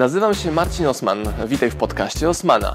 Nazywam 0.00 0.34
się 0.34 0.52
Marcin 0.52 0.86
Osman. 0.86 1.18
Witaj 1.46 1.70
w 1.70 1.76
podcaście 1.76 2.28
Osmana. 2.28 2.72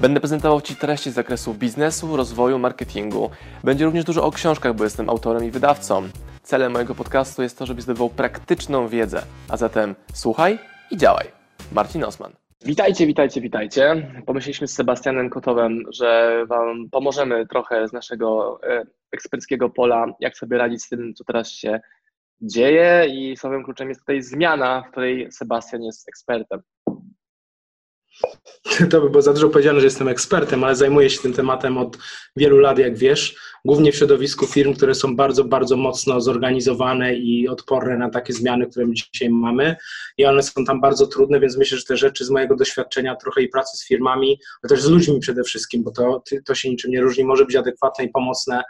Będę 0.00 0.20
prezentował 0.20 0.60
Ci 0.60 0.76
treści 0.76 1.10
z 1.10 1.14
zakresu 1.14 1.54
biznesu, 1.54 2.16
rozwoju, 2.16 2.58
marketingu. 2.58 3.30
Będzie 3.64 3.84
również 3.84 4.04
dużo 4.04 4.24
o 4.24 4.30
książkach, 4.30 4.74
bo 4.74 4.84
jestem 4.84 5.10
autorem 5.10 5.44
i 5.44 5.50
wydawcą. 5.50 6.08
Celem 6.42 6.72
mojego 6.72 6.94
podcastu 6.94 7.42
jest 7.42 7.58
to, 7.58 7.66
żebyś 7.66 7.84
zdobywał 7.84 8.10
praktyczną 8.10 8.88
wiedzę. 8.88 9.22
A 9.48 9.56
zatem 9.56 9.94
słuchaj 10.14 10.58
i 10.90 10.96
działaj. 10.96 11.26
Marcin 11.72 12.04
Osman. 12.04 12.32
Witajcie, 12.64 13.06
witajcie, 13.06 13.40
witajcie. 13.40 14.12
Pomyśleliśmy 14.26 14.66
z 14.66 14.74
Sebastianem 14.74 15.30
Kotowem, 15.30 15.84
że 15.92 16.42
Wam 16.48 16.88
pomożemy 16.90 17.46
trochę 17.46 17.88
z 17.88 17.92
naszego 17.92 18.60
e, 18.62 18.82
eksperckiego 19.12 19.70
pola, 19.70 20.06
jak 20.20 20.36
sobie 20.36 20.58
radzić 20.58 20.82
z 20.82 20.88
tym, 20.88 21.14
co 21.14 21.24
teraz 21.24 21.50
się 21.50 21.80
dzieje 22.40 23.06
i 23.08 23.36
słowem 23.36 23.64
kluczem 23.64 23.88
jest 23.88 24.00
tutaj 24.00 24.22
zmiana, 24.22 24.82
w 24.82 24.90
której 24.90 25.32
Sebastian 25.32 25.82
jest 25.82 26.08
ekspertem. 26.08 26.62
To 28.90 29.00
by 29.00 29.10
było 29.10 29.22
za 29.22 29.32
dużo 29.32 29.48
powiedziane, 29.48 29.80
że 29.80 29.86
jestem 29.86 30.08
ekspertem, 30.08 30.64
ale 30.64 30.74
zajmuję 30.76 31.10
się 31.10 31.20
tym 31.22 31.32
tematem 31.32 31.78
od 31.78 31.98
wielu 32.36 32.58
lat, 32.58 32.78
jak 32.78 32.98
wiesz, 32.98 33.36
głównie 33.64 33.92
w 33.92 33.96
środowisku 33.96 34.46
firm, 34.46 34.74
które 34.74 34.94
są 34.94 35.16
bardzo, 35.16 35.44
bardzo 35.44 35.76
mocno 35.76 36.20
zorganizowane 36.20 37.14
i 37.14 37.48
odporne 37.48 37.98
na 37.98 38.10
takie 38.10 38.32
zmiany, 38.32 38.66
które 38.66 38.86
my 38.86 38.94
dzisiaj 38.94 39.30
mamy. 39.30 39.76
I 40.18 40.24
one 40.24 40.42
są 40.42 40.64
tam 40.64 40.80
bardzo 40.80 41.06
trudne, 41.06 41.40
więc 41.40 41.56
myślę, 41.56 41.78
że 41.78 41.84
te 41.84 41.96
rzeczy 41.96 42.24
z 42.24 42.30
mojego 42.30 42.56
doświadczenia, 42.56 43.16
trochę 43.16 43.42
i 43.42 43.48
pracy 43.48 43.76
z 43.76 43.86
firmami, 43.86 44.38
ale 44.62 44.68
też 44.68 44.82
z 44.82 44.90
ludźmi 44.90 45.20
przede 45.20 45.42
wszystkim, 45.42 45.82
bo 45.82 45.90
to, 45.90 46.22
to 46.44 46.54
się 46.54 46.70
niczym 46.70 46.90
nie 46.90 47.00
różni, 47.00 47.24
może 47.24 47.44
być 47.44 47.56
adekwatne 47.56 48.04
i 48.04 48.08
pomocne 48.08 48.62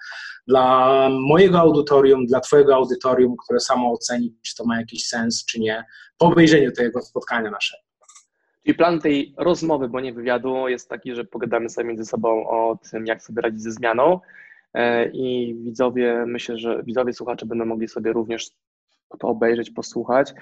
dla 0.47 1.09
mojego 1.11 1.59
audytorium, 1.59 2.27
dla 2.27 2.41
Twojego 2.41 2.75
audytorium, 2.75 3.35
które 3.45 3.61
samo 3.61 3.93
oceni, 3.93 4.35
czy 4.43 4.55
to 4.55 4.65
ma 4.65 4.81
jakiś 4.81 5.07
sens, 5.07 5.45
czy 5.45 5.61
nie, 5.61 5.85
po 6.19 6.27
obejrzeniu 6.27 6.73
tego 6.73 7.03
spotkania 7.03 7.51
naszego. 7.51 7.92
Czyli 8.65 8.75
plan 8.75 9.01
tej 9.01 9.35
rozmowy, 9.39 9.89
bo 9.89 10.01
nie 10.01 10.13
wywiadu, 10.13 10.69
jest 10.69 10.89
taki, 10.89 11.15
że 11.15 11.25
pogadamy 11.25 11.69
sobie 11.69 11.89
między 11.89 12.05
sobą 12.05 12.49
o 12.49 12.79
tym, 12.91 13.07
jak 13.07 13.23
sobie 13.23 13.43
radzić 13.43 13.63
ze 13.63 13.73
zmianą. 13.73 14.21
E, 14.75 15.09
I 15.09 15.55
widzowie, 15.65 16.25
myślę, 16.27 16.59
że 16.59 16.83
widzowie, 16.83 17.13
słuchacze 17.13 17.47
będą 17.47 17.65
mogli 17.65 17.89
sobie 17.89 18.13
również 18.13 18.51
to 19.19 19.29
obejrzeć, 19.29 19.71
posłuchać. 19.71 20.35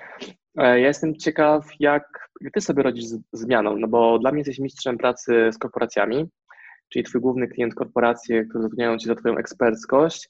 E, 0.59 0.81
ja 0.81 0.89
jestem 0.89 1.17
ciekaw, 1.17 1.67
jak, 1.81 2.29
ty 2.53 2.61
sobie 2.61 2.83
radzisz 2.83 3.05
z 3.05 3.21
zmianą, 3.33 3.77
no 3.77 3.89
bo 3.89 4.19
dla 4.19 4.33
mnie 4.33 4.41
jesteś 4.41 4.59
mistrzem 4.59 4.99
pracy 4.99 5.51
z 5.53 5.59
korporacjami, 5.59 6.29
czyli 6.89 7.05
twój 7.05 7.21
główny 7.21 7.49
klient 7.49 7.75
korporacje, 7.75 8.45
które 8.45 8.63
zatrudniają 8.63 8.99
cię 8.99 9.07
za 9.07 9.15
twoją 9.15 9.37
eksperckość, 9.37 10.29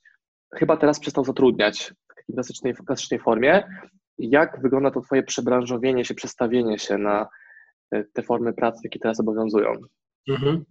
chyba 0.54 0.76
teraz 0.76 1.00
przestał 1.00 1.24
zatrudniać 1.24 1.92
w 2.12 2.14
takiej 2.14 2.34
klasycznej, 2.34 2.74
klasycznej 2.74 3.20
formie. 3.20 3.62
Jak 4.18 4.60
wygląda 4.62 4.90
to 4.90 5.00
twoje 5.00 5.22
przebranżowienie 5.22 6.04
się, 6.04 6.14
przestawienie 6.14 6.78
się 6.78 6.98
na 6.98 7.28
te 8.12 8.22
formy 8.22 8.52
pracy, 8.52 8.80
jakie 8.84 8.98
teraz 8.98 9.20
obowiązują. 9.20 9.72
Mhm. 10.28 10.64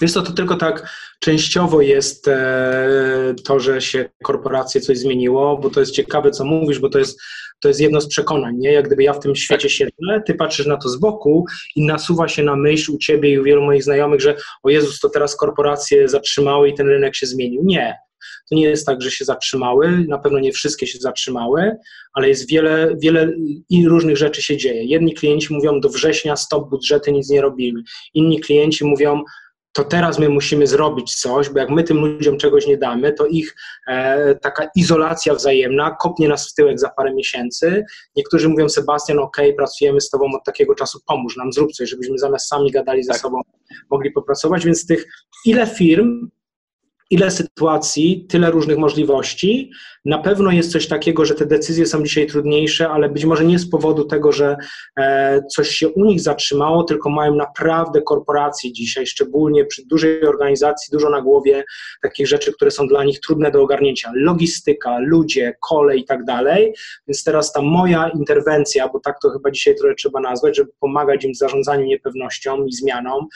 Wiesz 0.00 0.12
to 0.12 0.22
tylko 0.22 0.56
tak 0.56 0.88
częściowo 1.20 1.80
jest 1.80 2.28
e, 2.28 3.34
to, 3.44 3.60
że 3.60 3.80
się 3.80 4.10
korporacje 4.22 4.80
coś 4.80 4.98
zmieniło, 4.98 5.58
bo 5.58 5.70
to 5.70 5.80
jest 5.80 5.92
ciekawe, 5.92 6.30
co 6.30 6.44
mówisz, 6.44 6.78
bo 6.78 6.88
to 6.88 6.98
jest, 6.98 7.20
to 7.60 7.68
jest 7.68 7.80
jedno 7.80 8.00
z 8.00 8.08
przekonań, 8.08 8.56
nie? 8.58 8.72
Jak 8.72 8.86
gdyby 8.86 9.02
ja 9.02 9.12
w 9.12 9.20
tym 9.20 9.36
świecie 9.36 9.70
siedzę, 9.70 10.22
ty 10.26 10.34
patrzysz 10.34 10.66
na 10.66 10.76
to 10.76 10.88
z 10.88 10.96
boku 10.96 11.44
i 11.76 11.86
nasuwa 11.86 12.28
się 12.28 12.42
na 12.42 12.56
myśl 12.56 12.92
u 12.92 12.98
ciebie 12.98 13.30
i 13.30 13.38
u 13.38 13.44
wielu 13.44 13.62
moich 13.62 13.84
znajomych, 13.84 14.20
że 14.20 14.36
o 14.62 14.70
Jezus, 14.70 15.00
to 15.00 15.08
teraz 15.08 15.36
korporacje 15.36 16.08
zatrzymały 16.08 16.68
i 16.68 16.74
ten 16.74 16.86
rynek 16.86 17.16
się 17.16 17.26
zmienił. 17.26 17.62
Nie. 17.64 17.94
To 18.50 18.56
nie 18.56 18.62
jest 18.62 18.86
tak, 18.86 19.02
że 19.02 19.10
się 19.10 19.24
zatrzymały, 19.24 20.04
na 20.08 20.18
pewno 20.18 20.38
nie 20.38 20.52
wszystkie 20.52 20.86
się 20.86 20.98
zatrzymały, 20.98 21.76
ale 22.14 22.28
jest 22.28 22.50
wiele, 22.50 22.96
wiele 23.02 23.32
i 23.70 23.88
różnych 23.88 24.16
rzeczy 24.16 24.42
się 24.42 24.56
dzieje. 24.56 24.84
Jedni 24.84 25.14
klienci 25.14 25.54
mówią 25.54 25.80
do 25.80 25.88
września 25.88 26.36
stop 26.36 26.70
budżety, 26.70 27.12
nic 27.12 27.30
nie 27.30 27.40
robimy. 27.40 27.82
Inni 28.14 28.40
klienci 28.40 28.84
mówią 28.84 29.22
to 29.72 29.84
teraz 29.84 30.18
my 30.18 30.28
musimy 30.28 30.66
zrobić 30.66 31.14
coś, 31.14 31.48
bo 31.48 31.58
jak 31.58 31.70
my 31.70 31.84
tym 31.84 31.98
ludziom 31.98 32.38
czegoś 32.38 32.66
nie 32.66 32.76
damy, 32.76 33.12
to 33.12 33.26
ich 33.26 33.56
e, 33.88 34.34
taka 34.34 34.70
izolacja 34.76 35.34
wzajemna 35.34 35.96
kopnie 36.00 36.28
nas 36.28 36.50
w 36.50 36.54
tyłek 36.54 36.80
za 36.80 36.88
parę 36.88 37.14
miesięcy. 37.14 37.84
Niektórzy 38.16 38.48
mówią, 38.48 38.68
Sebastian, 38.68 39.18
ok, 39.18 39.36
pracujemy 39.56 40.00
z 40.00 40.10
tobą 40.10 40.24
od 40.36 40.44
takiego 40.44 40.74
czasu, 40.74 40.98
pomóż 41.06 41.36
nam, 41.36 41.52
zrób 41.52 41.72
coś, 41.72 41.90
żebyśmy 41.90 42.18
zamiast 42.18 42.48
sami 42.48 42.70
gadali 42.70 43.04
ze 43.04 43.12
tak. 43.12 43.20
sobą, 43.20 43.40
mogli 43.90 44.10
popracować, 44.10 44.64
więc 44.64 44.86
tych 44.86 45.06
ile 45.44 45.66
firm 45.66 46.28
ile 47.10 47.30
sytuacji, 47.30 48.26
tyle 48.28 48.50
różnych 48.50 48.78
możliwości. 48.78 49.70
Na 50.04 50.18
pewno 50.18 50.50
jest 50.50 50.72
coś 50.72 50.88
takiego, 50.88 51.24
że 51.24 51.34
te 51.34 51.46
decyzje 51.46 51.86
są 51.86 52.02
dzisiaj 52.02 52.26
trudniejsze, 52.26 52.88
ale 52.88 53.08
być 53.08 53.24
może 53.24 53.44
nie 53.44 53.58
z 53.58 53.70
powodu 53.70 54.04
tego, 54.04 54.32
że 54.32 54.56
e, 54.98 55.42
coś 55.50 55.68
się 55.68 55.88
u 55.88 56.04
nich 56.04 56.20
zatrzymało, 56.20 56.84
tylko 56.84 57.10
mają 57.10 57.34
naprawdę 57.34 58.02
korporacje 58.02 58.72
dzisiaj, 58.72 59.06
szczególnie 59.06 59.64
przy 59.64 59.86
dużej 59.86 60.26
organizacji, 60.26 60.92
dużo 60.92 61.10
na 61.10 61.20
głowie 61.20 61.64
takich 62.02 62.28
rzeczy, 62.28 62.52
które 62.52 62.70
są 62.70 62.86
dla 62.86 63.04
nich 63.04 63.20
trudne 63.20 63.50
do 63.50 63.62
ogarnięcia. 63.62 64.10
Logistyka, 64.14 64.98
ludzie, 64.98 65.54
kolej 65.60 66.00
i 66.00 66.04
tak 66.04 66.24
dalej. 66.24 66.74
Więc 67.08 67.24
teraz 67.24 67.52
ta 67.52 67.62
moja 67.62 68.08
interwencja, 68.08 68.88
bo 68.88 69.00
tak 69.00 69.16
to 69.22 69.30
chyba 69.30 69.50
dzisiaj 69.50 69.74
trochę 69.76 69.94
trzeba 69.94 70.20
nazwać, 70.20 70.56
żeby 70.56 70.70
pomagać 70.80 71.24
im 71.24 71.32
w 71.32 71.36
zarządzaniu 71.36 71.86
niepewnością 71.86 72.64
i 72.64 72.72
zmianą, 72.72 73.26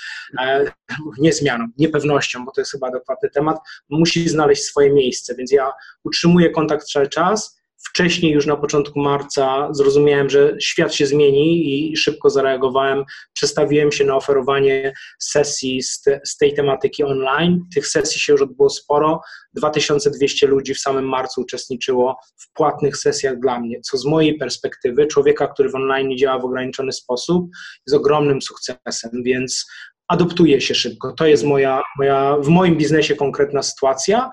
e, 0.41 0.73
nie 1.19 1.33
zmianą, 1.33 1.67
niepewnością, 1.79 2.45
bo 2.45 2.53
to 2.53 2.61
jest 2.61 2.73
chyba 2.73 2.87
adekwatny 2.87 3.31
temat, 3.31 3.62
musi 3.91 4.29
znaleźć 4.29 4.63
swoje 4.63 4.93
miejsce, 4.93 5.35
więc 5.35 5.53
ja 5.53 5.73
utrzymuję 6.05 6.51
kontakt 6.51 6.87
cały 6.87 7.09
czas. 7.09 7.63
Wcześniej, 7.89 8.33
już 8.33 8.47
na 8.47 8.57
początku 8.57 9.01
marca, 9.01 9.69
zrozumiałem, 9.73 10.31
że 10.31 10.57
świat 10.61 10.95
się 10.95 11.07
zmieni 11.07 11.91
i 11.91 11.97
szybko 11.97 12.31
zareagowałem. 12.31 13.05
Przestawiłem 13.33 13.93
się 13.93 14.05
na 14.05 14.17
oferowanie 14.17 14.93
sesji 15.19 15.83
z, 15.83 16.03
te, 16.03 16.21
z 16.25 16.37
tej 16.37 16.55
tematyki 16.55 17.05
online. 17.05 17.65
Tych 17.75 17.87
sesji 17.87 18.21
się 18.21 18.33
już 18.33 18.43
odbyło 18.43 18.71
sporo. 18.71 19.21
2200 19.55 20.47
ludzi 20.47 20.75
w 20.75 20.81
samym 20.81 21.09
marcu 21.09 21.41
uczestniczyło 21.41 22.17
w 22.37 22.53
płatnych 22.53 22.97
sesjach 22.97 23.41
dla 23.41 23.61
mnie, 23.61 23.81
co 23.81 23.99
z 23.99 24.07
mojej 24.07 24.39
perspektywy, 24.39 25.07
człowieka, 25.07 25.47
który 25.47 25.71
w 25.71 25.75
online 25.75 26.19
działa 26.19 26.39
w 26.39 26.45
ograniczony 26.45 26.93
sposób, 26.93 27.51
jest 27.87 27.97
ogromnym 27.97 28.43
sukcesem, 28.43 29.11
więc 29.25 29.67
adoptuję 30.09 30.61
się 30.61 30.75
szybko. 30.75 31.13
To 31.13 31.27
jest 31.27 31.45
moja, 31.45 31.83
moja 31.99 32.37
w 32.41 32.49
moim 32.49 32.77
biznesie 32.77 33.17
konkretna 33.17 33.63
sytuacja 33.63 34.31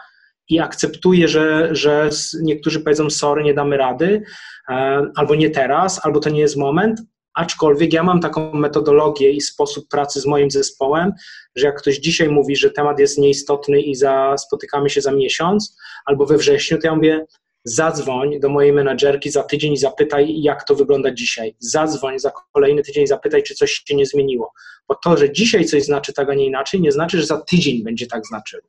i 0.49 0.59
akceptuję, 0.59 1.27
że, 1.27 1.69
że 1.71 2.09
niektórzy 2.41 2.79
powiedzą 2.79 3.09
sorry, 3.09 3.43
nie 3.43 3.53
damy 3.53 3.77
rady, 3.77 4.23
e, 4.69 5.01
albo 5.15 5.35
nie 5.35 5.49
teraz, 5.49 6.05
albo 6.05 6.19
to 6.19 6.29
nie 6.29 6.41
jest 6.41 6.57
moment, 6.57 7.01
aczkolwiek 7.33 7.93
ja 7.93 8.03
mam 8.03 8.19
taką 8.19 8.53
metodologię 8.53 9.31
i 9.31 9.41
sposób 9.41 9.87
pracy 9.87 10.21
z 10.21 10.25
moim 10.25 10.51
zespołem, 10.51 11.11
że 11.55 11.65
jak 11.65 11.77
ktoś 11.77 11.97
dzisiaj 11.97 12.29
mówi, 12.29 12.55
że 12.55 12.71
temat 12.71 12.99
jest 12.99 13.17
nieistotny 13.17 13.81
i 13.81 13.95
za, 13.95 14.37
spotykamy 14.37 14.89
się 14.89 15.01
za 15.01 15.11
miesiąc 15.11 15.77
albo 16.05 16.25
we 16.25 16.37
wrześniu, 16.37 16.77
to 16.77 16.87
ja 16.87 16.95
mówię, 16.95 17.25
zadzwoń 17.63 18.39
do 18.39 18.49
mojej 18.49 18.73
menadżerki 18.73 19.29
za 19.29 19.43
tydzień 19.43 19.73
i 19.73 19.77
zapytaj, 19.77 20.41
jak 20.41 20.63
to 20.63 20.75
wygląda 20.75 21.11
dzisiaj. 21.11 21.55
Zadzwoń 21.59 22.19
za 22.19 22.31
kolejny 22.53 22.83
tydzień 22.83 23.03
i 23.03 23.07
zapytaj, 23.07 23.43
czy 23.43 23.55
coś 23.55 23.83
się 23.87 23.95
nie 23.95 24.05
zmieniło. 24.05 24.53
Bo 24.87 24.95
to, 24.95 25.17
że 25.17 25.31
dzisiaj 25.31 25.65
coś 25.65 25.83
znaczy 25.83 26.13
tak, 26.13 26.29
a 26.29 26.33
nie 26.33 26.45
inaczej, 26.45 26.81
nie 26.81 26.91
znaczy, 26.91 27.17
że 27.17 27.25
za 27.25 27.41
tydzień 27.41 27.83
będzie 27.83 28.07
tak 28.07 28.25
znaczyło. 28.25 28.63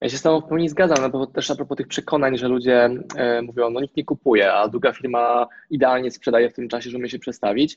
Ja 0.00 0.08
się 0.08 0.18
z 0.18 0.22
Tobą 0.22 0.46
w 0.46 0.48
pełni 0.48 0.68
zgadzam, 0.68 0.98
no 1.00 1.10
bo 1.10 1.26
też 1.26 1.50
a 1.50 1.54
propos 1.54 1.76
tych 1.76 1.88
przekonań, 1.88 2.38
że 2.38 2.48
ludzie 2.48 2.90
e, 3.16 3.42
mówią, 3.42 3.70
no 3.70 3.80
nikt 3.80 3.96
nie 3.96 4.04
kupuje, 4.04 4.52
a 4.52 4.68
druga 4.68 4.92
firma 4.92 5.46
idealnie 5.70 6.10
sprzedaje 6.10 6.50
w 6.50 6.54
tym 6.54 6.68
czasie, 6.68 6.90
że 6.90 6.98
umie 6.98 7.08
się 7.08 7.18
przestawić. 7.18 7.76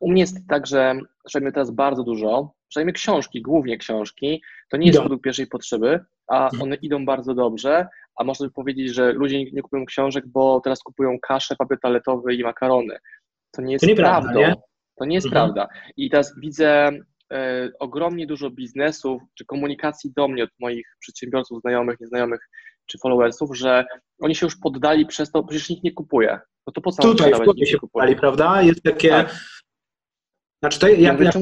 U 0.00 0.10
mnie 0.10 0.20
jest 0.20 0.36
tak, 0.48 0.66
że 0.66 0.94
sprzedajemy 1.20 1.52
teraz 1.52 1.70
bardzo 1.70 2.02
dużo, 2.02 2.54
sprzedajemy 2.66 2.92
książki, 2.92 3.42
głównie 3.42 3.78
książki, 3.78 4.42
to 4.68 4.76
nie 4.76 4.86
jest 4.86 4.96
idą. 4.96 5.02
produkt 5.02 5.24
pierwszej 5.24 5.46
potrzeby, 5.46 6.00
a 6.26 6.44
mhm. 6.44 6.62
one 6.62 6.74
idą 6.76 7.06
bardzo 7.06 7.34
dobrze, 7.34 7.86
a 8.16 8.24
można 8.24 8.46
by 8.46 8.52
powiedzieć, 8.52 8.94
że 8.94 9.12
ludzie 9.12 9.44
nie 9.44 9.62
kupują 9.62 9.86
książek, 9.86 10.24
bo 10.26 10.60
teraz 10.60 10.82
kupują 10.82 11.18
kaszę, 11.22 11.56
papier 11.56 11.78
toaletowy 11.80 12.34
i 12.34 12.42
makarony. 12.42 12.98
To 13.50 13.62
nie 13.62 13.72
jest 13.72 13.88
to 13.88 13.94
prawdą. 13.94 14.38
Nie? 14.38 14.54
To 14.98 15.04
nie 15.04 15.14
jest 15.14 15.26
mhm. 15.26 15.44
prawda. 15.44 15.74
I 15.96 16.10
teraz 16.10 16.34
widzę 16.40 16.90
e, 17.32 17.70
ogromnie 17.80 18.26
dużo 18.26 18.50
biznesów 18.50 19.22
czy 19.34 19.44
komunikacji 19.44 20.12
do 20.16 20.28
mnie 20.28 20.44
od 20.44 20.50
moich 20.60 20.86
przedsiębiorców, 21.00 21.60
znajomych, 21.60 22.00
nieznajomych 22.00 22.48
czy 22.86 22.98
followersów, 22.98 23.56
że 23.56 23.84
oni 24.20 24.34
się 24.34 24.46
już 24.46 24.56
poddali 24.56 25.06
przez 25.06 25.30
to, 25.30 25.44
przecież 25.44 25.70
nikt 25.70 25.84
nie 25.84 25.92
kupuje. 25.92 26.38
No 26.66 26.72
to 26.72 26.80
po 26.80 26.92
co 26.92 27.02
Tutaj 27.02 27.32
w 27.32 27.66
się 27.66 27.78
poddali, 27.78 28.16
prawda? 28.16 28.62
Jest 28.62 28.82
takie 28.82 29.08
tak. 29.08 29.34
Znaczy, 30.62 30.78
to, 30.78 30.88
ja, 30.88 31.16
ja, 31.20 31.32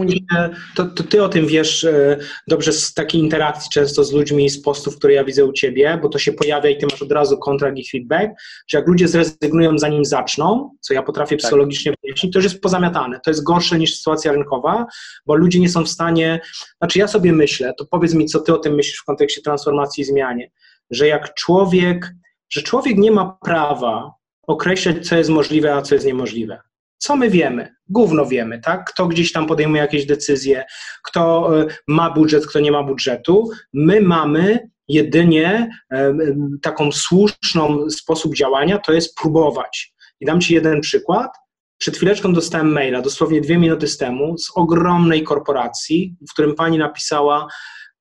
to, 0.75 0.85
to, 0.85 1.03
ty 1.03 1.23
o 1.23 1.29
tym 1.29 1.47
wiesz 1.47 1.85
e, 1.85 2.17
dobrze 2.49 2.73
z 2.73 2.95
takiej 2.95 3.21
interakcji 3.21 3.71
często 3.71 4.05
z 4.05 4.13
ludźmi, 4.13 4.51
z 4.51 4.63
postów, 4.63 4.97
które 4.97 5.13
ja 5.13 5.25
widzę 5.25 5.45
u 5.45 5.53
ciebie, 5.53 5.99
bo 6.03 6.09
to 6.09 6.19
się 6.19 6.33
pojawia 6.33 6.71
i 6.71 6.79
ty 6.79 6.87
masz 6.87 7.03
od 7.03 7.13
razu 7.13 7.39
kontrakt 7.39 7.77
i 7.77 7.89
feedback, 7.89 8.31
że 8.69 8.79
jak 8.79 8.89
ludzie 8.89 9.09
zrezygnują 9.09 9.79
zanim 9.79 10.05
zaczną, 10.05 10.71
co 10.81 10.95
ja 10.95 11.03
potrafię 11.03 11.37
tak. 11.37 11.39
psychologicznie 11.39 11.95
wyjaśnić, 12.03 12.33
to 12.33 12.39
już 12.39 12.45
jest 12.45 12.61
pozamiatane. 12.61 13.21
To 13.25 13.31
jest 13.31 13.45
gorsze 13.45 13.79
niż 13.79 13.97
sytuacja 13.97 14.33
rynkowa, 14.33 14.87
bo 15.27 15.35
ludzie 15.35 15.61
nie 15.61 15.69
są 15.69 15.85
w 15.85 15.89
stanie, 15.89 16.41
znaczy 16.79 16.99
ja 16.99 17.09
sobie 17.09 17.33
myślę, 17.33 17.73
to 17.79 17.87
powiedz 17.87 18.15
mi, 18.15 18.27
co 18.27 18.41
ty 18.41 18.55
o 18.55 18.59
tym 18.59 18.75
myślisz 18.75 18.99
w 18.99 19.05
kontekście 19.05 19.43
transformacji 19.43 20.03
i 20.03 20.05
zmianie, 20.05 20.51
że 20.91 21.07
jak 21.07 21.35
człowiek, 21.35 22.15
że 22.51 22.63
człowiek 22.63 22.99
nie 22.99 23.11
ma 23.11 23.39
prawa 23.45 24.15
określać, 24.47 25.09
co 25.09 25.17
jest 25.17 25.31
możliwe, 25.31 25.75
a 25.75 25.83
co 25.83 25.95
jest 25.95 26.07
niemożliwe 26.07 26.70
Co 27.01 27.17
my 27.17 27.31
wiemy? 27.31 27.75
Gówno 27.89 28.27
wiemy, 28.27 28.61
tak? 28.61 28.91
Kto 28.91 29.07
gdzieś 29.07 29.33
tam 29.33 29.47
podejmuje 29.47 29.83
jakieś 29.83 30.07
decyzje, 30.07 30.65
kto 31.05 31.51
e, 31.61 31.67
ma 31.89 32.11
budżet, 32.11 32.47
kto 32.47 32.61
nie 32.61 32.73
ma 32.73 32.83
budżetu. 32.83 33.51
My 33.73 34.01
mamy 34.01 34.71
jedynie 34.89 35.71
e, 35.93 36.15
taką 36.63 36.93
słuszną 36.93 37.91
sposób 37.91 38.35
działania, 38.35 38.79
to 38.79 38.93
jest 38.93 39.17
próbować. 39.17 39.95
I 40.21 40.27
dam 40.27 40.41
Ci 40.41 40.55
jeden 40.55 40.81
przykład. 40.81 41.31
Przed 41.79 41.97
chwileczką 41.97 42.33
dostałem 42.33 42.73
maila, 42.73 43.03
dosłownie 43.03 43.41
dwie 43.41 43.59
minuty 43.59 43.87
temu, 43.99 44.39
z 44.39 44.51
ogromnej 44.55 45.23
korporacji, 45.23 46.17
w 46.29 46.33
którym 46.33 46.55
pani 46.55 46.79
napisała: 46.79 47.47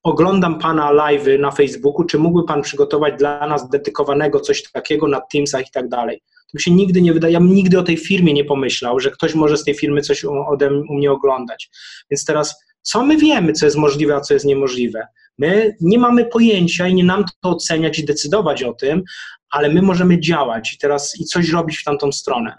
Oglądam 0.04 0.60
pana 0.60 0.92
live'y 0.94 1.40
na 1.40 1.52
Facebooku, 1.52 2.06
czy 2.06 2.18
mógłby 2.18 2.48
pan 2.48 2.62
przygotować 2.62 3.14
dla 3.18 3.48
nas 3.48 3.70
dedykowanego 3.70 4.40
coś 4.40 4.72
takiego 4.72 5.08
na 5.08 5.22
Teamsach 5.22 5.68
i 5.68 5.72
tak 5.72 5.90
dalej. 5.90 6.22
To 6.54 6.60
się 6.60 6.72
nigdy 6.72 7.02
nie 7.02 7.14
wydaje, 7.14 7.34
ja 7.34 7.40
bym 7.40 7.54
nigdy 7.54 7.80
o 7.80 7.84
tej 7.84 7.98
firmie 7.98 8.34
nie 8.34 8.46
pomyślał, 8.46 9.00
że 9.00 9.12
ktoś 9.12 9.36
może 9.36 9.58
z 9.58 9.64
tej 9.64 9.74
firmy 9.74 10.02
coś 10.02 10.26
ode 10.26 10.74
u 10.90 10.94
mnie 10.94 11.12
oglądać. 11.12 11.70
Więc 12.12 12.26
teraz, 12.26 12.56
co 12.82 13.06
my 13.06 13.18
wiemy, 13.18 13.54
co 13.54 13.66
jest 13.66 13.78
możliwe, 13.78 14.16
a 14.16 14.22
co 14.22 14.34
jest 14.34 14.46
niemożliwe? 14.46 15.08
My 15.38 15.76
nie 15.82 16.00
mamy 16.00 16.26
pojęcia 16.26 16.88
i 16.88 16.94
nie 16.94 17.04
nam 17.04 17.26
to 17.42 17.50
oceniać 17.50 18.00
i 18.00 18.06
decydować 18.06 18.64
o 18.64 18.74
tym, 18.74 19.04
ale 19.52 19.70
my 19.70 19.82
możemy 19.82 20.20
działać 20.20 20.74
i 20.74 20.78
teraz 20.78 21.20
i 21.20 21.26
coś 21.26 21.50
robić 21.50 21.78
w 21.78 21.84
tamtą 21.84 22.12
stronę. 22.12 22.56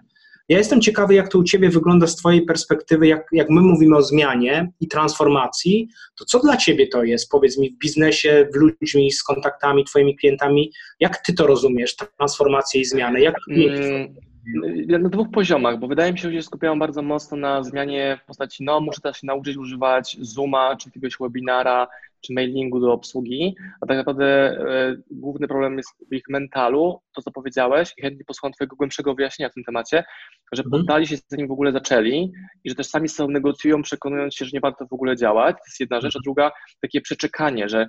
Ja 0.50 0.58
jestem 0.58 0.80
ciekawy, 0.80 1.14
jak 1.14 1.28
to 1.28 1.38
u 1.38 1.44
Ciebie 1.44 1.68
wygląda 1.68 2.06
z 2.06 2.16
Twojej 2.16 2.42
perspektywy, 2.42 3.06
jak, 3.06 3.26
jak 3.32 3.50
my 3.50 3.60
mówimy 3.60 3.96
o 3.96 4.02
zmianie 4.02 4.72
i 4.80 4.88
transformacji, 4.88 5.88
to 6.18 6.24
co 6.24 6.40
dla 6.40 6.56
Ciebie 6.56 6.86
to 6.86 7.04
jest? 7.04 7.30
Powiedz 7.30 7.58
mi 7.58 7.70
w 7.70 7.78
biznesie, 7.78 8.48
w 8.54 8.56
ludźmi, 8.56 9.12
z 9.12 9.22
kontaktami, 9.22 9.84
Twoimi 9.84 10.16
klientami, 10.16 10.72
jak 11.00 11.16
Ty 11.16 11.34
to 11.34 11.46
rozumiesz, 11.46 11.96
transformację 11.96 12.80
i 12.80 12.84
zmianę? 12.84 13.20
Jak 13.20 13.34
mm, 13.50 14.14
na 15.02 15.08
dwóch 15.08 15.30
poziomach, 15.30 15.78
bo 15.78 15.88
wydaje 15.88 16.12
mi 16.12 16.18
się, 16.18 16.32
że 16.32 16.42
skupiają 16.42 16.78
bardzo 16.78 17.02
mocno 17.02 17.36
na 17.36 17.62
zmianie 17.62 18.18
w 18.22 18.26
postaci, 18.26 18.64
no 18.64 18.80
muszę 18.80 19.00
teraz 19.00 19.16
się 19.16 19.26
nauczyć 19.26 19.56
używać 19.56 20.16
Zooma, 20.20 20.76
czy 20.76 20.88
jakiegoś 20.88 21.16
webinara, 21.20 21.88
czy 22.20 22.32
mailingu 22.34 22.80
do 22.80 22.92
obsługi, 22.92 23.56
a 23.80 23.86
tak 23.86 23.96
naprawdę 23.96 24.26
e, 24.26 24.96
główny 25.10 25.48
problem 25.48 25.76
jest 25.76 25.90
w 26.10 26.14
ich 26.14 26.22
mentalu, 26.28 27.00
to 27.14 27.22
co 27.22 27.30
powiedziałeś 27.30 27.94
i 27.98 28.02
chętnie 28.02 28.24
posłucham 28.24 28.52
Twojego 28.52 28.76
głębszego 28.76 29.14
wyjaśnienia 29.14 29.48
w 29.48 29.54
tym 29.54 29.64
temacie, 29.64 30.04
że 30.52 30.62
mhm. 30.62 30.70
poddali 30.70 31.06
się 31.06 31.16
zanim 31.28 31.48
w 31.48 31.52
ogóle 31.52 31.72
zaczęli 31.72 32.32
i 32.64 32.70
że 32.70 32.74
też 32.74 32.86
sami 32.86 33.08
sobie 33.08 33.32
negocjują, 33.32 33.82
przekonując 33.82 34.34
się, 34.34 34.44
że 34.44 34.50
nie 34.54 34.60
warto 34.60 34.86
w 34.86 34.92
ogóle 34.92 35.16
działać, 35.16 35.56
to 35.56 35.62
jest 35.66 35.80
jedna 35.80 36.00
rzecz, 36.00 36.16
a 36.16 36.18
mhm. 36.18 36.22
druga 36.22 36.50
takie 36.80 37.00
przeczekanie, 37.00 37.68
że 37.68 37.88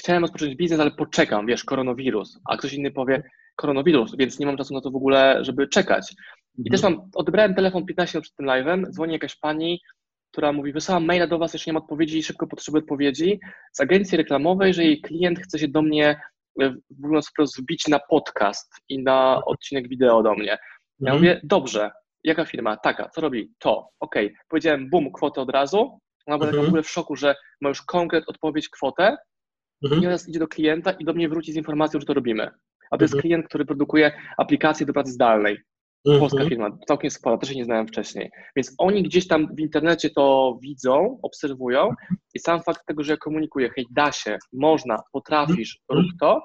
chciałem 0.00 0.22
rozpocząć 0.22 0.56
biznes, 0.56 0.80
ale 0.80 0.90
poczekam, 0.90 1.46
wiesz, 1.46 1.64
koronawirus, 1.64 2.38
a 2.48 2.56
ktoś 2.56 2.72
inny 2.72 2.90
powie 2.90 3.22
koronawirus, 3.56 4.16
więc 4.16 4.38
nie 4.38 4.46
mam 4.46 4.56
czasu 4.56 4.74
na 4.74 4.80
to 4.80 4.90
w 4.90 4.96
ogóle, 4.96 5.44
żeby 5.44 5.68
czekać. 5.68 6.14
I 6.58 6.60
mhm. 6.60 6.70
też 6.70 6.82
mam, 6.82 7.10
odebrałem 7.14 7.54
telefon 7.54 7.86
15 7.86 8.18
minut 8.18 8.24
przed 8.24 8.36
tym 8.36 8.46
live'em, 8.46 8.90
dzwoni 8.90 9.12
jakaś 9.12 9.36
pani, 9.36 9.80
która 10.32 10.52
mówi, 10.52 10.72
wysyłam 10.72 11.04
maila 11.04 11.26
do 11.26 11.38
Was, 11.38 11.52
jeszcze 11.52 11.70
nie 11.70 11.72
mam 11.72 11.82
odpowiedzi, 11.82 12.22
szybko 12.22 12.46
potrzebuję 12.46 12.82
odpowiedzi, 12.82 13.40
z 13.72 13.80
agencji 13.80 14.18
reklamowej, 14.18 14.74
że 14.74 14.84
jej 14.84 15.00
klient 15.00 15.40
chce 15.40 15.58
się 15.58 15.68
do 15.68 15.82
mnie, 15.82 16.20
e, 16.62 16.74
mówiąc 16.98 17.28
wprost, 17.28 17.60
wbić 17.60 17.88
na 17.88 18.00
podcast 18.10 18.74
i 18.88 19.02
na 19.02 19.44
odcinek 19.44 19.88
wideo 19.88 20.22
do 20.22 20.34
mnie. 20.34 20.58
Ja 21.00 21.12
mhm. 21.12 21.18
mówię, 21.18 21.40
dobrze, 21.44 21.90
jaka 22.24 22.44
firma? 22.44 22.76
Taka, 22.76 23.08
co 23.08 23.20
robi? 23.20 23.52
To, 23.58 23.88
okej. 24.00 24.26
Okay. 24.26 24.38
Powiedziałem, 24.48 24.90
bum, 24.90 25.12
kwotę 25.12 25.40
od 25.40 25.50
razu. 25.50 25.98
Ona 26.26 26.38
była 26.38 26.48
mhm. 26.48 26.64
w 26.64 26.68
ogóle 26.68 26.82
w 26.82 26.90
szoku, 26.90 27.16
że 27.16 27.34
ma 27.60 27.68
już 27.68 27.82
konkret 27.82 28.24
odpowiedź, 28.26 28.68
kwotę 28.68 29.16
mhm. 29.84 30.00
i 30.00 30.04
teraz 30.04 30.28
idzie 30.28 30.38
do 30.38 30.48
klienta 30.48 30.90
i 30.90 31.04
do 31.04 31.12
mnie 31.12 31.28
wróci 31.28 31.52
z 31.52 31.56
informacją, 31.56 32.00
że 32.00 32.06
to 32.06 32.14
robimy. 32.14 32.50
A 32.90 32.96
to 32.98 33.04
jest 33.04 33.14
mhm. 33.14 33.22
klient, 33.22 33.46
który 33.46 33.64
produkuje 33.64 34.12
aplikacje 34.38 34.86
do 34.86 34.92
pracy 34.92 35.12
zdalnej. 35.12 35.58
Polska 36.04 36.36
mhm. 36.36 36.48
firma, 36.48 36.78
całkiem 36.88 37.10
spora, 37.10 37.38
też 37.38 37.48
się 37.48 37.54
nie 37.54 37.64
znałem 37.64 37.86
wcześniej. 37.86 38.30
Więc 38.56 38.74
oni 38.78 39.02
gdzieś 39.02 39.28
tam 39.28 39.54
w 39.56 39.60
internecie 39.60 40.10
to 40.10 40.58
widzą, 40.62 41.18
obserwują 41.22 41.90
i 42.34 42.38
sam 42.38 42.62
fakt 42.62 42.86
tego, 42.86 43.04
że 43.04 43.12
ja 43.12 43.16
komunikuję, 43.16 43.70
hej, 43.76 43.86
da 43.90 44.12
się, 44.12 44.38
można, 44.52 44.96
potrafisz, 45.12 45.78
rób 45.88 46.06
to, 46.20 46.42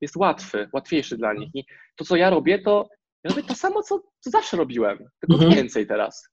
jest 0.00 0.16
łatwy, 0.16 0.68
łatwiejszy 0.72 1.16
dla 1.16 1.32
nich. 1.32 1.50
I 1.54 1.64
to, 1.96 2.04
co 2.04 2.16
ja 2.16 2.30
robię, 2.30 2.58
to 2.58 2.88
ja 3.24 3.30
robię 3.30 3.42
to 3.42 3.54
samo, 3.54 3.82
co, 3.82 4.00
co 4.20 4.30
zawsze 4.30 4.56
robiłem, 4.56 4.98
tylko 5.20 5.34
mhm. 5.34 5.52
więcej 5.52 5.86
teraz. 5.86 6.28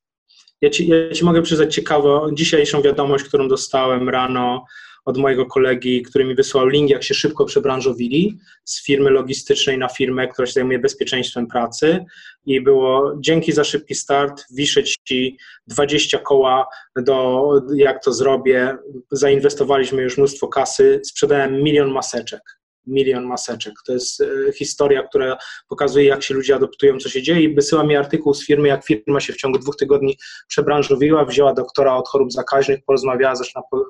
Ja 0.62 0.70
ci, 0.70 0.88
ja 0.88 1.12
ci 1.14 1.26
mogę 1.26 1.42
przyznać 1.42 1.76
ciekawą 1.76 2.32
dzisiejszą 2.34 2.82
wiadomość, 2.82 3.24
którą 3.24 3.48
dostałem 3.48 4.10
rano 4.10 4.66
od 5.06 5.18
mojego 5.18 5.46
kolegi, 5.46 6.02
który 6.02 6.26
mi 6.26 6.36
wysłał 6.36 6.68
link, 6.68 6.90
jak 6.90 7.04
się 7.04 7.14
szybko 7.14 7.46
przebranżowili 7.46 8.38
z 8.64 8.86
firmy 8.86 9.10
logistycznej 9.10 9.78
na 9.78 9.88
firmę, 9.88 10.28
która 10.28 10.46
się 10.46 10.54
zajmuje 10.54 10.80
bezpieczeństwem 10.80 11.48
pracy. 11.48 12.06
I 12.46 12.62
było 12.62 13.14
dzięki 13.20 13.52
za 13.52 13.64
szybki 13.64 13.96
start, 13.96 14.46
wiszę 14.52 14.84
Ci 14.84 15.38
20 15.68 16.18
koła 16.18 16.68
do 16.96 17.50
jak 17.76 18.04
to 18.04 18.14
zrobię, 18.14 18.78
zainwestowaliśmy 19.12 20.02
już 20.02 20.18
mnóstwo 20.18 20.48
kasy, 20.48 21.02
sprzedałem 21.04 21.64
milion 21.64 21.92
maseczek 21.92 22.42
milion 22.88 23.26
maseczek. 23.26 23.74
To 23.86 23.94
jest 23.94 24.22
e, 24.22 24.54
historia, 24.54 25.04
która 25.04 25.38
pokazuje, 25.68 26.06
jak 26.06 26.24
się 26.24 26.34
ludzie 26.34 26.56
adoptują, 26.56 26.98
co 26.98 27.10
się 27.10 27.22
dzieje 27.22 27.42
i 27.42 27.56
wysyła 27.56 27.84
mi 27.84 27.96
artykuł 27.96 28.34
z 28.34 28.46
firmy, 28.46 28.68
jak 28.68 28.86
firma 28.86 29.20
się 29.20 29.34
w 29.34 29.38
ciągu 29.38 29.60
dwóch 29.60 29.76
tygodni 29.76 30.18
przebranżowiła, 30.48 31.26
wzięła 31.26 31.54
doktora 31.54 31.96
od 31.96 32.08
chorób 32.08 32.32
zakaźnych, 32.32 32.80
porozmawiała, 32.86 33.36
zaczyna 33.36 33.62
po, 33.72 33.86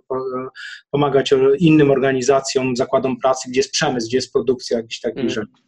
pomagać 0.91 1.33
innym 1.59 1.91
organizacjom, 1.91 2.75
zakładom 2.75 3.17
pracy, 3.17 3.49
gdzie 3.49 3.59
jest 3.59 3.71
przemysł, 3.71 4.07
gdzie 4.07 4.17
jest 4.17 4.33
produkcja 4.33 4.77
jakichś 4.77 4.99
takich 4.99 5.19
mm. 5.19 5.29
rzeczy. 5.29 5.64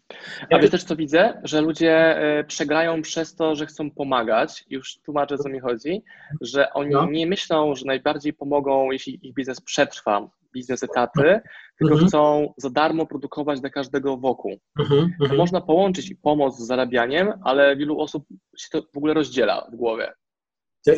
Ja 0.49 0.59
wiesz 0.59 0.71
też, 0.71 0.83
co 0.83 0.95
widzę? 0.95 1.41
Że 1.43 1.61
ludzie 1.61 2.17
e, 2.17 2.43
przegrają 2.43 3.01
przez 3.01 3.35
to, 3.35 3.55
że 3.55 3.65
chcą 3.65 3.91
pomagać. 3.91 4.65
Już 4.69 4.97
tłumaczę, 5.05 5.37
co 5.37 5.49
mi 5.49 5.59
chodzi, 5.59 6.03
że 6.41 6.73
oni 6.73 6.91
no. 6.91 7.05
nie 7.05 7.27
myślą, 7.27 7.75
że 7.75 7.85
najbardziej 7.85 8.33
pomogą, 8.33 8.91
jeśli 8.91 9.27
ich 9.27 9.33
biznes 9.33 9.61
przetrwa, 9.61 10.29
biznes 10.53 10.83
etaty, 10.83 11.39
tylko 11.77 11.93
mhm. 11.93 12.07
chcą 12.07 12.53
za 12.57 12.69
darmo 12.69 13.05
produkować 13.05 13.61
dla 13.61 13.69
każdego 13.69 14.17
wokół. 14.17 14.57
Mhm, 14.79 15.13
mhm. 15.21 15.37
Można 15.37 15.61
połączyć 15.61 16.13
pomoc 16.21 16.57
z 16.57 16.67
zarabianiem, 16.67 17.33
ale 17.43 17.75
wielu 17.75 17.99
osób 17.99 18.25
się 18.57 18.67
to 18.71 18.81
w 18.93 18.97
ogóle 18.97 19.13
rozdziela 19.13 19.67
w 19.73 19.75
głowie. 19.75 20.13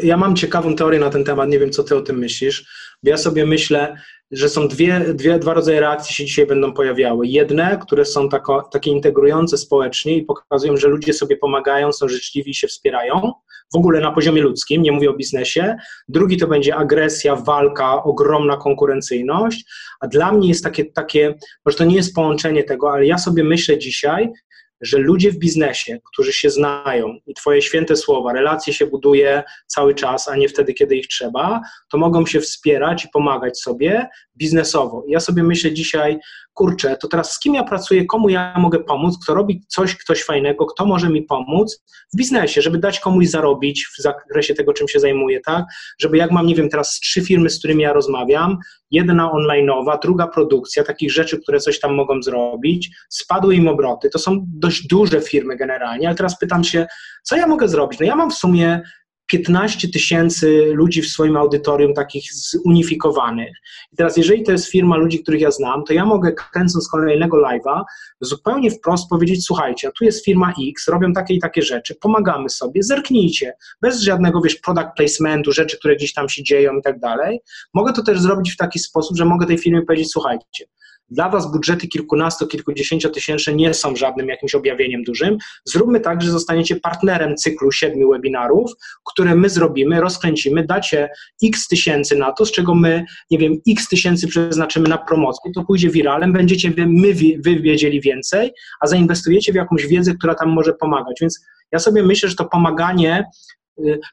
Ja 0.03 0.17
mam 0.17 0.35
ciekawą 0.35 0.75
teorię 0.75 0.99
na 0.99 1.09
ten 1.09 1.23
temat, 1.23 1.49
nie 1.49 1.59
wiem, 1.59 1.71
co 1.71 1.83
ty 1.83 1.95
o 1.95 2.01
tym 2.01 2.17
myślisz. 2.17 2.65
Ja 3.03 3.17
sobie 3.17 3.45
myślę, 3.45 3.97
że 4.31 4.49
są 4.49 4.67
dwie, 4.67 4.99
dwie, 5.13 5.39
dwa 5.39 5.53
rodzaje 5.53 5.79
reakcji 5.79 6.15
się 6.15 6.25
dzisiaj 6.25 6.45
będą 6.45 6.73
pojawiały. 6.73 7.27
Jedne, 7.27 7.79
które 7.81 8.05
są 8.05 8.29
tako, 8.29 8.61
takie 8.71 8.91
integrujące 8.91 9.57
społecznie 9.57 10.17
i 10.17 10.23
pokazują, 10.23 10.77
że 10.77 10.87
ludzie 10.87 11.13
sobie 11.13 11.37
pomagają, 11.37 11.93
są 11.93 12.07
życzliwi 12.07 12.51
i 12.51 12.55
się 12.55 12.67
wspierają, 12.67 13.31
w 13.73 13.75
ogóle 13.75 13.99
na 13.99 14.11
poziomie 14.11 14.41
ludzkim, 14.41 14.81
nie 14.81 14.91
mówię 14.91 15.09
o 15.09 15.13
biznesie. 15.13 15.75
Drugi 16.07 16.37
to 16.37 16.47
będzie 16.47 16.75
agresja, 16.75 17.35
walka, 17.35 18.03
ogromna 18.03 18.57
konkurencyjność, 18.57 19.65
a 19.99 20.07
dla 20.07 20.31
mnie 20.31 20.49
jest 20.49 20.63
takie, 20.63 20.85
takie 20.85 21.35
może 21.65 21.77
to 21.77 21.85
nie 21.85 21.95
jest 21.95 22.15
połączenie 22.15 22.63
tego, 22.63 22.91
ale 22.91 23.05
ja 23.05 23.17
sobie 23.17 23.43
myślę 23.43 23.77
dzisiaj, 23.77 24.29
że 24.81 24.97
ludzie 24.97 25.31
w 25.31 25.37
biznesie, 25.37 25.99
którzy 26.13 26.33
się 26.33 26.49
znają 26.49 27.15
i 27.27 27.33
Twoje 27.33 27.61
święte 27.61 27.95
słowa, 27.95 28.33
relacje 28.33 28.73
się 28.73 28.87
buduje 28.87 29.43
cały 29.67 29.95
czas, 29.95 30.27
a 30.27 30.35
nie 30.35 30.49
wtedy, 30.49 30.73
kiedy 30.73 30.95
ich 30.95 31.07
trzeba, 31.07 31.61
to 31.91 31.97
mogą 31.97 32.25
się 32.25 32.39
wspierać 32.39 33.05
i 33.05 33.09
pomagać 33.13 33.59
sobie 33.59 34.09
biznesowo. 34.35 35.03
Ja 35.07 35.19
sobie 35.19 35.43
myślę 35.43 35.73
dzisiaj, 35.73 36.19
kurczę, 36.53 36.97
to 37.01 37.07
teraz 37.07 37.31
z 37.31 37.39
kim 37.39 37.55
ja 37.55 37.63
pracuję, 37.63 38.05
komu 38.05 38.29
ja 38.29 38.53
mogę 38.57 38.79
pomóc, 38.79 39.17
kto 39.23 39.33
robi 39.33 39.61
coś, 39.67 39.95
ktoś 39.95 40.23
fajnego, 40.23 40.65
kto 40.65 40.85
może 40.85 41.09
mi 41.09 41.23
pomóc 41.23 41.83
w 42.13 42.17
biznesie, 42.17 42.61
żeby 42.61 42.77
dać 42.77 42.99
komuś 42.99 43.27
zarobić 43.27 43.87
w 43.97 44.01
zakresie 44.01 44.53
tego, 44.53 44.73
czym 44.73 44.87
się 44.87 44.99
zajmuję, 44.99 45.39
tak? 45.45 45.65
Żeby 45.99 46.17
jak 46.17 46.31
mam, 46.31 46.47
nie 46.47 46.55
wiem, 46.55 46.69
teraz 46.69 46.99
trzy 46.99 47.21
firmy, 47.21 47.49
z 47.49 47.59
którymi 47.59 47.83
ja 47.83 47.93
rozmawiam, 47.93 48.57
jedna 48.91 49.31
online'owa, 49.31 49.99
druga 50.01 50.27
produkcja, 50.27 50.83
takich 50.83 51.11
rzeczy, 51.11 51.39
które 51.41 51.59
coś 51.59 51.79
tam 51.79 51.93
mogą 51.93 52.21
zrobić, 52.21 52.89
spadły 53.09 53.55
im 53.55 53.67
obroty, 53.67 54.09
to 54.09 54.19
są 54.19 54.45
dość 54.69 54.87
duże 54.87 55.21
firmy 55.21 55.57
generalnie, 55.57 56.07
ale 56.07 56.17
teraz 56.17 56.39
pytam 56.39 56.63
się, 56.63 56.87
co 57.23 57.35
ja 57.37 57.47
mogę 57.47 57.67
zrobić? 57.67 57.99
No 57.99 58.05
ja 58.05 58.15
mam 58.15 58.31
w 58.31 58.33
sumie 58.33 58.81
15 59.31 59.87
tysięcy 59.89 60.71
ludzi 60.73 61.01
w 61.01 61.07
swoim 61.07 61.37
audytorium 61.37 61.93
takich 61.93 62.23
zunifikowanych. 62.33 63.51
I 63.91 63.95
teraz, 63.95 64.17
jeżeli 64.17 64.43
to 64.43 64.51
jest 64.51 64.71
firma 64.71 64.97
ludzi, 64.97 65.23
których 65.23 65.41
ja 65.41 65.51
znam, 65.51 65.83
to 65.83 65.93
ja 65.93 66.05
mogę 66.05 66.33
kręcąc 66.33 66.89
kolejnego 66.89 67.37
live'a 67.37 67.83
zupełnie 68.21 68.71
wprost 68.71 69.09
powiedzieć, 69.09 69.45
słuchajcie, 69.45 69.91
tu 69.97 70.05
jest 70.05 70.25
firma 70.25 70.53
X, 70.69 70.87
robią 70.87 71.13
takie 71.13 71.33
i 71.33 71.39
takie 71.39 71.61
rzeczy, 71.61 71.95
pomagamy 71.95 72.49
sobie, 72.49 72.83
zerknijcie, 72.83 73.53
bez 73.81 74.01
żadnego, 74.01 74.41
wiesz, 74.41 74.55
product 74.55 74.89
placementu, 74.97 75.51
rzeczy, 75.51 75.77
które 75.79 75.95
gdzieś 75.95 76.13
tam 76.13 76.29
się 76.29 76.43
dzieją 76.43 76.77
i 76.77 76.81
tak 76.81 76.99
dalej. 76.99 77.39
Mogę 77.73 77.93
to 77.93 78.03
też 78.03 78.19
zrobić 78.19 78.53
w 78.53 78.57
taki 78.57 78.79
sposób, 78.79 79.17
że 79.17 79.25
mogę 79.25 79.45
tej 79.45 79.57
firmie 79.57 79.81
powiedzieć, 79.81 80.11
słuchajcie, 80.11 80.65
dla 81.11 81.29
Was 81.29 81.51
budżety 81.51 81.87
kilkunasto, 81.87 82.47
kilkudziesięciotysięczne 82.47 83.53
nie 83.53 83.73
są 83.73 83.95
żadnym 83.95 84.27
jakimś 84.27 84.55
objawieniem 84.55 85.03
dużym. 85.03 85.37
Zróbmy 85.65 85.99
tak, 85.99 86.21
że 86.21 86.31
zostaniecie 86.31 86.75
partnerem 86.75 87.35
cyklu 87.35 87.71
siedmiu 87.71 88.11
webinarów, 88.11 88.71
które 89.05 89.35
my 89.35 89.49
zrobimy, 89.49 90.01
rozkręcimy, 90.01 90.65
dacie 90.65 91.09
x 91.43 91.67
tysięcy 91.67 92.15
na 92.15 92.31
to, 92.31 92.45
z 92.45 92.51
czego 92.51 92.75
my, 92.75 93.05
nie 93.31 93.37
wiem, 93.37 93.57
x 93.69 93.87
tysięcy 93.87 94.27
przeznaczymy 94.27 94.89
na 94.89 94.97
promocję, 94.97 95.51
to 95.55 95.63
pójdzie 95.63 95.89
wiralem, 95.89 96.33
będziecie 96.33 96.73
my, 96.77 97.13
wy 97.39 97.59
wiedzieli 97.59 98.01
więcej, 98.01 98.51
a 98.81 98.87
zainwestujecie 98.87 99.51
w 99.51 99.55
jakąś 99.55 99.87
wiedzę, 99.87 100.13
która 100.13 100.35
tam 100.35 100.49
może 100.49 100.73
pomagać. 100.73 101.17
Więc 101.21 101.39
ja 101.71 101.79
sobie 101.79 102.03
myślę, 102.03 102.29
że 102.29 102.35
to 102.35 102.45
pomaganie 102.45 103.25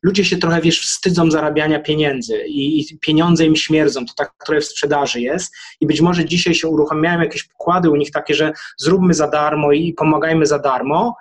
ludzie 0.03 0.25
się 0.25 0.37
trochę, 0.37 0.61
wiesz, 0.61 0.81
wstydzą 0.81 1.31
zarabiania 1.31 1.81
pieniędzy 1.81 2.39
i, 2.47 2.81
i 2.81 2.99
pieniądze 2.99 3.45
im 3.45 3.57
śmierdzą, 3.57 4.07
to 4.07 4.15
tak, 4.17 4.33
które 4.39 4.61
w 4.61 4.65
sprzedaży 4.65 5.21
jest. 5.21 5.55
I 5.81 5.87
być 5.87 6.01
może 6.01 6.25
dzisiaj 6.25 6.55
się 6.55 6.69
uruchamiają 6.69 7.21
jakieś 7.21 7.45
pokłady 7.45 7.91
u 7.91 7.97
nich 7.97 8.11
takie, 8.11 8.35
że 8.35 8.53
zróbmy 8.79 9.15
za 9.15 9.29
darmo 9.29 9.73
i 9.73 9.93
pomagajmy 9.93 10.47
za 10.47 10.59
darmo, 10.59 11.17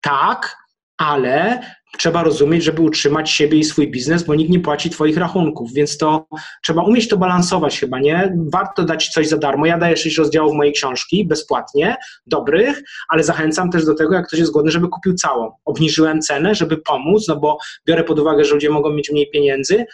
tak, 0.00 0.56
ale 0.98 1.60
trzeba 1.98 2.22
rozumieć, 2.22 2.64
żeby 2.64 2.82
utrzymać 2.82 3.30
siebie 3.30 3.58
i 3.58 3.64
swój 3.64 3.90
biznes, 3.90 4.22
bo 4.22 4.34
nikt 4.34 4.50
nie 4.50 4.60
płaci 4.60 4.90
Twoich 4.90 5.16
rachunków, 5.16 5.72
więc 5.72 5.98
to 5.98 6.26
trzeba 6.64 6.82
umieć 6.82 7.08
to 7.08 7.16
balansować 7.16 7.80
chyba, 7.80 7.98
nie? 8.00 8.36
Warto 8.52 8.84
dać 8.84 9.08
coś 9.08 9.28
za 9.28 9.38
darmo. 9.38 9.66
Ja 9.66 9.78
daję 9.78 9.96
sześć 9.96 10.18
rozdziałów 10.18 10.54
mojej 10.54 10.72
książki 10.72 11.26
bezpłatnie, 11.26 11.96
dobrych, 12.26 12.82
ale 13.08 13.24
zachęcam 13.24 13.70
też 13.70 13.84
do 13.84 13.94
tego, 13.94 14.14
jak 14.14 14.26
ktoś 14.26 14.40
jest 14.40 14.52
głodny, 14.52 14.70
żeby 14.70 14.88
kupił 14.88 15.14
całą. 15.14 15.52
Obniżyłem 15.64 16.20
cenę, 16.20 16.54
żeby 16.54 16.76
pomóc, 16.76 17.28
no 17.28 17.36
bo 17.36 17.58
biorę 17.86 18.04
pod 18.04 18.18
uwagę, 18.18 18.44
że 18.44 18.54
ludzie 18.54 18.70
mogą 18.70 18.92
mieć 18.92 19.10
mniej 19.10 19.30
pieniędzy, 19.30 19.84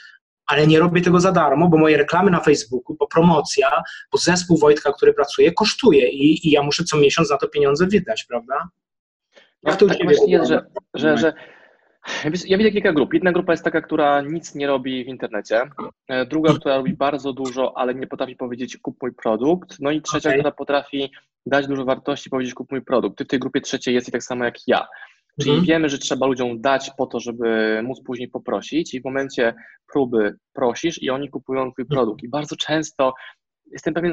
ale 0.47 0.67
nie 0.67 0.79
robię 0.79 1.03
tego 1.03 1.21
za 1.21 1.33
darmo, 1.33 1.69
bo 1.69 1.79
moje 1.79 1.97
reklamy 1.97 2.31
na 2.31 2.41
Facebooku, 2.41 2.97
bo 2.99 3.07
promocja, 3.07 3.83
bo 4.13 4.19
zespół 4.19 4.59
Wojtka, 4.59 4.93
który 4.93 5.15
pracuje, 5.15 5.53
kosztuje 5.53 6.09
i, 6.09 6.49
i 6.49 6.51
ja 6.51 6.63
muszę 6.63 6.85
co 6.85 6.97
miesiąc 6.97 7.31
na 7.31 7.37
to 7.37 7.49
pieniądze 7.49 7.87
wydać, 7.87 8.25
prawda? 8.29 8.69
Jak 9.67 9.77
to 9.77 9.87
tak 9.87 9.99
właśnie 10.05 10.33
jest, 10.33 10.49
że, 10.49 10.67
że, 10.95 11.19
że 11.19 11.33
ja 12.47 12.59
widzę 12.59 12.71
kilka 12.71 12.93
grup. 12.93 13.15
Jedna 13.15 13.33
grupa 13.33 13.53
jest 13.53 13.65
taka, 13.65 13.81
która 13.81 14.23
nic 14.23 14.55
nie 14.55 14.67
robi 14.67 15.05
w 15.05 15.09
internecie. 15.09 15.63
E, 16.09 16.27
druga, 16.27 16.53
która 16.53 16.77
robi 16.77 16.97
bardzo 16.97 17.33
dużo, 17.33 17.79
ale 17.79 17.95
nie 17.95 18.07
potrafi 18.07 18.37
powiedzieć 18.37 18.77
kup 18.77 19.03
mój 19.03 19.15
produkt. 19.15 19.77
No 19.81 19.91
i 19.91 20.03
trzecia, 20.03 20.29
okay. 20.29 20.39
która 20.39 20.53
potrafi 20.53 21.11
dać 21.47 21.67
dużo 21.67 21.85
wartości, 21.85 22.31
powiedzieć 22.31 22.55
kup 22.55 22.71
mój 22.71 22.83
produkt. 22.83 23.19
Ty 23.19 23.25
w 23.25 23.29
tej 23.29 23.39
grupie 23.39 23.61
trzeciej 23.61 23.95
jest 23.95 24.09
i 24.09 24.13
tak 24.13 24.23
samo 24.23 24.45
jak 24.45 24.55
ja. 24.67 24.87
Czyli 25.41 25.51
mhm. 25.51 25.67
wiemy, 25.67 25.89
że 25.89 25.99
trzeba 25.99 26.27
ludziom 26.27 26.61
dać 26.61 26.91
po 26.99 27.07
to, 27.07 27.21
żeby 27.21 27.81
móc 27.83 28.03
później 28.07 28.29
poprosić 28.29 28.95
i 28.95 29.01
w 29.01 29.05
momencie 29.05 29.55
próby 29.93 30.37
prosisz 30.53 31.03
i 31.03 31.11
oni 31.11 31.31
kupują 31.31 31.73
twój 31.73 31.87
produkt. 31.87 32.23
I 32.23 32.29
bardzo 32.29 32.57
często 32.57 33.15
jestem 33.73 33.95
pewien 33.95 34.13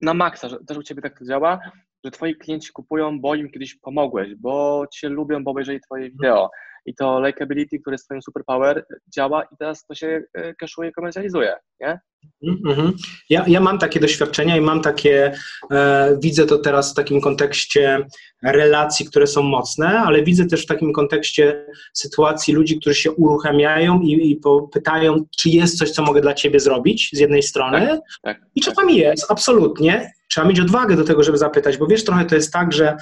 na 0.00 0.14
maksa, 0.14 0.48
że 0.48 0.58
też 0.66 0.76
u 0.76 0.82
ciebie 0.82 1.02
tak 1.02 1.18
to 1.18 1.24
działa, 1.24 1.58
że 2.04 2.10
twoi 2.10 2.36
klienci 2.36 2.72
kupują, 2.72 3.20
bo 3.20 3.34
im 3.34 3.50
kiedyś 3.50 3.74
pomogłeś, 3.74 4.34
bo 4.34 4.86
cię 4.92 5.08
lubią, 5.08 5.44
bo 5.44 5.50
obejrzeli 5.50 5.80
twoje 5.80 6.10
wideo 6.10 6.50
i 6.86 6.94
to 6.94 7.26
likability, 7.26 7.78
które 7.78 7.94
jest 7.94 8.04
twoim 8.04 8.22
superpower, 8.22 8.86
działa 9.14 9.42
i 9.42 9.56
teraz 9.58 9.86
to 9.86 9.94
się 9.94 10.22
e, 10.34 10.54
cashuje 10.54 10.90
i 10.90 10.92
komercjalizuje, 10.92 11.54
nie? 11.80 12.00
Mm-hmm. 12.44 12.92
Ja, 13.30 13.44
ja 13.48 13.60
mam 13.60 13.78
takie 13.78 14.00
doświadczenia 14.00 14.56
i 14.56 14.60
mam 14.60 14.80
takie, 14.80 15.32
e, 15.70 16.16
widzę 16.22 16.46
to 16.46 16.58
teraz 16.58 16.92
w 16.92 16.94
takim 16.94 17.20
kontekście 17.20 18.06
relacji, 18.42 19.06
które 19.06 19.26
są 19.26 19.42
mocne, 19.42 20.00
ale 20.00 20.22
widzę 20.22 20.46
też 20.46 20.62
w 20.62 20.66
takim 20.66 20.92
kontekście 20.92 21.66
sytuacji 21.92 22.54
ludzi, 22.54 22.80
którzy 22.80 22.94
się 22.94 23.12
uruchamiają 23.12 24.00
i, 24.00 24.30
i 24.30 24.40
pytają, 24.72 25.24
czy 25.38 25.48
jest 25.48 25.78
coś, 25.78 25.90
co 25.90 26.02
mogę 26.02 26.20
dla 26.20 26.34
ciebie 26.34 26.60
zrobić 26.60 27.10
z 27.12 27.18
jednej 27.18 27.42
strony. 27.42 27.86
Tak, 27.88 28.00
tak, 28.22 28.40
I 28.54 28.60
czasami 28.60 28.94
tak. 28.94 29.02
jest, 29.02 29.30
absolutnie. 29.30 30.12
Trzeba 30.34 30.48
mieć 30.48 30.60
odwagę 30.60 30.96
do 30.96 31.04
tego, 31.04 31.22
żeby 31.22 31.38
zapytać, 31.38 31.76
bo 31.76 31.86
wiesz, 31.86 32.04
trochę 32.04 32.24
to 32.24 32.34
jest 32.34 32.52
tak, 32.52 32.72
że 32.72 32.96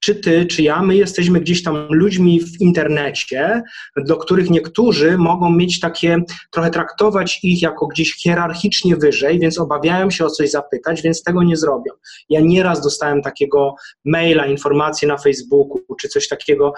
czy 0.00 0.14
ty, 0.14 0.46
czy 0.46 0.62
ja, 0.62 0.82
my 0.82 0.96
jesteśmy 0.96 1.40
gdzieś 1.40 1.62
tam 1.62 1.86
ludźmi 1.90 2.40
w 2.40 2.60
internecie, 2.60 3.62
do 3.96 4.16
których 4.16 4.50
niektórzy 4.50 5.18
mogą 5.18 5.50
mieć 5.50 5.80
takie, 5.80 6.18
trochę 6.50 6.70
traktować 6.70 7.40
ich 7.42 7.62
jako 7.62 7.86
gdzieś 7.86 8.14
hierarchicznie 8.14 8.96
wyżej, 8.96 9.38
więc 9.38 9.58
obawiają 9.58 10.10
się 10.10 10.24
o 10.24 10.30
coś 10.30 10.50
zapytać, 10.50 11.02
więc 11.02 11.22
tego 11.22 11.42
nie 11.42 11.56
zrobią. 11.56 11.92
Ja 12.28 12.40
nieraz 12.40 12.80
dostałem 12.80 13.22
takiego 13.22 13.74
maila, 14.04 14.46
informację 14.46 15.08
na 15.08 15.16
Facebooku, 15.16 15.80
czy 16.00 16.08
coś 16.08 16.28
takiego, 16.28 16.72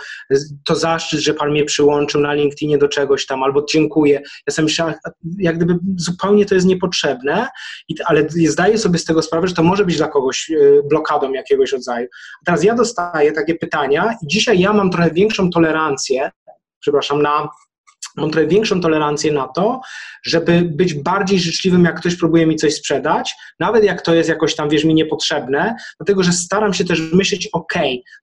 to 0.64 0.74
zaszczyt, 0.74 1.20
że 1.20 1.34
pan 1.34 1.50
mnie 1.50 1.64
przyłączył 1.64 2.20
na 2.20 2.34
LinkedInie 2.34 2.78
do 2.78 2.88
czegoś 2.88 3.26
tam, 3.26 3.42
albo 3.42 3.64
dziękuję. 3.72 4.22
Ja 4.46 4.52
sobie 4.52 4.64
myślałem, 4.64 4.94
jak 5.38 5.56
gdyby 5.56 5.78
zupełnie 5.96 6.46
to 6.46 6.54
jest 6.54 6.66
niepotrzebne, 6.66 7.48
ale 8.04 8.26
zdaję 8.46 8.78
sobie 8.78 8.98
z 8.98 9.04
tego 9.04 9.22
sprawę, 9.22 9.48
że 9.48 9.54
to 9.54 9.62
może 9.62 9.84
być 9.84 9.96
dla 9.96 10.08
kogoś 10.08 10.50
e, 10.50 10.82
blokadą 10.88 11.32
jakiegoś 11.32 11.72
rodzaju. 11.72 12.08
A 12.42 12.44
teraz 12.44 12.64
ja 12.64 12.74
dostałem 12.74 13.07
dostaję 13.08 13.32
takie 13.32 13.54
pytania 13.54 14.14
i 14.22 14.26
dzisiaj 14.26 14.60
ja 14.60 14.72
mam 14.72 14.90
trochę 14.90 15.10
większą 15.10 15.50
tolerancję, 15.50 16.30
przepraszam, 16.80 17.22
na 17.22 17.48
mam 18.16 18.30
trochę 18.30 18.46
większą 18.46 18.80
tolerancję 18.80 19.32
na 19.32 19.48
to, 19.48 19.80
żeby 20.24 20.62
być 20.62 20.94
bardziej 20.94 21.38
życzliwym, 21.38 21.84
jak 21.84 22.00
ktoś 22.00 22.16
próbuje 22.16 22.46
mi 22.46 22.56
coś 22.56 22.74
sprzedać, 22.74 23.34
nawet 23.60 23.84
jak 23.84 24.02
to 24.02 24.14
jest 24.14 24.28
jakoś 24.28 24.54
tam, 24.54 24.68
wiesz, 24.68 24.84
mi 24.84 24.94
niepotrzebne, 24.94 25.76
dlatego 25.98 26.22
że 26.22 26.32
staram 26.32 26.74
się 26.74 26.84
też 26.84 27.12
myśleć, 27.12 27.48
ok, 27.52 27.74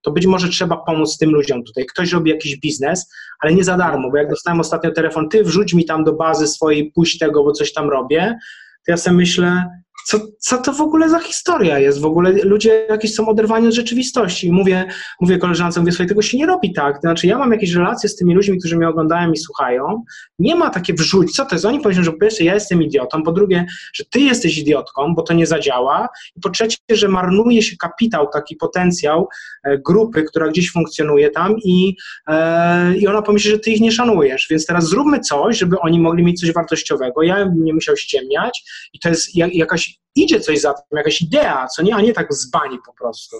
to 0.02 0.12
być 0.12 0.26
może 0.26 0.50
trzeba 0.50 0.78
pomóc 0.78 1.18
tym 1.18 1.30
ludziom 1.30 1.64
tutaj. 1.64 1.86
Ktoś 1.86 2.12
robi 2.12 2.32
jakiś 2.32 2.60
biznes, 2.60 3.14
ale 3.42 3.54
nie 3.54 3.64
za 3.64 3.78
darmo, 3.78 4.12
bo 4.12 4.18
jak 4.18 4.30
dostałem 4.30 4.60
ostatnio 4.60 4.92
telefon, 4.92 5.30
ty 5.30 5.44
wrzuć 5.44 5.74
mi 5.74 5.86
tam 5.86 6.04
do 6.04 6.14
bazy 6.14 6.48
swojej, 6.48 6.92
puść 6.92 7.18
tego, 7.18 7.44
bo 7.44 7.52
coś 7.52 7.74
tam 7.74 7.90
robię, 7.90 8.38
to 8.86 8.92
ja 8.92 8.98
sobie 8.98 9.18
myślę, 9.18 9.66
co, 10.06 10.20
co 10.40 10.58
to 10.58 10.74
w 10.74 10.82
ogóle 10.82 11.10
za 11.10 11.20
historia 11.20 11.80
jest? 11.80 12.02
W 12.02 12.06
ogóle 12.06 12.32
ludzie 12.32 12.86
jakieś 12.90 13.14
są 13.14 13.28
oderwani 13.28 13.68
od 13.68 13.74
rzeczywistości. 13.74 14.52
Mówię, 14.52 14.86
mówię 15.22 15.38
koleżance, 15.38 15.80
mówię, 15.80 15.92
słuchaj, 15.92 16.08
tego 16.08 16.22
się 16.22 16.38
nie 16.38 16.46
robi 16.46 16.74
tak. 16.74 17.00
Znaczy, 17.00 17.28
ja 17.28 17.38
mam 17.38 17.52
jakieś 17.52 17.74
relacje 17.74 18.10
z 18.10 18.16
tymi 18.16 18.34
ludźmi, 18.34 18.60
którzy 18.60 18.78
mnie 18.78 18.90
oglądają 18.90 19.32
i 19.32 19.38
słuchają. 19.38 20.04
Nie 20.40 20.56
ma 20.56 20.70
takie 20.70 20.94
wrzuć, 20.94 21.32
co 21.32 21.46
to 21.46 21.56
jest? 21.56 21.66
Oni 21.66 21.80
powiedzą, 21.80 22.04
że 22.04 22.12
po 22.12 22.20
pierwsze 22.20 22.44
ja 22.44 22.54
jestem 22.54 22.84
idiotą, 22.84 23.24
po 23.24 23.32
drugie, 23.32 23.66
że 23.94 24.04
ty 24.06 24.20
jesteś 24.20 24.58
idiotką, 24.58 25.16
bo 25.16 25.22
to 25.22 25.34
nie 25.34 25.48
zadziała 25.48 26.08
i 26.36 26.42
po 26.42 26.50
trzecie, 26.50 26.78
że 26.90 27.08
marnuje 27.08 27.62
się 27.62 27.78
kapitał, 27.78 28.28
taki 28.34 28.56
potencjał 28.56 29.28
e, 29.64 29.78
grupy, 29.78 30.24
która 30.24 30.48
gdzieś 30.48 30.72
funkcjonuje 30.72 31.30
tam 31.30 31.56
i, 31.64 31.96
e, 32.28 32.98
i 32.98 33.08
ona 33.08 33.22
pomyśli, 33.22 33.52
że 33.52 33.60
ty 33.60 33.72
ich 33.72 33.82
nie 33.82 33.92
szanujesz. 33.92 34.48
Więc 34.50 34.66
teraz 34.66 34.88
zróbmy 34.88 35.20
coś, 35.20 35.58
żeby 35.58 35.80
oni 35.80 36.00
mogli 36.00 36.24
mieć 36.24 36.40
coś 36.40 36.54
wartościowego. 36.54 37.24
Ja 37.24 37.52
nie 37.58 37.74
musiał 37.74 37.98
ściemniać 37.98 38.64
i 38.94 39.00
to 39.00 39.10
jest 39.10 39.36
jakaś 39.36 39.95
idzie 40.16 40.40
coś 40.40 40.60
za 40.60 40.74
tym, 40.74 40.98
jakaś 40.98 41.22
idea, 41.22 41.68
co 41.68 41.84
nie, 41.84 41.96
a 41.96 42.02
nie 42.02 42.14
tak 42.14 42.34
z 42.34 42.50
bani 42.50 42.78
po 42.86 42.94
prostu. 42.94 43.38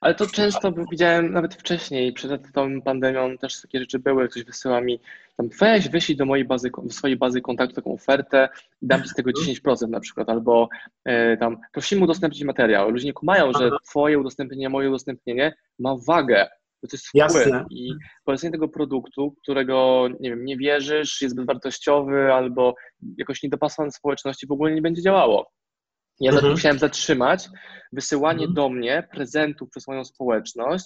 Ale 0.00 0.14
to 0.14 0.26
często 0.26 0.72
widziałem 0.90 1.32
nawet 1.32 1.54
wcześniej, 1.54 2.12
przed 2.12 2.52
tą 2.52 2.82
pandemią 2.82 3.38
też 3.38 3.62
takie 3.62 3.78
rzeczy 3.78 3.98
były, 3.98 4.28
ktoś 4.28 4.44
wysyła 4.44 4.80
mi 4.80 5.00
tam 5.36 5.48
weź, 5.60 5.88
wyślij 5.88 6.16
do 6.16 6.24
mojej 6.24 6.44
bazy, 6.44 6.70
do 6.84 6.92
swojej 6.92 7.16
bazy 7.16 7.40
kontaktu 7.40 7.74
taką 7.74 7.92
ofertę 7.92 8.48
i 8.82 8.86
dam 8.86 9.02
ci 9.02 9.08
z 9.08 9.14
tego 9.14 9.30
10% 9.30 9.70
mhm. 9.70 9.90
na 9.90 10.00
przykład, 10.00 10.28
albo 10.28 10.68
e, 11.04 11.36
tam 11.36 11.56
prosimy 11.72 12.04
udostępnić 12.04 12.44
materiał. 12.44 12.90
Ludzie 12.90 13.06
nie 13.06 13.12
kumają, 13.12 13.52
że 13.52 13.70
twoje 13.88 14.18
udostępnienie, 14.18 14.68
moje 14.68 14.88
udostępnienie 14.88 15.54
ma 15.78 15.96
wagę, 16.06 16.48
to 16.80 16.88
jest 16.92 17.06
Jasne. 17.14 17.40
wpływ 17.40 17.62
i 17.70 17.94
polecenie 18.24 18.52
tego 18.52 18.68
produktu, 18.68 19.34
którego 19.42 20.08
nie 20.20 20.30
wiem, 20.30 20.44
nie 20.44 20.56
wierzysz, 20.56 21.22
jest 21.22 21.36
bezwartościowy 21.36 22.32
albo 22.32 22.74
jakoś 23.18 23.42
niedopasowany 23.42 23.92
społeczności 23.92 24.46
w 24.46 24.52
ogóle 24.52 24.74
nie 24.74 24.82
będzie 24.82 25.02
działało. 25.02 25.50
Ja 26.22 26.32
mhm. 26.32 26.52
musiałem 26.52 26.78
zatrzymać 26.78 27.48
wysyłanie 27.92 28.46
mhm. 28.46 28.54
do 28.54 28.68
mnie 28.68 29.08
prezentów 29.12 29.70
przez 29.70 29.88
moją 29.88 30.04
społeczność, 30.04 30.84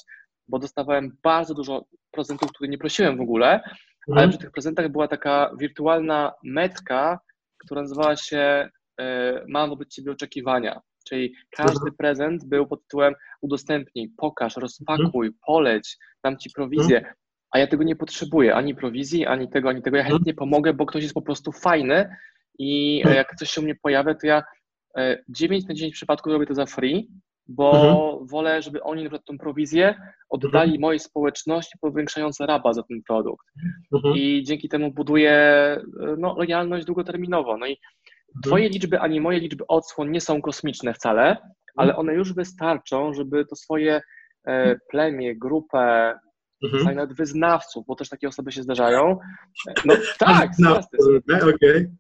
bo 0.48 0.58
dostawałem 0.58 1.16
bardzo 1.22 1.54
dużo 1.54 1.84
prezentów, 2.10 2.50
które 2.50 2.68
nie 2.68 2.78
prosiłem 2.78 3.16
w 3.16 3.20
ogóle, 3.20 3.54
mhm. 3.54 3.72
ale 4.08 4.28
przy 4.28 4.38
tych 4.38 4.50
prezentach 4.50 4.88
była 4.88 5.08
taka 5.08 5.50
wirtualna 5.58 6.32
metka, 6.44 7.20
która 7.64 7.82
nazywała 7.82 8.16
się 8.16 8.68
e, 9.00 9.44
Mam 9.48 9.70
wobec 9.70 9.88
Ciebie 9.88 10.12
oczekiwania. 10.12 10.80
Czyli 11.08 11.34
każdy 11.50 11.72
mhm. 11.72 11.94
prezent 11.98 12.44
był 12.44 12.66
pod 12.66 12.82
tytułem 12.82 13.14
udostępnij, 13.40 14.12
pokaż, 14.16 14.56
rozpakuj, 14.56 15.26
mhm. 15.26 15.34
poleć, 15.46 15.96
dam 16.24 16.38
Ci 16.38 16.50
prowizję. 16.50 16.96
Mhm. 16.96 17.14
A 17.50 17.58
ja 17.58 17.66
tego 17.66 17.84
nie 17.84 17.96
potrzebuję, 17.96 18.54
ani 18.54 18.74
prowizji, 18.74 19.26
ani 19.26 19.48
tego, 19.48 19.68
ani 19.68 19.82
tego. 19.82 19.96
Ja 19.96 20.04
chętnie 20.04 20.34
pomogę, 20.34 20.74
bo 20.74 20.86
ktoś 20.86 21.02
jest 21.02 21.14
po 21.14 21.22
prostu 21.22 21.52
fajny 21.52 22.16
i 22.58 22.98
jak 22.98 23.34
coś 23.36 23.50
się 23.50 23.60
u 23.60 23.64
mnie 23.64 23.74
pojawia, 23.82 24.14
to 24.14 24.26
ja 24.26 24.42
9 25.28 25.64
e, 25.64 25.68
na 25.68 25.74
10 25.74 25.94
przypadków 25.94 26.32
robię 26.32 26.46
to 26.46 26.54
za 26.54 26.66
free, 26.66 27.08
bo 27.48 27.72
mhm. 27.72 28.26
wolę, 28.26 28.62
żeby 28.62 28.82
oni 28.82 29.02
na 29.04 29.10
przykład 29.10 29.26
tą 29.26 29.38
prowizję 29.38 29.94
oddali 30.28 30.70
mhm. 30.70 30.80
mojej 30.80 31.00
społeczności 31.00 31.78
powiększając 31.80 32.40
rabat 32.40 32.74
za 32.74 32.82
ten 32.82 33.02
produkt. 33.02 33.46
Mhm. 33.94 34.14
I 34.16 34.42
dzięki 34.42 34.68
temu 34.68 34.92
buduję 34.92 35.32
e, 35.32 35.82
no, 36.18 36.34
lojalność 36.38 36.86
długoterminowo. 36.86 37.56
No 37.56 37.66
i 37.66 37.70
mhm. 37.70 38.42
Twoje 38.42 38.68
liczby 38.68 39.00
ani 39.00 39.20
moje 39.20 39.40
liczby 39.40 39.66
odsłon 39.66 40.10
nie 40.10 40.20
są 40.20 40.42
kosmiczne 40.42 40.94
wcale, 40.94 41.28
mhm. 41.28 41.50
ale 41.76 41.96
one 41.96 42.14
już 42.14 42.32
wystarczą, 42.32 43.14
żeby 43.14 43.46
to 43.46 43.56
swoje 43.56 44.00
e, 44.46 44.76
plemię, 44.90 45.36
grupę, 45.36 46.14
mhm. 46.64 46.96
nawet 46.96 47.16
wyznawców, 47.16 47.86
bo 47.86 47.94
też 47.94 48.08
takie 48.08 48.28
osoby 48.28 48.52
się 48.52 48.62
zdarzają. 48.62 49.18
No 49.84 49.94
tak, 50.18 50.50
no, 50.58 50.80
okej. 51.26 51.50
Okay. 51.54 51.90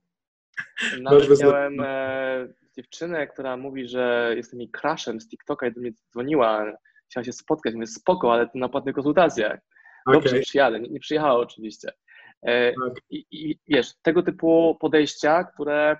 Nawet 1.00 1.40
miałem 1.40 1.80
e, 1.80 2.48
dziewczynę, 2.76 3.26
która 3.26 3.56
mówi, 3.56 3.88
że 3.88 4.32
jestem 4.36 4.60
jej 4.60 4.70
crushem 4.70 5.20
z 5.20 5.28
TikToka 5.28 5.66
i 5.66 5.72
do 5.72 5.80
mnie 5.80 5.92
dzwoniła, 6.12 6.72
chciała 7.10 7.24
się 7.24 7.32
spotkać, 7.32 7.74
mówię 7.74 7.86
spoko, 7.86 8.32
ale 8.32 8.46
to 8.46 8.58
na 8.58 8.68
płatnych 8.68 8.94
konsultacjach. 8.94 9.60
Dobrze, 10.12 10.30
okay. 10.30 10.40
przyjadę. 10.40 10.80
Nie, 10.80 10.88
nie 10.88 11.00
przyjechała 11.00 11.34
oczywiście. 11.34 11.92
E, 12.46 12.74
okay. 12.86 12.94
i, 13.10 13.26
I 13.30 13.58
wiesz, 13.68 13.92
tego 14.02 14.22
typu 14.22 14.76
podejścia, 14.80 15.44
które 15.44 15.96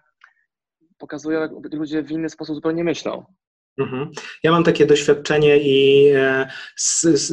pokazują, 0.99 1.41
jak 1.41 1.51
ludzie 1.75 2.03
w 2.03 2.11
inny 2.11 2.29
sposób 2.29 2.55
zupełnie 2.55 2.85
myślą. 2.85 3.25
Mhm. 3.79 4.11
Ja 4.43 4.51
mam 4.53 4.65
takie 4.65 4.87
doświadczenie 4.87 5.59
i 5.59 6.07
e, 6.15 6.49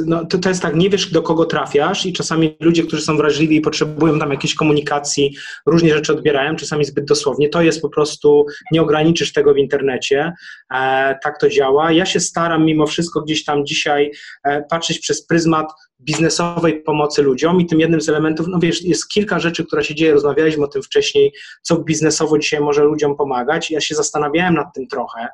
no, 0.05 0.25
to, 0.25 0.38
to 0.38 0.50
jest 0.50 0.62
tak, 0.62 0.75
nie 0.75 0.89
wiesz 0.89 1.12
do 1.12 1.21
kogo 1.21 1.45
trafiasz 1.45 2.05
i 2.05 2.13
czasami 2.13 2.57
ludzie, 2.59 2.83
którzy 2.83 3.01
są 3.01 3.17
wrażliwi 3.17 3.55
i 3.55 3.62
potrzebują 3.62 4.19
tam 4.19 4.31
jakiejś 4.31 4.55
komunikacji, 4.55 5.35
różnie 5.65 5.93
rzeczy 5.93 6.13
odbierają, 6.13 6.55
czasami 6.55 6.85
zbyt 6.85 7.05
dosłownie. 7.05 7.50
To 7.50 7.62
jest 7.62 7.81
po 7.81 7.89
prostu, 7.89 8.45
nie 8.71 8.81
ograniczysz 8.81 9.33
tego 9.33 9.53
w 9.53 9.57
internecie, 9.57 10.33
e, 10.73 11.15
tak 11.23 11.39
to 11.39 11.50
działa. 11.50 11.91
Ja 11.91 12.05
się 12.05 12.19
staram 12.19 12.65
mimo 12.65 12.88
wszystko 12.88 13.21
gdzieś 13.21 13.43
tam 13.43 13.65
dzisiaj 13.65 14.12
e, 14.43 14.63
patrzeć 14.69 15.00
przez 15.00 15.27
pryzmat 15.27 15.67
biznesowej 16.03 16.83
pomocy 16.83 17.22
ludziom 17.22 17.62
i 17.62 17.65
tym 17.65 17.79
jednym 17.79 18.01
z 18.01 18.10
elementów, 18.10 18.48
no 18.50 18.60
wiesz, 18.60 18.81
jest 18.81 19.07
kilka 19.07 19.39
rzeczy, 19.39 19.65
która 19.65 19.83
się 19.83 19.95
dzieje, 19.95 20.13
rozmawialiśmy 20.13 20.63
o 20.63 20.67
tym 20.67 20.83
wcześniej, 20.83 21.33
co 21.62 21.79
biznesowo 21.79 22.38
dzisiaj 22.38 22.60
może 22.60 22.83
ludziom 22.83 23.15
pomagać. 23.15 23.72
Ja 23.72 23.81
się 23.81 23.95
zastanawiałem 23.95 24.53
nad 24.53 24.74
tym 24.75 24.88
trochę 24.88 25.27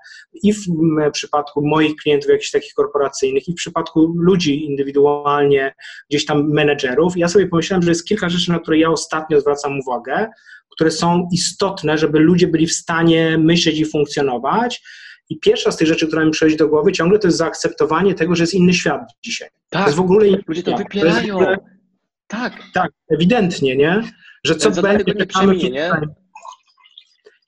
i 0.44 0.54
w 0.54 0.66
przypadku 1.14 1.68
moich 1.68 1.96
klientów 1.96 2.30
jakichś 2.30 2.52
takich 2.52 2.74
korporacyjnych 2.74 3.48
i 3.48 3.52
w 3.52 3.56
przypadku 3.56 4.14
ludzi 4.18 4.66
indywidualnie, 4.66 5.74
gdzieś 6.10 6.26
tam 6.26 6.50
menedżerów. 6.54 7.18
Ja 7.18 7.28
sobie 7.28 7.48
pomyślałem, 7.48 7.84
że 7.84 7.92
jest 7.92 8.08
kilka 8.08 8.30
rzeczy, 8.30 8.52
na 8.52 8.60
które 8.60 8.78
ja 8.78 8.90
ostatnio 8.90 9.42
zwracam 9.42 9.80
uwagę, 9.80 10.28
które 10.72 10.92
są 10.92 11.28
istotne, 11.34 11.98
żeby 11.98 12.20
ludzie 12.20 12.48
byli 12.48 12.68
w 12.68 12.74
stanie 12.74 13.38
myśleć 13.38 13.80
i 13.80 13.86
funkcjonować. 13.86 14.82
I 15.30 15.40
pierwsza 15.40 15.72
z 15.72 15.78
tych 15.78 15.88
rzeczy, 15.88 16.08
która 16.08 16.26
mi 16.26 16.32
przychodzi 16.32 16.58
do 16.58 16.68
głowy 16.68 16.92
ciągle, 16.92 17.20
to 17.20 17.28
jest 17.28 17.38
zaakceptowanie 17.38 18.16
tego, 18.16 18.36
że 18.36 18.44
jest 18.44 18.54
inny 18.54 18.74
świat 18.74 19.02
dzisiaj. 19.24 19.50
Tak, 19.70 19.82
to 19.82 19.88
jest 19.88 19.98
w 19.98 20.02
ogóle 20.02 20.28
ludzie 20.48 20.64
to 20.64 20.78
wypierają. 20.78 21.36
ogóle, 21.36 21.58
tak. 22.28 22.54
Tak, 22.74 22.92
ewidentnie, 23.12 23.76
nie? 23.78 24.04
Że 24.44 24.56
co 24.56 24.82
będzie, 24.82 25.14
nie 25.14 25.26
przeminie, 25.26 25.70
nie? 25.70 25.92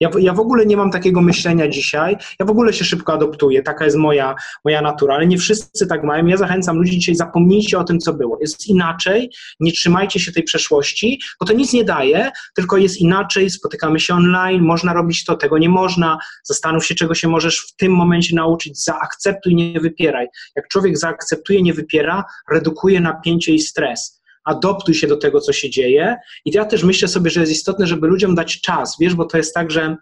Ja, 0.01 0.09
ja 0.19 0.33
w 0.33 0.39
ogóle 0.39 0.65
nie 0.65 0.77
mam 0.77 0.91
takiego 0.91 1.21
myślenia 1.21 1.67
dzisiaj. 1.67 2.17
Ja 2.39 2.45
w 2.45 2.49
ogóle 2.49 2.73
się 2.73 2.85
szybko 2.85 3.13
adoptuję. 3.13 3.63
Taka 3.63 3.85
jest 3.85 3.97
moja, 3.97 4.35
moja 4.65 4.81
natura, 4.81 5.15
ale 5.15 5.27
nie 5.27 5.37
wszyscy 5.37 5.87
tak 5.87 6.03
mają. 6.03 6.25
Ja 6.25 6.37
zachęcam 6.37 6.77
ludzi 6.77 6.91
dzisiaj, 6.91 7.15
zapomnijcie 7.15 7.79
o 7.79 7.83
tym, 7.83 7.99
co 7.99 8.13
było. 8.13 8.37
Jest 8.41 8.67
inaczej, 8.67 9.31
nie 9.59 9.71
trzymajcie 9.71 10.19
się 10.19 10.31
tej 10.31 10.43
przeszłości, 10.43 11.21
bo 11.39 11.45
to 11.45 11.53
nic 11.53 11.73
nie 11.73 11.83
daje, 11.83 12.31
tylko 12.55 12.77
jest 12.77 13.01
inaczej, 13.01 13.49
spotykamy 13.49 13.99
się 13.99 14.13
online, 14.13 14.61
można 14.61 14.93
robić 14.93 15.25
to, 15.25 15.35
tego 15.35 15.57
nie 15.57 15.69
można. 15.69 16.17
Zastanów 16.43 16.85
się, 16.85 16.95
czego 16.95 17.15
się 17.15 17.27
możesz 17.27 17.59
w 17.59 17.75
tym 17.75 17.91
momencie 17.91 18.35
nauczyć. 18.35 18.83
Zaakceptuj, 18.83 19.55
nie 19.55 19.79
wypieraj. 19.79 20.27
Jak 20.55 20.67
człowiek 20.67 20.97
zaakceptuje, 20.97 21.61
nie 21.61 21.73
wypiera, 21.73 22.23
redukuje 22.51 23.01
napięcie 23.01 23.53
i 23.53 23.59
stres 23.59 24.20
adoptuj 24.43 24.95
się 24.95 25.07
do 25.07 25.17
tego, 25.17 25.41
co 25.41 25.53
się 25.53 25.69
dzieje. 25.69 26.15
I 26.45 26.51
ja 26.51 26.65
też 26.65 26.83
myślę 26.83 27.07
sobie, 27.07 27.29
że 27.29 27.39
jest 27.39 27.51
istotne, 27.51 27.87
żeby 27.87 28.07
ludziom 28.07 28.35
dać 28.35 28.61
czas, 28.61 28.95
wiesz, 28.99 29.15
bo 29.15 29.25
to 29.25 29.37
jest 29.37 29.53
tak, 29.53 29.71
że 29.71 29.95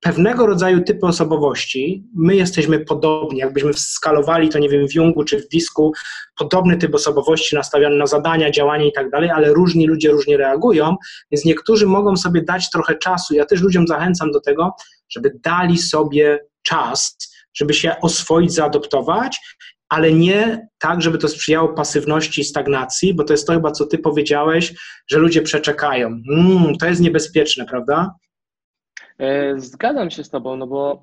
pewnego 0.00 0.46
rodzaju 0.46 0.84
typy 0.84 1.06
osobowości, 1.06 2.04
my 2.14 2.36
jesteśmy 2.36 2.80
podobni, 2.80 3.38
jakbyśmy 3.38 3.74
skalowali 3.74 4.48
to, 4.48 4.58
nie 4.58 4.68
wiem, 4.68 4.88
w 4.88 4.94
Jungu 4.94 5.24
czy 5.24 5.38
w 5.38 5.48
Disku, 5.48 5.92
podobny 6.38 6.76
typ 6.76 6.94
osobowości 6.94 7.54
nastawiony 7.54 7.96
na 7.96 8.06
zadania, 8.06 8.50
działania 8.50 8.84
i 8.86 8.92
tak 8.92 9.10
dalej, 9.10 9.30
ale 9.30 9.52
różni 9.52 9.86
ludzie 9.86 10.10
różnie 10.10 10.36
reagują, 10.36 10.96
więc 11.30 11.44
niektórzy 11.44 11.86
mogą 11.86 12.16
sobie 12.16 12.42
dać 12.42 12.70
trochę 12.70 12.94
czasu. 12.94 13.34
Ja 13.34 13.46
też 13.46 13.60
ludziom 13.60 13.86
zachęcam 13.86 14.30
do 14.30 14.40
tego, 14.40 14.70
żeby 15.08 15.32
dali 15.44 15.78
sobie 15.78 16.38
czas, 16.62 17.16
żeby 17.54 17.74
się 17.74 17.96
oswoić, 18.02 18.54
zaadoptować 18.54 19.38
ale 19.88 20.12
nie 20.12 20.68
tak, 20.78 21.02
żeby 21.02 21.18
to 21.18 21.28
sprzyjało 21.28 21.68
pasywności 21.68 22.40
i 22.40 22.44
stagnacji, 22.44 23.14
bo 23.14 23.24
to 23.24 23.32
jest 23.32 23.46
to 23.46 23.52
chyba, 23.52 23.70
co 23.70 23.86
ty 23.86 23.98
powiedziałeś, 23.98 24.74
że 25.10 25.18
ludzie 25.18 25.42
przeczekają. 25.42 26.06
Mm, 26.08 26.76
to 26.80 26.86
jest 26.86 27.00
niebezpieczne, 27.00 27.64
prawda? 27.64 28.14
E, 29.18 29.54
zgadzam 29.60 30.10
się 30.10 30.24
z 30.24 30.30
tobą, 30.30 30.56
no 30.56 30.66
bo 30.66 31.02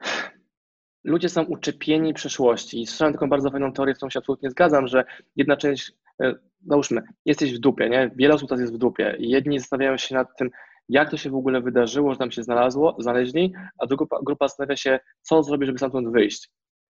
ludzie 1.04 1.28
są 1.28 1.42
uczepieni 1.42 2.14
przeszłości 2.14 2.82
i 2.82 2.86
słyszałem 2.86 3.14
taką 3.14 3.28
bardzo 3.28 3.50
fajną 3.50 3.72
teorię, 3.72 3.94
z 3.94 3.96
którą 3.96 4.10
się 4.10 4.18
absolutnie 4.18 4.50
zgadzam, 4.50 4.86
że 4.88 5.04
jedna 5.36 5.56
część, 5.56 5.92
e, 6.22 6.34
załóżmy, 6.66 7.02
jesteś 7.24 7.54
w 7.54 7.58
dupie, 7.58 7.88
nie? 7.88 8.10
Wiele 8.16 8.34
osób 8.34 8.48
teraz 8.48 8.60
jest 8.60 8.74
w 8.74 8.78
dupie 8.78 9.16
jedni 9.18 9.58
zastanawiają 9.58 9.96
się 9.96 10.14
nad 10.14 10.36
tym, 10.38 10.50
jak 10.88 11.10
to 11.10 11.16
się 11.16 11.30
w 11.30 11.34
ogóle 11.34 11.60
wydarzyło, 11.60 12.12
że 12.12 12.18
tam 12.18 12.30
się 12.30 12.42
znalazło, 12.42 12.96
znaleźli, 12.98 13.52
a 13.78 13.86
druga 13.86 14.06
grupa 14.22 14.48
zastanawia 14.48 14.76
się, 14.76 15.00
co 15.22 15.42
zrobić, 15.42 15.66
żeby 15.66 15.78
stamtąd 15.78 16.08
wyjść. 16.12 16.50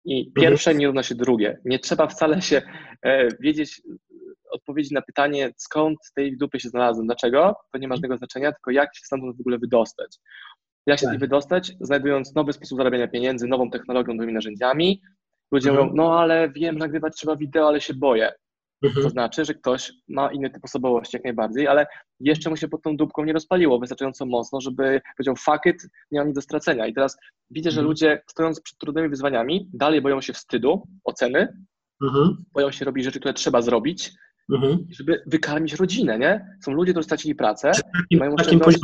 I 0.07 0.27
mhm. 0.27 0.33
pierwsze 0.33 0.75
nie 0.75 0.85
równa 0.85 1.03
się 1.03 1.15
drugie. 1.15 1.57
Nie 1.65 1.79
trzeba 1.79 2.07
wcale 2.07 2.41
się 2.41 2.61
e, 3.01 3.27
wiedzieć 3.39 3.81
odpowiedzi 4.51 4.93
na 4.93 5.01
pytanie, 5.01 5.53
skąd 5.57 5.97
tej 6.15 6.37
dupy 6.37 6.59
się 6.59 6.69
znalazłem, 6.69 7.07
dlaczego, 7.07 7.55
to 7.71 7.79
nie 7.79 7.87
ma 7.87 7.95
żadnego 7.95 8.17
znaczenia, 8.17 8.51
tylko 8.51 8.71
jak 8.71 8.95
się 8.95 9.01
stamtąd 9.03 9.37
w 9.37 9.39
ogóle 9.39 9.57
wydostać. 9.57 10.17
Jak 10.85 10.99
się 10.99 11.05
tak. 11.05 11.19
wydostać, 11.19 11.71
znajdując 11.81 12.35
nowy 12.35 12.53
sposób 12.53 12.77
zarabiania 12.77 13.07
pieniędzy, 13.07 13.47
nową 13.47 13.69
technologią, 13.69 14.13
nowymi 14.13 14.33
narzędziami. 14.33 15.01
Ludzie 15.51 15.69
mhm. 15.69 15.87
mówią, 15.87 16.03
no 16.03 16.19
ale 16.19 16.49
wiem, 16.49 16.77
nagrywać 16.77 17.15
trzeba 17.15 17.35
wideo, 17.35 17.67
ale 17.67 17.81
się 17.81 17.93
boję. 17.93 18.31
Mhm. 18.81 19.03
To 19.03 19.09
znaczy, 19.09 19.45
że 19.45 19.53
ktoś 19.53 19.93
ma 20.07 20.31
inny 20.31 20.49
typ 20.49 20.63
osobowości 20.63 21.17
jak 21.17 21.23
najbardziej, 21.23 21.67
ale 21.67 21.87
jeszcze 22.19 22.49
mu 22.49 22.57
się 22.57 22.67
pod 22.67 22.81
tą 22.81 22.97
dupką 22.97 23.25
nie 23.25 23.33
rozpaliło 23.33 23.79
wystarczająco 23.79 24.25
mocno, 24.25 24.61
żeby 24.61 25.01
powiedział 25.17 25.35
fuck 25.35 25.65
it, 25.65 25.89
nie 26.11 26.19
mam 26.19 26.27
nic 26.27 26.35
do 26.35 26.41
stracenia. 26.41 26.87
I 26.87 26.93
teraz 26.93 27.17
widzę, 27.51 27.71
że 27.71 27.79
mhm. 27.79 27.87
ludzie 27.87 28.21
stojąc 28.27 28.61
przed 28.61 28.77
trudnymi 28.77 29.09
wyzwaniami 29.09 29.69
dalej 29.73 30.01
boją 30.01 30.21
się 30.21 30.33
wstydu, 30.33 30.87
oceny, 31.03 31.47
mhm. 32.03 32.45
boją 32.53 32.71
się 32.71 32.85
robić 32.85 33.05
rzeczy, 33.05 33.19
które 33.19 33.33
trzeba 33.33 33.61
zrobić, 33.61 34.11
mhm. 34.53 34.87
żeby 34.89 35.23
wykarmić 35.27 35.73
rodzinę, 35.73 36.19
nie? 36.19 36.57
Są 36.63 36.71
ludzie, 36.71 36.91
którzy 36.91 37.05
stracili 37.05 37.35
pracę, 37.35 37.71
takim, 37.71 38.19
mają, 38.19 38.35
oszczędności, 38.35 38.81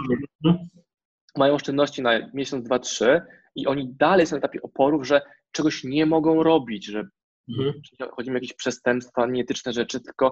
mają 1.38 1.54
oszczędności 1.54 2.02
na 2.02 2.12
miesiąc, 2.34 2.66
dwa, 2.66 2.80
trzy 2.80 3.22
i 3.56 3.68
oni 3.68 3.94
dalej 3.94 4.26
są 4.26 4.36
na 4.36 4.38
etapie 4.38 4.62
oporów, 4.62 5.08
że 5.08 5.22
czegoś 5.52 5.84
nie 5.84 6.06
mogą 6.06 6.44
robić, 6.44 6.86
że 6.86 7.08
Mhm. 7.50 7.82
Chodzi 8.12 8.30
mi 8.30 8.36
o 8.36 8.38
jakieś 8.38 8.54
przestępstwa, 8.54 9.26
nieetyczne 9.26 9.74
rzeczy, 9.74 10.00
tylko 10.00 10.32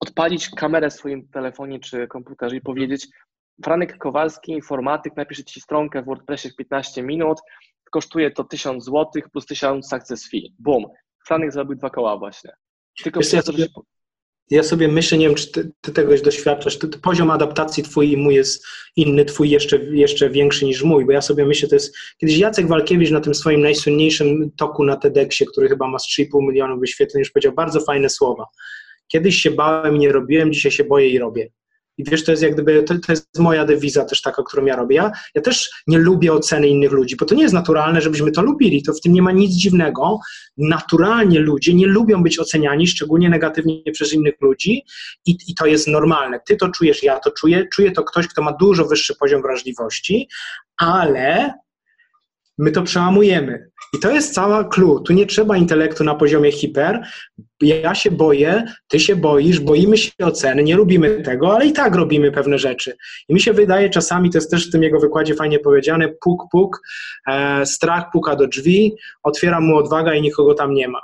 odpalić 0.00 0.50
kamerę 0.50 0.90
w 0.90 0.94
swoim 0.94 1.28
telefonie 1.28 1.80
czy 1.80 2.08
komputerze 2.08 2.56
i 2.56 2.60
powiedzieć 2.60 3.08
Franek 3.64 3.98
Kowalski, 3.98 4.52
informatyk, 4.52 5.16
napisze 5.16 5.44
Ci 5.44 5.60
stronkę 5.60 6.02
w 6.02 6.04
WordPressie 6.04 6.50
w 6.50 6.56
15 6.56 7.02
minut, 7.02 7.38
kosztuje 7.90 8.30
to 8.30 8.44
1000 8.44 8.84
zł 8.84 9.22
plus 9.32 9.46
1000 9.46 9.88
success 9.88 10.30
fee. 10.30 10.54
Boom. 10.58 10.84
Franek 11.26 11.52
zrobił 11.52 11.76
dwa 11.76 11.90
koła 11.90 12.18
właśnie. 12.18 12.52
Tylko 13.02 13.20
Wiesz, 13.20 13.32
ja, 13.32 13.42
sobie, 13.42 13.66
ja 14.50 14.62
sobie 14.62 14.88
myślę, 14.88 15.18
nie 15.18 15.26
wiem, 15.26 15.34
czy 15.34 15.52
ty, 15.52 15.70
ty 15.80 15.92
tegoś 15.92 16.22
doświadczasz, 16.22 16.78
ty, 16.78 16.88
poziom 16.88 17.30
adaptacji 17.30 17.82
twój 17.82 18.12
i 18.12 18.16
mój 18.16 18.34
jest 18.34 18.66
inny, 18.96 19.24
twój 19.24 19.50
jeszcze, 19.50 19.78
jeszcze 19.78 20.30
większy 20.30 20.64
niż 20.64 20.82
mój, 20.82 21.06
bo 21.06 21.12
ja 21.12 21.22
sobie 21.22 21.46
myślę, 21.46 21.68
to 21.68 21.76
jest, 21.76 21.96
kiedyś 22.18 22.38
Jacek 22.38 22.68
Walkiewicz 22.68 23.10
na 23.10 23.20
tym 23.20 23.34
swoim 23.34 23.60
najsłynniejszym 23.60 24.50
toku 24.56 24.84
na 24.84 24.96
TEDxie, 24.96 25.46
który 25.46 25.68
chyba 25.68 25.88
ma 25.88 25.98
z 25.98 26.06
3,5 26.06 26.26
milionów 26.48 26.80
wyświetleń, 26.80 27.18
już 27.18 27.30
powiedział 27.30 27.52
bardzo 27.52 27.80
fajne 27.80 28.08
słowa. 28.08 28.46
Kiedyś 29.08 29.36
się 29.36 29.50
bałem 29.50 29.96
i 29.96 29.98
nie 29.98 30.12
robiłem, 30.12 30.52
dzisiaj 30.52 30.72
się 30.72 30.84
boję 30.84 31.08
i 31.08 31.18
robię. 31.18 31.50
I 31.98 32.04
wiesz, 32.04 32.24
to 32.24 32.30
jest 32.30 32.42
jak 32.42 32.54
gdyby, 32.54 32.82
to, 32.82 32.94
to, 33.06 33.12
jest 33.12 33.38
moja 33.38 33.64
dewiza 33.64 34.04
też 34.04 34.22
taka, 34.22 34.42
którą 34.42 34.64
ja 34.64 34.76
robię. 34.76 34.96
Ja, 34.96 35.12
ja 35.34 35.42
też 35.42 35.70
nie 35.86 35.98
lubię 35.98 36.32
oceny 36.32 36.68
innych 36.68 36.92
ludzi, 36.92 37.16
bo 37.16 37.26
to 37.26 37.34
nie 37.34 37.42
jest 37.42 37.54
naturalne, 37.54 38.00
żebyśmy 38.00 38.32
to 38.32 38.42
lubili. 38.42 38.82
To 38.82 38.92
w 38.92 39.00
tym 39.00 39.12
nie 39.12 39.22
ma 39.22 39.32
nic 39.32 39.52
dziwnego. 39.52 40.18
Naturalnie 40.56 41.40
ludzie 41.40 41.74
nie 41.74 41.86
lubią 41.86 42.22
być 42.22 42.38
oceniani, 42.38 42.86
szczególnie 42.86 43.28
negatywnie 43.28 43.92
przez 43.92 44.12
innych 44.12 44.34
ludzi 44.40 44.82
i, 45.26 45.38
i 45.48 45.54
to 45.54 45.66
jest 45.66 45.88
normalne. 45.88 46.40
Ty 46.46 46.56
to 46.56 46.68
czujesz, 46.68 47.02
ja 47.02 47.20
to 47.20 47.30
czuję, 47.30 47.66
czuje 47.72 47.92
to 47.92 48.04
ktoś, 48.04 48.28
kto 48.28 48.42
ma 48.42 48.52
dużo 48.52 48.84
wyższy 48.84 49.14
poziom 49.14 49.42
wrażliwości, 49.42 50.28
ale 50.76 51.54
my 52.58 52.70
to 52.70 52.82
przełamujemy. 52.82 53.70
I 53.94 53.98
to 53.98 54.10
jest 54.10 54.34
cała 54.34 54.64
clue. 54.64 55.00
Tu 55.00 55.12
nie 55.12 55.26
trzeba 55.26 55.56
intelektu 55.56 56.04
na 56.04 56.14
poziomie 56.14 56.52
hiper. 56.52 57.02
Ja 57.60 57.94
się 57.94 58.10
boję, 58.10 58.64
ty 58.88 59.00
się 59.00 59.16
boisz, 59.16 59.60
boimy 59.60 59.98
się 59.98 60.10
oceny, 60.22 60.62
nie 60.62 60.76
lubimy 60.76 61.22
tego, 61.22 61.54
ale 61.54 61.66
i 61.66 61.72
tak 61.72 61.94
robimy 61.94 62.32
pewne 62.32 62.58
rzeczy. 62.58 62.96
I 63.28 63.34
mi 63.34 63.40
się 63.40 63.52
wydaje 63.52 63.90
czasami, 63.90 64.30
to 64.30 64.38
jest 64.38 64.50
też 64.50 64.68
w 64.68 64.72
tym 64.72 64.82
jego 64.82 65.00
wykładzie 65.00 65.34
fajnie 65.34 65.58
powiedziane, 65.58 66.08
puk, 66.08 66.42
puk, 66.52 66.80
e, 67.26 67.66
strach 67.66 68.10
puka 68.12 68.36
do 68.36 68.46
drzwi, 68.46 68.94
otwiera 69.22 69.60
mu 69.60 69.76
odwaga 69.76 70.14
i 70.14 70.22
nikogo 70.22 70.54
tam 70.54 70.74
nie 70.74 70.88
ma. 70.88 71.00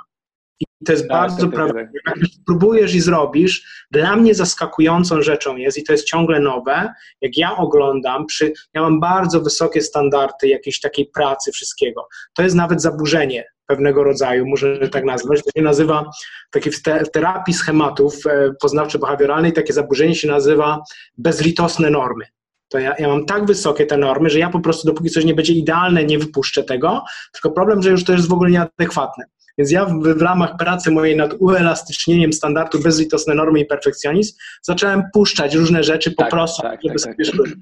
I 0.85 0.87
to 0.87 0.91
jest 0.91 1.07
tak, 1.07 1.11
bardzo 1.11 1.45
tak, 1.45 1.55
prawdziwe. 1.55 1.89
Jak 2.05 2.15
próbujesz 2.45 2.95
i 2.95 3.01
zrobisz, 3.01 3.85
dla 3.91 4.15
mnie 4.15 4.35
zaskakującą 4.35 5.21
rzeczą 5.21 5.55
jest, 5.55 5.77
i 5.77 5.83
to 5.83 5.91
jest 5.91 6.05
ciągle 6.05 6.39
nowe, 6.39 6.93
jak 7.21 7.37
ja 7.37 7.57
oglądam, 7.57 8.25
przy, 8.25 8.53
ja 8.73 8.81
mam 8.81 8.99
bardzo 8.99 9.41
wysokie 9.41 9.81
standardy 9.81 10.47
jakiejś 10.47 10.79
takiej 10.79 11.05
pracy, 11.05 11.51
wszystkiego. 11.51 12.07
To 12.33 12.43
jest 12.43 12.55
nawet 12.55 12.81
zaburzenie 12.81 13.43
pewnego 13.67 14.03
rodzaju, 14.03 14.47
może 14.47 14.89
tak 14.89 15.05
nazwać. 15.05 15.43
To 15.43 15.49
się 15.59 15.63
nazywa, 15.63 16.11
takie 16.51 16.71
w, 16.71 16.81
te, 16.81 17.05
w 17.05 17.11
terapii 17.11 17.53
schematów 17.53 18.15
e, 18.25 18.49
poznawczo-behawioralnej, 18.63 19.51
takie 19.51 19.73
zaburzenie 19.73 20.15
się 20.15 20.27
nazywa 20.27 20.83
bezlitosne 21.17 21.89
normy 21.89 22.25
to 22.69 22.79
ja, 22.79 22.95
ja, 22.99 23.07
mam 23.07 23.25
tak 23.25 23.45
wysokie 23.45 23.85
te 23.85 23.97
normy, 23.97 24.29
że 24.29 24.39
ja 24.39 24.49
po 24.49 24.59
prostu 24.59 24.87
dopóki 24.87 25.09
coś 25.09 25.25
nie 25.25 25.33
będzie 25.33 25.53
idealne, 25.53 26.05
nie 26.05 26.19
wypuszczę 26.19 26.63
tego, 26.63 27.03
tylko 27.33 27.51
problem, 27.51 27.81
że 27.81 27.89
już 27.89 28.03
to 28.03 28.13
jest 28.13 28.27
w 28.27 28.33
ogóle 28.33 28.51
nieadekwatne. 28.51 29.25
Więc 29.57 29.71
ja 29.71 29.85
w, 29.85 29.99
w 29.99 30.21
ramach 30.21 30.57
pracy 30.57 30.91
mojej 30.91 31.15
nad 31.15 31.33
uelastycznieniem 31.39 32.33
standardu 32.33 32.79
bezlitosne 32.79 33.35
normy 33.35 33.59
i 33.59 33.65
perfekcjonizm 33.65 34.37
zacząłem 34.61 35.03
puszczać 35.13 35.55
różne 35.55 35.83
rzeczy 35.83 36.11
po 36.11 36.23
tak, 36.23 36.31
prostu, 36.31 36.61
tak, 36.61 36.79
żeby 36.83 36.99
tak, 36.99 37.01
sobie 37.01 37.25
tak. 37.25 37.57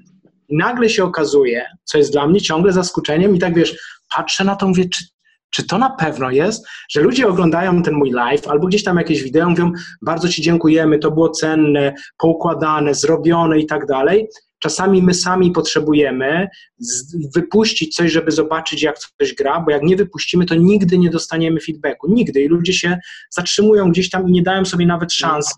I 0.48 0.56
nagle 0.56 0.88
się 0.88 1.04
okazuje, 1.04 1.66
co 1.84 1.98
jest 1.98 2.12
dla 2.12 2.26
mnie 2.26 2.40
ciągle 2.40 2.72
zaskoczeniem 2.72 3.36
i 3.36 3.38
tak 3.38 3.54
wiesz, 3.54 3.76
patrzę 4.16 4.44
na 4.44 4.56
to, 4.56 4.68
mówię, 4.68 4.88
czy, 4.88 5.04
czy 5.50 5.66
to 5.66 5.78
na 5.78 5.90
pewno 5.90 6.30
jest, 6.30 6.66
że 6.90 7.00
ludzie 7.00 7.28
oglądają 7.28 7.82
ten 7.82 7.94
mój 7.94 8.10
live 8.10 8.48
albo 8.48 8.66
gdzieś 8.66 8.84
tam 8.84 8.96
jakieś 8.96 9.22
wideo, 9.22 9.50
mówią, 9.50 9.72
bardzo 10.02 10.28
Ci 10.28 10.42
dziękujemy, 10.42 10.98
to 10.98 11.10
było 11.10 11.30
cenne, 11.30 11.94
poukładane, 12.18 12.94
zrobione 12.94 13.58
i 13.58 13.66
tak 13.66 13.86
dalej. 13.86 14.28
Czasami 14.64 15.02
my 15.02 15.14
sami 15.14 15.50
potrzebujemy 15.50 16.48
wypuścić 17.34 17.96
coś, 17.96 18.12
żeby 18.12 18.32
zobaczyć, 18.32 18.82
jak 18.82 18.98
coś 18.98 19.34
gra, 19.34 19.60
bo 19.60 19.70
jak 19.70 19.82
nie 19.82 19.96
wypuścimy, 19.96 20.46
to 20.46 20.54
nigdy 20.54 20.98
nie 20.98 21.10
dostaniemy 21.10 21.60
feedbacku. 21.60 22.12
Nigdy. 22.12 22.42
I 22.42 22.48
ludzie 22.48 22.72
się 22.72 22.98
zatrzymują 23.30 23.90
gdzieś 23.90 24.10
tam 24.10 24.28
i 24.28 24.32
nie 24.32 24.42
dają 24.42 24.64
sobie 24.64 24.86
nawet 24.86 25.12
szansy. 25.12 25.54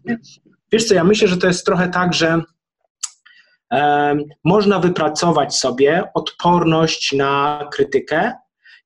Wiesz 0.73 0.85
co, 0.85 0.95
ja 0.95 1.05
myślę, 1.05 1.29
że 1.29 1.37
to 1.37 1.47
jest 1.47 1.66
trochę 1.66 1.88
tak, 1.88 2.14
że 2.14 2.42
można 4.45 4.81
wypracować 4.81 5.57
sobie 5.57 6.05
odporność 6.14 7.12
na 7.12 7.69
krytykę 7.73 8.33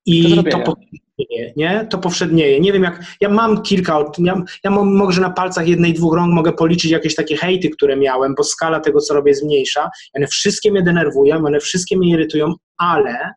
i 0.06 0.44
to, 0.50 0.58
to 0.60 0.74
powszednieje, 1.20 1.52
nie? 1.56 1.86
To 1.90 1.98
powszednieje. 1.98 2.60
Nie 2.60 2.72
wiem 2.72 2.82
jak, 2.82 3.04
ja 3.20 3.28
mam 3.28 3.62
kilka, 3.62 4.04
ja, 4.18 4.42
ja 4.64 4.70
może 4.70 5.20
na 5.20 5.30
palcach 5.30 5.68
jednej, 5.68 5.92
dwóch 5.92 6.14
rąk 6.14 6.34
mogę 6.34 6.52
policzyć 6.52 6.90
jakieś 6.90 7.14
takie 7.14 7.36
hejty, 7.36 7.70
które 7.70 7.96
miałem, 7.96 8.34
bo 8.34 8.44
skala 8.44 8.80
tego, 8.80 9.00
co 9.00 9.14
robię 9.14 9.30
jest 9.30 9.44
mniejsza. 9.44 9.90
One 10.16 10.26
wszystkie 10.26 10.72
mnie 10.72 10.82
denerwują, 10.82 11.36
one 11.36 11.60
wszystkie 11.60 11.98
mnie 11.98 12.10
irytują, 12.10 12.54
ale 12.78 13.32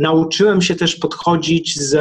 nauczyłem 0.00 0.62
się 0.62 0.74
też 0.74 0.96
podchodzić 0.96 1.80
z, 1.80 1.98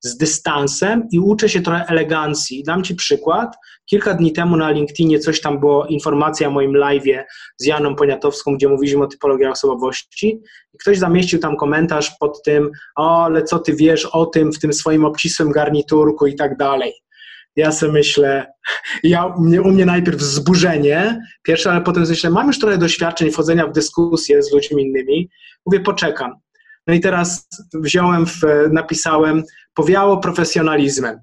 z 0.00 0.16
dystansem 0.16 1.08
i 1.12 1.18
uczę 1.20 1.48
się 1.48 1.60
trochę 1.60 1.84
elegancji. 1.88 2.62
Dam 2.62 2.84
Ci 2.84 2.94
przykład. 2.94 3.56
Kilka 3.86 4.14
dni 4.14 4.32
temu 4.32 4.56
na 4.56 4.70
LinkedInie 4.70 5.18
coś 5.18 5.40
tam 5.40 5.60
było, 5.60 5.86
informacja 5.86 6.48
o 6.48 6.50
moim 6.50 6.72
live'ie 6.72 7.22
z 7.58 7.66
Janą 7.66 7.96
Poniatowską, 7.96 8.56
gdzie 8.56 8.68
mówiliśmy 8.68 9.04
o 9.04 9.06
typologiach 9.06 9.52
osobowości 9.52 10.40
i 10.74 10.78
ktoś 10.78 10.98
zamieścił 10.98 11.38
tam 11.38 11.56
komentarz 11.56 12.12
pod 12.20 12.42
tym, 12.42 12.70
o, 12.96 13.24
ale 13.24 13.42
co 13.42 13.58
Ty 13.58 13.76
wiesz 13.76 14.06
o 14.06 14.26
tym 14.26 14.52
w 14.52 14.58
tym 14.58 14.72
swoim 14.72 15.04
obcisłym 15.04 15.52
garniturku 15.52 16.26
i 16.26 16.34
tak 16.34 16.56
dalej. 16.56 16.92
Ja 17.56 17.72
sobie 17.72 17.92
myślę, 17.92 18.46
ja, 19.02 19.26
u 19.64 19.70
mnie 19.70 19.86
najpierw 19.86 20.18
wzburzenie 20.18 21.20
pierwsze, 21.42 21.70
ale 21.70 21.80
potem 21.80 22.04
myślę, 22.08 22.30
mam 22.30 22.46
już 22.46 22.58
trochę 22.58 22.78
doświadczeń 22.78 23.30
wchodzenia 23.30 23.66
w 23.66 23.72
dyskusję 23.72 24.42
z 24.42 24.52
ludźmi 24.52 24.82
innymi. 24.82 25.28
Mówię, 25.66 25.80
poczekam 25.80 26.45
no 26.86 26.94
i 26.94 27.00
teraz 27.00 27.48
wziąłem, 27.74 28.26
w, 28.26 28.40
napisałem, 28.72 29.42
powiało 29.74 30.18
profesjonalizmem. 30.18 31.20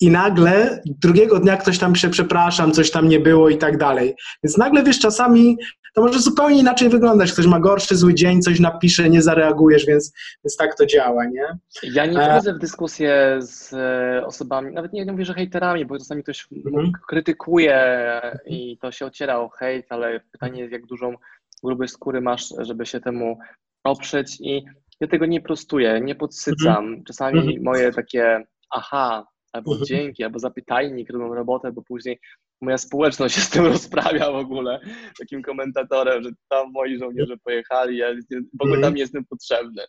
I 0.00 0.10
nagle 0.10 0.82
drugiego 0.86 1.38
dnia 1.38 1.56
ktoś 1.56 1.78
tam 1.78 1.94
się 1.94 2.10
przepraszam, 2.10 2.72
coś 2.72 2.90
tam 2.90 3.08
nie 3.08 3.20
było 3.20 3.48
i 3.48 3.58
tak 3.58 3.78
dalej. 3.78 4.14
Więc 4.42 4.56
nagle 4.56 4.82
wiesz, 4.82 4.98
czasami 4.98 5.56
to 5.94 6.02
może 6.02 6.20
zupełnie 6.20 6.60
inaczej 6.60 6.88
wyglądać. 6.88 7.32
Ktoś 7.32 7.46
ma 7.46 7.60
gorszy, 7.60 7.96
zły 7.96 8.14
dzień, 8.14 8.42
coś 8.42 8.60
napisze, 8.60 9.10
nie 9.10 9.22
zareagujesz, 9.22 9.86
więc, 9.86 10.12
więc 10.44 10.56
tak 10.56 10.76
to 10.76 10.86
działa, 10.86 11.24
nie? 11.24 11.58
Ja 11.82 12.06
nie 12.06 12.20
e, 12.20 12.30
wchodzę 12.30 12.54
w 12.54 12.58
dyskusję 12.58 13.38
z 13.40 13.72
e, 13.72 14.26
osobami, 14.26 14.74
nawet 14.74 14.92
nie, 14.92 15.04
nie 15.04 15.12
mówię, 15.12 15.24
że 15.24 15.34
hejterami, 15.34 15.86
bo 15.86 15.98
czasami 15.98 16.22
ktoś 16.22 16.48
mhm. 16.66 16.92
krytykuje 17.08 18.20
i 18.46 18.78
to 18.78 18.92
się 18.92 19.06
ociera 19.06 19.38
o 19.38 19.48
hejt, 19.48 19.86
ale 19.88 20.20
pytanie 20.32 20.60
jest, 20.60 20.72
jak 20.72 20.86
dużą 20.86 21.14
grubość 21.64 21.92
skóry 21.92 22.20
masz, 22.20 22.54
żeby 22.58 22.86
się 22.86 23.00
temu 23.00 23.38
oprzeć 23.90 24.40
i 24.40 24.64
ja 25.00 25.08
tego 25.08 25.26
nie 25.26 25.40
prostuję, 25.40 26.00
nie 26.00 26.14
podsycam. 26.14 26.84
Mhm. 26.84 27.04
Czasami 27.04 27.38
mhm. 27.38 27.62
moje 27.62 27.92
takie 27.92 28.44
aha, 28.70 29.26
albo 29.52 29.72
mhm. 29.72 29.86
dzięki, 29.86 30.24
albo 30.24 30.38
zapytajnik 30.38 31.10
robią 31.10 31.34
robotę, 31.34 31.72
bo 31.72 31.82
później 31.82 32.18
moja 32.60 32.78
społeczność 32.78 33.34
się 33.34 33.40
z 33.40 33.50
tym 33.50 33.66
rozprawia 33.74 34.32
w 34.32 34.34
ogóle, 34.34 34.80
takim 35.18 35.42
komentatorem, 35.42 36.22
że 36.22 36.30
tam 36.48 36.72
moi 36.72 36.98
żołnierze 36.98 37.36
pojechali, 37.44 37.96
ja 37.96 38.06
w 38.60 38.62
ogóle 38.62 38.80
tam 38.80 38.94
nie 38.94 39.00
jestem 39.00 39.24
potrzebny. 39.24 39.82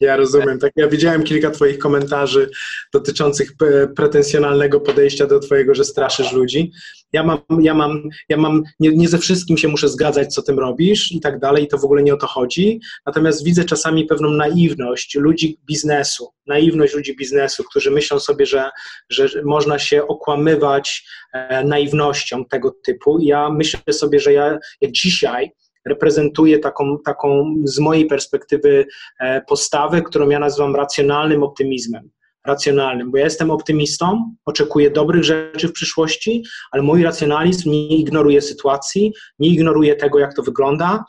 Ja 0.00 0.16
rozumiem. 0.16 0.58
Tak, 0.58 0.72
ja 0.76 0.88
widziałem 0.88 1.22
kilka 1.22 1.50
Twoich 1.50 1.78
komentarzy 1.78 2.50
dotyczących 2.92 3.50
pretensjonalnego 3.96 4.80
podejścia 4.80 5.26
do 5.26 5.40
Twojego, 5.40 5.74
że 5.74 5.84
straszysz 5.84 6.32
ludzi. 6.32 6.72
Ja 7.12 7.22
mam, 7.22 7.38
ja 7.60 7.74
mam, 7.74 8.02
ja 8.28 8.36
mam 8.36 8.62
nie, 8.80 8.96
nie 8.96 9.08
ze 9.08 9.18
wszystkim 9.18 9.58
się 9.58 9.68
muszę 9.68 9.88
zgadzać, 9.88 10.34
co 10.34 10.42
tym 10.42 10.58
robisz 10.58 11.12
i 11.12 11.20
tak 11.20 11.38
dalej, 11.38 11.64
i 11.64 11.68
to 11.68 11.78
w 11.78 11.84
ogóle 11.84 12.02
nie 12.02 12.14
o 12.14 12.16
to 12.16 12.26
chodzi. 12.26 12.80
Natomiast 13.06 13.44
widzę 13.44 13.64
czasami 13.64 14.04
pewną 14.06 14.30
naiwność 14.30 15.14
ludzi 15.14 15.58
biznesu, 15.66 16.28
naiwność 16.46 16.94
ludzi 16.94 17.16
biznesu, 17.16 17.64
którzy 17.64 17.90
myślą 17.90 18.20
sobie, 18.20 18.46
że, 18.46 18.70
że 19.10 19.28
można 19.44 19.78
się 19.78 20.06
okłamywać 20.06 21.06
e, 21.32 21.64
naiwnością 21.64 22.44
tego 22.44 22.76
typu. 22.84 23.18
Ja 23.20 23.50
myślę 23.50 23.92
sobie, 23.92 24.20
że 24.20 24.32
ja, 24.32 24.58
ja 24.80 24.88
dzisiaj 24.90 25.50
reprezentuje 25.84 26.58
taką, 26.58 26.98
taką 27.04 27.54
z 27.64 27.78
mojej 27.78 28.06
perspektywy 28.06 28.86
e, 29.20 29.42
postawę, 29.42 30.02
którą 30.02 30.28
ja 30.28 30.38
nazywam 30.38 30.76
racjonalnym 30.76 31.42
optymizmem. 31.42 32.10
Racjonalnym, 32.46 33.10
bo 33.10 33.18
ja 33.18 33.24
jestem 33.24 33.50
optymistą, 33.50 34.34
oczekuję 34.44 34.90
dobrych 34.90 35.24
rzeczy 35.24 35.68
w 35.68 35.72
przyszłości, 35.72 36.44
ale 36.70 36.82
mój 36.82 37.02
racjonalizm 37.02 37.70
nie 37.70 37.96
ignoruje 37.96 38.42
sytuacji, 38.42 39.12
nie 39.38 39.48
ignoruje 39.48 39.96
tego, 39.96 40.18
jak 40.18 40.34
to 40.34 40.42
wygląda, 40.42 41.04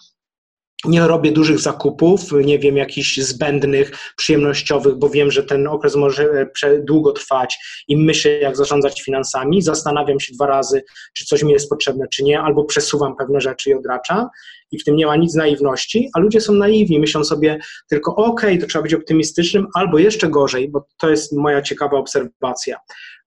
nie 0.84 1.08
robię 1.08 1.32
dużych 1.32 1.60
zakupów, 1.60 2.22
nie 2.32 2.60
wiem, 2.60 2.78
jakichś 2.78 3.18
zbędnych, 3.18 3.92
przyjemnościowych, 4.18 4.96
bo 4.96 5.10
wiem, 5.10 5.32
że 5.32 5.44
ten 5.44 5.68
okres 5.68 5.96
może 5.96 6.48
e, 6.64 6.80
długo 6.80 7.12
trwać 7.12 7.58
i 7.88 7.98
myślę, 7.98 8.32
jak 8.32 8.58
zarządzać 8.58 9.02
finansami. 9.02 9.62
Zastanawiam 9.62 10.20
się 10.20 10.34
dwa 10.34 10.48
razy, 10.48 10.84
czy 11.14 11.26
coś 11.26 11.44
mi 11.44 11.54
jest 11.54 11.70
potrzebne, 11.70 12.08
czy 12.08 12.24
nie, 12.24 12.42
albo 12.42 12.64
przesuwam 12.64 13.16
pewne 13.16 13.42
rzeczy 13.42 13.70
i 13.70 13.74
odraczam. 13.74 14.28
I 14.72 14.80
w 14.80 14.84
tym 14.84 14.96
nie 14.96 15.06
ma 15.06 15.16
nic 15.16 15.36
naiwności, 15.36 16.10
a 16.14 16.20
ludzie 16.20 16.42
są 16.42 16.54
naiwni, 16.54 17.00
myślą 17.00 17.24
sobie 17.24 17.60
tylko, 17.90 18.16
ok, 18.16 18.42
to 18.62 18.68
trzeba 18.68 18.84
być 18.84 18.94
optymistycznym, 18.94 19.68
albo 19.74 20.00
jeszcze 20.00 20.30
gorzej, 20.30 20.70
bo 20.70 20.88
to 20.98 21.10
jest 21.10 21.34
moja 21.34 21.62
ciekawa 21.62 21.98
obserwacja 21.98 22.78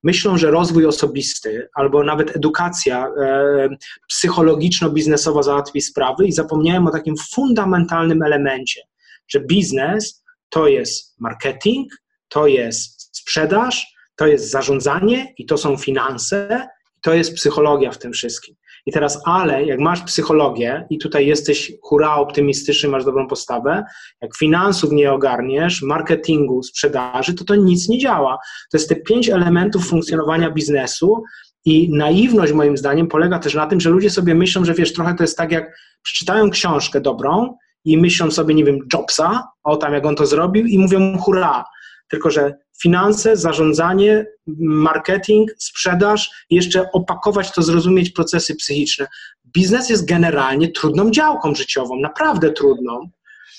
myślą, 0.02 0.38
że 0.38 0.50
rozwój 0.50 0.86
osobisty 0.86 1.68
albo 1.74 2.04
nawet 2.04 2.36
edukacja 2.36 3.06
e, 3.06 3.68
psychologiczno-biznesowa 4.12 5.42
załatwi 5.42 5.80
sprawy 5.80 6.26
i 6.26 6.32
zapomniałem 6.32 6.86
o 6.86 6.90
takim 6.90 7.14
fundamentalnym 7.34 8.22
elemencie, 8.22 8.82
że 9.28 9.40
biznes 9.40 10.24
to 10.48 10.68
jest 10.68 11.20
marketing, 11.20 11.92
to 12.28 12.46
jest 12.46 13.16
sprzedaż, 13.16 13.86
to 14.16 14.26
jest 14.26 14.50
zarządzanie 14.50 15.34
i 15.38 15.46
to 15.46 15.58
są 15.58 15.76
finanse, 15.76 16.68
to 17.02 17.14
jest 17.14 17.34
psychologia 17.34 17.90
w 17.90 17.98
tym 17.98 18.12
wszystkim. 18.12 18.54
I 18.86 18.92
teraz, 18.92 19.22
ale 19.24 19.64
jak 19.64 19.80
masz 19.80 20.02
psychologię 20.02 20.86
i 20.90 20.98
tutaj 20.98 21.26
jesteś 21.26 21.72
hura 21.82 22.14
optymistyczny, 22.14 22.88
masz 22.88 23.04
dobrą 23.04 23.26
postawę, 23.26 23.84
jak 24.22 24.36
finansów 24.36 24.92
nie 24.92 25.12
ogarniesz, 25.12 25.82
marketingu, 25.82 26.62
sprzedaży, 26.62 27.34
to 27.34 27.44
to 27.44 27.54
nic 27.54 27.88
nie 27.88 27.98
działa. 27.98 28.38
To 28.70 28.78
jest 28.78 28.88
te 28.88 28.96
pięć 28.96 29.28
elementów 29.28 29.88
funkcjonowania 29.88 30.50
biznesu 30.50 31.22
i 31.64 31.90
naiwność 31.92 32.52
moim 32.52 32.76
zdaniem 32.76 33.06
polega 33.06 33.38
też 33.38 33.54
na 33.54 33.66
tym, 33.66 33.80
że 33.80 33.90
ludzie 33.90 34.10
sobie 34.10 34.34
myślą, 34.34 34.64
że 34.64 34.74
wiesz, 34.74 34.92
trochę 34.92 35.14
to 35.14 35.22
jest 35.22 35.36
tak 35.36 35.52
jak 35.52 35.78
przeczytają 36.02 36.50
książkę 36.50 37.00
dobrą 37.00 37.54
i 37.84 37.98
myślą 37.98 38.30
sobie, 38.30 38.54
nie 38.54 38.64
wiem, 38.64 38.78
Jobsa, 38.92 39.48
o 39.64 39.76
tam 39.76 39.92
jak 39.92 40.06
on 40.06 40.16
to 40.16 40.26
zrobił 40.26 40.66
i 40.66 40.78
mówią 40.78 41.18
hurra, 41.18 41.64
tylko 42.08 42.30
że 42.30 42.54
finanse, 42.82 43.36
zarządzanie, 43.36 44.26
marketing, 44.60 45.50
sprzedaż, 45.58 46.30
jeszcze 46.50 46.92
opakować 46.92 47.52
to, 47.52 47.62
zrozumieć 47.62 48.10
procesy 48.10 48.54
psychiczne. 48.56 49.06
Biznes 49.44 49.90
jest 49.90 50.08
generalnie 50.08 50.68
trudną 50.68 51.10
działką 51.10 51.54
życiową, 51.54 52.00
naprawdę 52.00 52.52
trudną. 52.52 53.10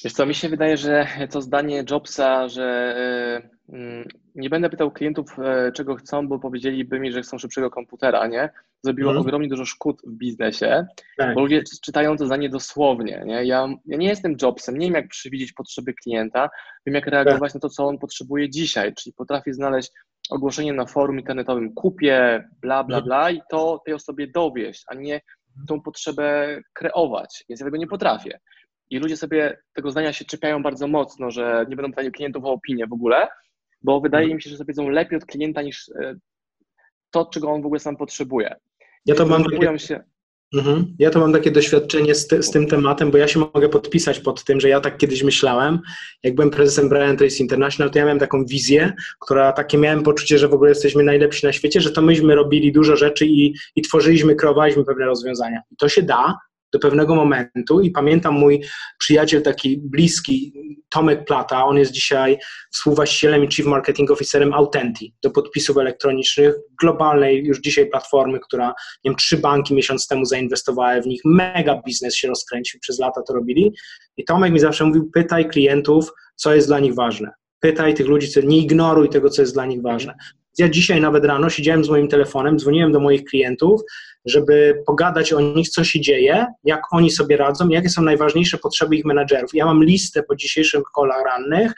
Wiesz 0.04 0.14
co, 0.14 0.26
mi 0.26 0.36
się 0.36 0.50
wydaje, 0.50 0.78
że 0.78 1.08
to 1.32 1.42
zdanie 1.42 1.84
Jobsa, 1.92 2.48
że 2.48 2.64
e, 2.64 3.76
mm, 3.76 4.08
nie 4.36 4.50
będę 4.50 4.70
pytał 4.70 4.92
klientów, 4.92 5.40
e, 5.40 5.72
czego 5.72 5.96
chcą, 5.96 6.28
bo 6.28 6.40
powiedzieliby 6.40 7.00
mi, 7.00 7.12
że 7.12 7.22
chcą 7.22 7.38
szybszego 7.38 7.70
komputera, 7.70 8.28
nie? 8.28 8.50
Zrobiło 8.84 9.12
mm. 9.12 9.22
ogromnie 9.22 9.48
dużo 9.48 9.66
szkód 9.66 10.02
w 10.08 10.18
biznesie, 10.18 10.86
tak. 11.18 11.36
bo 11.36 11.42
ludzie 11.42 11.64
czytają 11.86 12.18
to 12.18 12.26
zdanie 12.26 12.50
dosłownie, 12.50 13.24
nie? 13.26 13.46
Ja, 13.46 13.68
ja, 13.86 13.98
nie 13.98 14.08
jestem 14.08 14.36
Jobsem, 14.42 14.78
nie 14.78 14.86
wiem 14.88 14.96
jak 14.96 15.08
przewidzieć 15.08 15.54
potrzeby 15.54 15.94
klienta, 15.94 16.50
wiem 16.86 16.96
jak 16.96 17.08
reagować 17.08 17.54
tak. 17.54 17.54
na 17.54 17.60
to, 17.60 17.70
co 17.70 17.88
on 17.88 17.98
potrzebuje 17.98 18.50
dzisiaj, 18.50 18.94
czyli 18.94 19.14
potrafię 19.14 19.54
znaleźć 19.54 19.92
ogłoszenie 20.30 20.74
na 20.74 20.86
forum 20.86 21.20
internetowym, 21.20 21.74
kupię, 21.74 22.48
bla, 22.62 22.84
bla, 22.84 22.98
mhm. 22.98 23.04
bla 23.04 23.32
i 23.32 23.42
to 23.50 23.82
tej 23.86 23.94
osobie 23.94 24.28
dowieść, 24.28 24.84
a 24.88 24.96
nie 24.96 25.22
tą 25.68 25.82
potrzebę 25.82 26.60
kreować, 26.74 27.46
więc 27.50 27.60
ja 27.60 27.66
tego 27.66 27.78
nie 27.78 27.88
potrafię. 27.88 28.40
I 28.90 29.00
ludzie 29.00 29.18
sobie 29.18 29.58
tego 29.74 29.92
zdania 29.92 30.14
się 30.14 30.26
czepiają 30.26 30.64
bardzo 30.64 30.88
mocno, 30.88 31.32
że 31.32 31.66
nie 31.70 31.76
będą 31.76 31.92
pytali 31.92 32.12
klientów 32.12 32.46
o 32.46 32.52
opinię 32.52 32.88
w 32.88 32.94
ogóle, 32.94 33.28
bo 33.82 34.02
wydaje 34.02 34.24
mhm. 34.24 34.36
mi 34.36 34.42
się, 34.42 34.50
że 34.50 34.58
sobie 34.58 34.68
wiedzą 34.68 34.90
lepiej 34.90 35.18
od 35.18 35.26
klienta 35.26 35.62
niż 35.62 35.90
e, 35.90 36.16
to, 37.12 37.26
czego 37.26 37.50
on 37.52 37.62
w 37.62 37.66
ogóle 37.66 37.80
sam 37.80 37.98
potrzebuje. 37.98 38.56
Ja 39.06 39.16
to 39.16 39.26
mam 39.26 39.44
takie, 39.44 39.80
się... 39.80 40.04
Mhm. 40.56 40.96
ja 41.00 41.10
to 41.10 41.20
mam 41.20 41.34
takie 41.34 41.52
doświadczenie 41.52 42.16
z, 42.16 42.46
z, 42.46 42.52
tym 42.52 42.68
tematem, 42.68 43.12
bo 43.12 43.18
ja 43.18 43.28
się 43.28 43.40
mogę 43.40 43.70
podpisać 43.70 44.20
pod 44.20 44.44
tym, 44.44 44.60
że 44.60 44.70
ja 44.70 44.82
tak 44.82 44.98
kiedyś 44.98 45.24
myślałem. 45.24 45.80
Jak 46.24 46.36
byłem 46.36 46.50
prezesem 46.50 46.90
Brian 46.90 47.18
Trace 47.18 47.38
International, 47.38 47.92
to 47.92 48.00
ja 48.00 48.06
miałem 48.06 48.20
taką 48.20 48.46
wizję, 48.46 48.94
która 49.20 49.52
takie 49.52 49.78
miałem 49.78 50.04
poczucie, 50.04 50.38
że 50.38 50.48
w 50.48 50.54
ogóle 50.54 50.70
jesteśmy 50.70 51.04
najlepsi 51.04 51.46
na 51.46 51.54
świecie, 51.54 51.82
że 51.82 51.92
to 51.92 52.02
myśmy 52.02 52.36
robili 52.36 52.72
dużo 52.72 52.96
rzeczy 52.96 53.26
i, 53.26 53.56
i 53.76 53.82
tworzyliśmy, 53.82 54.36
kreowaliśmy 54.36 54.86
pewne 54.86 55.06
rozwiązania. 55.06 55.62
I 55.72 55.76
to 55.76 55.90
się 55.90 56.04
da, 56.04 56.36
do 56.74 56.80
pewnego 56.80 57.16
momentu 57.16 57.82
i 57.82 57.92
pamiętam 57.92 58.34
mój 58.34 58.62
przyjaciel 58.98 59.42
taki 59.42 59.78
bliski, 59.78 60.54
Tomek 60.90 61.26
Plata, 61.26 61.66
on 61.66 61.78
jest 61.78 61.92
dzisiaj 61.92 62.38
współwłaścicielem 62.72 63.44
i 63.44 63.52
Chief 63.52 63.66
Marketing 63.66 64.12
Officerem 64.12 64.54
Autenti 64.54 65.14
do 65.24 65.32
podpisów 65.32 65.78
elektronicznych, 65.78 66.56
globalnej 66.82 67.46
już 67.46 67.60
dzisiaj 67.60 67.90
platformy, 67.90 68.40
która, 68.40 68.68
nie 68.68 69.12
wiem, 69.12 69.16
trzy 69.16 69.38
banki 69.38 69.74
miesiąc 69.74 70.08
temu 70.08 70.26
zainwestowały 70.26 71.02
w 71.02 71.08
nich, 71.08 71.22
mega 71.26 71.82
biznes 71.86 72.16
się 72.16 72.28
rozkręcił, 72.28 72.80
przez 72.80 73.00
lata 73.00 73.22
to 73.22 73.34
robili 73.34 73.74
i 74.18 74.26
Tomek 74.26 74.54
mi 74.54 74.60
zawsze 74.60 74.86
mówił, 74.86 75.12
pytaj 75.12 75.50
klientów, 75.50 76.12
co 76.36 76.56
jest 76.56 76.68
dla 76.68 76.80
nich 76.80 76.96
ważne. 76.96 77.32
Pytaj 77.60 77.94
tych 77.94 78.08
ludzi, 78.08 78.30
co, 78.30 78.42
nie 78.42 78.58
ignoruj 78.58 79.10
tego, 79.10 79.30
co 79.30 79.42
jest 79.42 79.54
dla 79.54 79.66
nich 79.66 79.82
ważne. 79.82 80.14
Ja 80.58 80.70
dzisiaj 80.70 81.02
nawet 81.02 81.26
rano 81.26 81.50
siedziałem 81.50 81.84
z 81.84 81.90
moim 81.90 82.08
telefonem, 82.08 82.60
dzwoniłem 82.60 82.92
do 82.92 83.00
moich 83.00 83.24
klientów, 83.24 83.82
żeby 84.30 84.84
pogadać 84.88 85.34
o 85.34 85.42
nich, 85.42 85.70
co 85.70 85.84
się 85.84 86.02
dzieje, 86.02 86.46
jak 86.64 86.82
oni 86.92 87.12
sobie 87.12 87.38
radzą, 87.38 87.70
jakie 87.70 87.90
są 87.90 88.02
najważniejsze 88.02 88.58
potrzeby 88.58 88.96
ich 88.96 89.06
menadżerów. 89.06 89.54
Ja 89.54 89.66
mam 89.66 89.84
listę 89.84 90.24
po 90.24 90.36
dzisiejszym 90.36 90.84
kolach 90.94 91.26
rannych, 91.26 91.74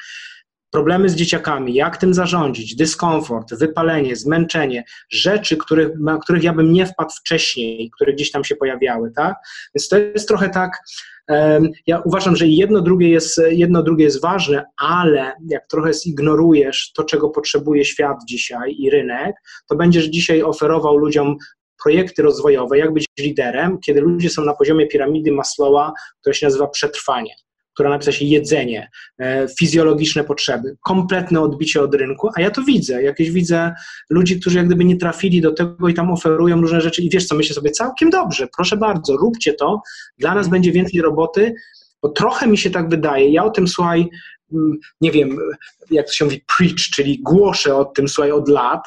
problemy 0.72 1.10
z 1.10 1.16
dzieciakami, 1.16 1.74
jak 1.74 1.98
tym 1.98 2.14
zarządzić, 2.14 2.76
dyskomfort, 2.76 3.56
wypalenie, 3.56 4.16
zmęczenie, 4.16 4.84
rzeczy, 5.10 5.58
których, 5.58 5.90
na 6.00 6.18
których 6.18 6.44
ja 6.44 6.54
bym 6.54 6.74
nie 6.74 6.86
wpadł 6.86 7.12
wcześniej, 7.20 7.92
które 7.96 8.14
gdzieś 8.14 8.32
tam 8.32 8.44
się 8.44 8.56
pojawiały, 8.56 9.12
tak? 9.16 9.36
Więc 9.76 9.90
to 9.90 9.98
jest 9.98 10.28
trochę 10.28 10.50
tak, 10.50 10.80
ja 11.88 12.00
uważam, 12.06 12.36
że 12.36 12.48
jedno 12.48 12.82
drugie, 12.82 13.10
jest, 13.10 13.42
jedno 13.50 13.84
drugie 13.84 14.06
jest 14.06 14.22
ważne, 14.22 14.66
ale 14.78 15.34
jak 15.50 15.68
trochę 15.68 15.94
zignorujesz 15.94 16.92
to, 16.96 17.04
czego 17.04 17.30
potrzebuje 17.30 17.86
świat 17.86 18.18
dzisiaj 18.28 18.76
i 18.80 18.90
rynek, 18.90 19.36
to 19.70 19.76
będziesz 19.76 20.06
dzisiaj 20.06 20.44
oferował 20.44 20.98
ludziom 20.98 21.38
projekty 21.84 22.22
rozwojowe, 22.22 22.78
jak 22.78 22.94
być 22.94 23.06
liderem, 23.20 23.80
kiedy 23.80 24.02
ludzie 24.02 24.30
są 24.30 24.46
na 24.46 24.54
poziomie 24.54 24.88
piramidy 24.88 25.32
Maslowa, 25.32 25.94
która 26.22 26.34
się 26.34 26.46
nazywa 26.46 26.68
przetrwanie 26.68 27.36
która 27.74 27.90
napisała 27.90 28.16
się 28.16 28.26
jedzenie, 28.26 28.90
e, 29.20 29.48
fizjologiczne 29.60 30.24
potrzeby, 30.24 30.78
kompletne 30.82 31.42
odbicie 31.42 31.82
od 31.82 31.96
rynku, 31.96 32.30
a 32.36 32.42
ja 32.42 32.52
to 32.52 32.62
widzę, 32.64 33.04
jakieś 33.04 33.32
widzę 33.32 33.74
ludzi, 34.10 34.40
którzy 34.40 34.58
jak 34.58 34.68
gdyby 34.68 34.86
nie 34.86 34.98
trafili 34.98 35.42
do 35.42 35.54
tego 35.54 35.90
i 35.90 35.94
tam 35.94 36.12
oferują 36.12 36.62
różne 36.62 36.82
rzeczy 36.82 37.02
i 37.02 37.10
wiesz 37.10 37.26
co, 37.26 37.36
myślę 37.36 37.56
sobie, 37.56 37.72
całkiem 37.72 38.10
dobrze, 38.10 38.48
proszę 38.56 38.78
bardzo, 38.78 39.18
róbcie 39.18 39.54
to, 39.54 39.82
dla 40.18 40.36
nas 40.36 40.48
będzie 40.48 40.72
więcej 40.72 41.02
roboty, 41.02 41.54
bo 42.02 42.10
trochę 42.10 42.48
mi 42.48 42.58
się 42.58 42.70
tak 42.70 42.90
wydaje, 42.90 43.30
ja 43.30 43.44
o 43.44 43.50
tym, 43.50 43.68
słuchaj, 43.68 44.10
mm, 44.54 44.78
nie 45.02 45.12
wiem, 45.12 45.38
jak 45.92 46.08
to 46.08 46.14
się 46.14 46.26
mówi, 46.26 46.46
preach, 46.58 46.76
czyli 46.96 47.20
głoszę 47.22 47.76
o 47.76 47.86
tym, 47.86 48.08
słuchaj, 48.08 48.32
od 48.32 48.50
lat, 48.50 48.82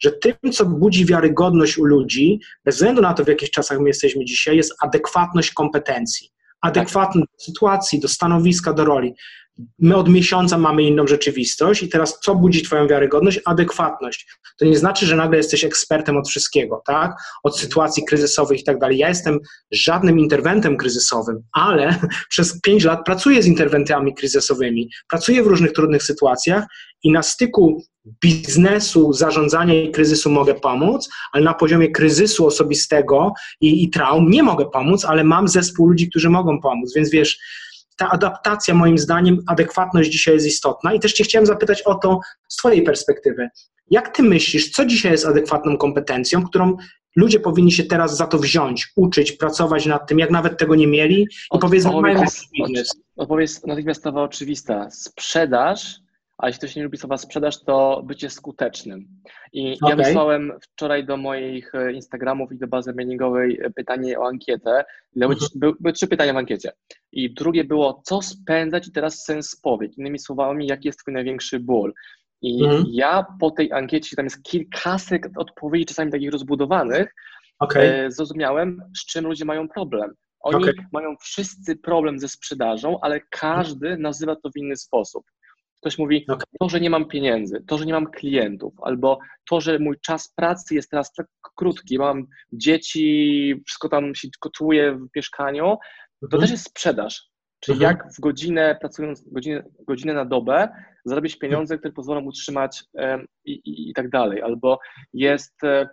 że 0.00 0.12
tym, 0.12 0.52
co 0.52 0.66
budzi 0.66 1.06
wiarygodność 1.06 1.78
u 1.78 1.84
ludzi, 1.84 2.40
bez 2.64 2.74
względu 2.74 3.02
na 3.02 3.14
to, 3.14 3.24
w 3.24 3.28
jakich 3.28 3.50
czasach 3.50 3.78
my 3.78 3.88
jesteśmy 3.88 4.24
dzisiaj, 4.24 4.56
jest 4.56 4.74
adekwatność 4.82 5.52
kompetencji 5.52 6.30
adekwatny 6.60 7.20
do 7.20 7.44
sytuacji, 7.44 8.00
do 8.00 8.08
stanowiska, 8.08 8.72
do 8.72 8.84
roli. 8.84 9.14
My 9.78 9.96
od 9.96 10.08
miesiąca 10.08 10.58
mamy 10.58 10.82
inną 10.82 11.06
rzeczywistość 11.06 11.82
i 11.82 11.88
teraz 11.88 12.18
co 12.20 12.34
budzi 12.34 12.62
Twoją 12.62 12.86
wiarygodność? 12.86 13.40
Adekwatność. 13.44 14.26
To 14.58 14.64
nie 14.64 14.78
znaczy, 14.78 15.06
że 15.06 15.16
nagle 15.16 15.36
jesteś 15.36 15.64
ekspertem 15.64 16.16
od 16.16 16.28
wszystkiego, 16.28 16.82
tak? 16.86 17.12
Od 17.42 17.58
sytuacji 17.58 18.04
kryzysowych 18.04 18.60
i 18.60 18.64
tak 18.64 18.78
dalej. 18.78 18.98
Ja 18.98 19.08
jestem 19.08 19.38
żadnym 19.70 20.18
interwentem 20.18 20.76
kryzysowym, 20.76 21.42
ale 21.52 21.96
przez 22.30 22.60
pięć 22.60 22.84
lat 22.84 23.04
pracuję 23.04 23.42
z 23.42 23.46
interwentami 23.46 24.14
kryzysowymi, 24.14 24.90
pracuję 25.08 25.42
w 25.42 25.46
różnych 25.46 25.72
trudnych 25.72 26.02
sytuacjach 26.02 26.64
i 27.02 27.12
na 27.12 27.22
styku 27.22 27.82
biznesu, 28.20 29.12
zarządzania 29.12 29.82
i 29.82 29.90
kryzysu 29.90 30.30
mogę 30.30 30.54
pomóc, 30.54 31.08
ale 31.32 31.44
na 31.44 31.54
poziomie 31.54 31.90
kryzysu 31.90 32.46
osobistego 32.46 33.32
i, 33.60 33.84
i 33.84 33.90
traum 33.90 34.30
nie 34.30 34.42
mogę 34.42 34.66
pomóc, 34.66 35.04
ale 35.04 35.24
mam 35.24 35.48
zespół 35.48 35.88
ludzi, 35.88 36.10
którzy 36.10 36.30
mogą 36.30 36.60
pomóc. 36.60 36.92
Więc 36.96 37.10
wiesz, 37.10 37.38
ta 37.98 38.10
adaptacja, 38.10 38.74
moim 38.74 38.98
zdaniem, 38.98 39.38
adekwatność 39.46 40.10
dzisiaj 40.10 40.34
jest 40.34 40.46
istotna. 40.46 40.92
I 40.92 41.00
też 41.00 41.12
Cię 41.12 41.24
chciałem 41.24 41.46
zapytać 41.46 41.82
o 41.82 41.94
to 41.94 42.20
z 42.48 42.56
Twojej 42.56 42.82
perspektywy. 42.82 43.48
Jak 43.90 44.08
Ty 44.16 44.22
myślisz, 44.22 44.70
co 44.70 44.86
dzisiaj 44.86 45.12
jest 45.12 45.26
adekwatną 45.26 45.76
kompetencją, 45.76 46.44
którą 46.44 46.76
ludzie 47.16 47.40
powinni 47.40 47.72
się 47.72 47.84
teraz 47.84 48.16
za 48.16 48.26
to 48.26 48.38
wziąć, 48.38 48.92
uczyć, 48.96 49.32
pracować 49.32 49.86
nad 49.86 50.08
tym, 50.08 50.18
jak 50.18 50.30
nawet 50.30 50.58
tego 50.58 50.74
nie 50.74 50.86
mieli 50.86 51.28
i 51.54 51.58
powiedzmy, 51.58 51.92
biznes? 52.54 52.90
Odpowiedź 53.16 53.62
natychmiastowa 53.66 54.22
oczywista. 54.22 54.90
Sprzedaż 54.90 56.00
a 56.38 56.46
jeśli 56.46 56.58
ktoś 56.58 56.76
nie 56.76 56.82
lubi 56.82 56.98
słowa 56.98 57.16
sprzedaż, 57.16 57.64
to 57.64 58.02
bycie 58.06 58.30
skutecznym. 58.30 59.08
I 59.52 59.78
okay. 59.82 59.90
ja 59.90 59.96
wysłałem 59.96 60.52
wczoraj 60.60 61.06
do 61.06 61.16
moich 61.16 61.74
e, 61.74 61.92
Instagramów 61.92 62.52
i 62.52 62.58
do 62.58 62.66
bazy 62.66 62.94
mailingowej 62.94 63.60
e, 63.62 63.70
pytanie 63.70 64.18
o 64.18 64.26
ankietę. 64.26 64.84
Były, 65.16 65.34
mhm. 65.34 65.74
były 65.80 65.92
trzy 65.92 66.06
pytania 66.06 66.32
w 66.32 66.36
ankiecie. 66.36 66.72
I 67.12 67.34
drugie 67.34 67.64
było, 67.64 68.02
co 68.04 68.22
spędzać 68.22 68.88
i 68.88 68.92
teraz 68.92 69.24
sens 69.24 69.60
powiek. 69.60 69.98
Innymi 69.98 70.18
słowami, 70.18 70.66
jaki 70.66 70.88
jest 70.88 70.98
twój 71.00 71.14
największy 71.14 71.60
ból. 71.60 71.94
I 72.42 72.64
mhm. 72.64 72.84
ja 72.88 73.26
po 73.40 73.50
tej 73.50 73.72
ankiecie, 73.72 74.16
tam 74.16 74.26
jest 74.26 74.42
kilkaset 74.42 75.22
odpowiedzi, 75.36 75.86
czasami 75.86 76.12
takich 76.12 76.32
rozbudowanych, 76.32 77.14
okay. 77.58 78.10
zrozumiałem, 78.12 78.82
z 78.96 79.06
czym 79.06 79.26
ludzie 79.26 79.44
mają 79.44 79.68
problem. 79.68 80.14
Oni 80.40 80.56
okay. 80.56 80.74
mają 80.92 81.16
wszyscy 81.20 81.76
problem 81.76 82.18
ze 82.18 82.28
sprzedażą, 82.28 83.00
ale 83.00 83.20
każdy 83.30 83.96
nazywa 83.96 84.36
to 84.36 84.50
w 84.50 84.56
inny 84.56 84.76
sposób. 84.76 85.24
Ktoś 85.80 85.98
mówi, 85.98 86.24
okay. 86.28 86.46
to, 86.60 86.68
że 86.68 86.80
nie 86.80 86.90
mam 86.90 87.08
pieniędzy, 87.08 87.64
to, 87.66 87.78
że 87.78 87.86
nie 87.86 87.92
mam 87.92 88.06
klientów, 88.06 88.74
albo 88.82 89.18
to, 89.50 89.60
że 89.60 89.78
mój 89.78 90.00
czas 90.00 90.32
pracy 90.36 90.74
jest 90.74 90.90
teraz 90.90 91.12
tak 91.12 91.26
krótki, 91.56 91.98
mam 91.98 92.26
dzieci, 92.52 93.54
wszystko 93.66 93.88
tam 93.88 94.14
się 94.14 94.28
kotuje 94.40 94.94
w 94.94 95.06
mieszkaniu, 95.16 95.76
to 96.20 96.26
mhm. 96.26 96.40
też 96.40 96.50
jest 96.50 96.68
sprzedaż. 96.68 97.28
Czyli 97.60 97.78
mhm. 97.78 97.96
jak 97.96 98.14
w 98.14 98.20
godzinę, 98.20 98.76
pracując 98.80 99.28
godzinę, 99.32 99.64
godzinę 99.86 100.14
na 100.14 100.24
dobę, 100.24 100.68
zarobić 101.04 101.38
pieniądze, 101.38 101.78
które 101.78 101.92
pozwolą 101.92 102.20
utrzymać 102.20 102.84
i, 103.44 103.52
i, 103.52 103.90
i, 103.90 103.94
tak 103.94 104.10
dalej. 104.10 104.42
Albo 104.42 104.78
jest 105.12 105.64
E, 105.64 105.88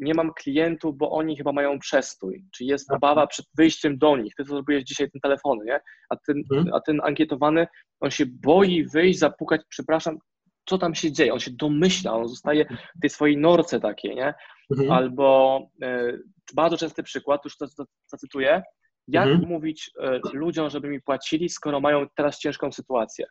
nie 0.00 0.14
mam 0.14 0.34
klientów, 0.34 0.96
bo 0.96 1.10
oni 1.10 1.36
chyba 1.36 1.52
mają 1.52 1.78
przestój, 1.78 2.44
czy 2.54 2.64
jest 2.64 2.88
tak. 2.88 2.96
obawa 2.96 3.26
przed 3.26 3.46
wyjściem 3.58 3.98
do 3.98 4.16
nich, 4.16 4.34
ty 4.34 4.44
to 4.44 4.48
zrobiłeś 4.48 4.84
dzisiaj 4.84 5.10
ten 5.10 5.20
telefon, 5.20 5.58
nie? 5.64 5.80
A 6.10 6.16
ten, 6.16 6.42
hmm. 6.52 6.74
a 6.74 6.80
ten 6.80 7.00
ankietowany, 7.04 7.66
on 8.00 8.10
się 8.10 8.26
boi 8.26 8.84
wyjść, 8.84 9.18
zapukać, 9.18 9.60
przepraszam, 9.68 10.18
co 10.66 10.78
tam 10.78 10.94
się 10.94 11.12
dzieje, 11.12 11.32
on 11.32 11.40
się 11.40 11.50
domyśla, 11.50 12.12
on 12.12 12.28
zostaje 12.28 12.66
w 12.96 13.00
tej 13.00 13.10
swojej 13.10 13.36
norce 13.36 13.80
takiej, 13.80 14.16
nie? 14.16 14.34
Hmm. 14.76 14.92
Albo 14.92 15.60
e, 15.82 16.18
bardzo 16.54 16.76
częsty 16.76 17.02
przykład, 17.02 17.44
już 17.44 17.56
to, 17.56 17.66
zacytuję, 18.06 18.62
jak 19.08 19.24
hmm. 19.24 19.48
mówić 19.48 19.90
e, 20.02 20.20
ludziom, 20.32 20.70
żeby 20.70 20.88
mi 20.88 21.00
płacili, 21.00 21.48
skoro 21.48 21.80
mają 21.80 22.06
teraz 22.16 22.38
ciężką 22.38 22.72
sytuację? 22.72 23.26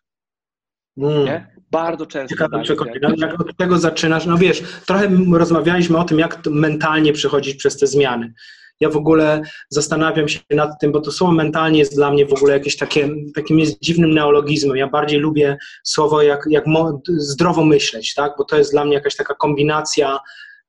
Mm. 0.97 1.45
Bardzo 1.71 2.05
często. 2.05 2.35
Ciekawe 2.35 2.63
przekonanie. 2.63 2.99
Jak 3.17 3.41
od 3.41 3.57
tego 3.57 3.77
zaczynasz, 3.77 4.25
no 4.25 4.37
wiesz, 4.37 4.63
trochę 4.85 5.09
rozmawialiśmy 5.33 5.97
o 5.97 6.03
tym, 6.03 6.19
jak 6.19 6.45
mentalnie 6.45 7.13
przechodzić 7.13 7.55
przez 7.55 7.77
te 7.77 7.87
zmiany. 7.87 8.33
Ja 8.79 8.89
w 8.89 8.97
ogóle 8.97 9.41
zastanawiam 9.69 10.27
się 10.27 10.39
nad 10.51 10.79
tym, 10.79 10.91
bo 10.91 11.01
to 11.01 11.11
słowo 11.11 11.33
mentalnie 11.33 11.79
jest 11.79 11.95
dla 11.95 12.11
mnie 12.11 12.25
w 12.25 12.33
ogóle 12.33 12.53
jakieś 12.53 12.77
takie, 12.77 13.09
takim 13.35 13.59
jest 13.59 13.79
dziwnym 13.81 14.13
neologizmem. 14.13 14.77
Ja 14.77 14.87
bardziej 14.87 15.19
lubię 15.19 15.57
słowo 15.83 16.21
jak, 16.21 16.45
jak 16.49 16.65
zdrowo 17.07 17.65
myśleć, 17.65 18.13
tak? 18.13 18.33
bo 18.37 18.45
to 18.45 18.57
jest 18.57 18.71
dla 18.71 18.85
mnie 18.85 18.93
jakaś 18.93 19.15
taka 19.15 19.35
kombinacja 19.35 20.19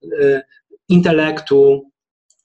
y, 0.05 0.41
intelektu, 0.89 1.91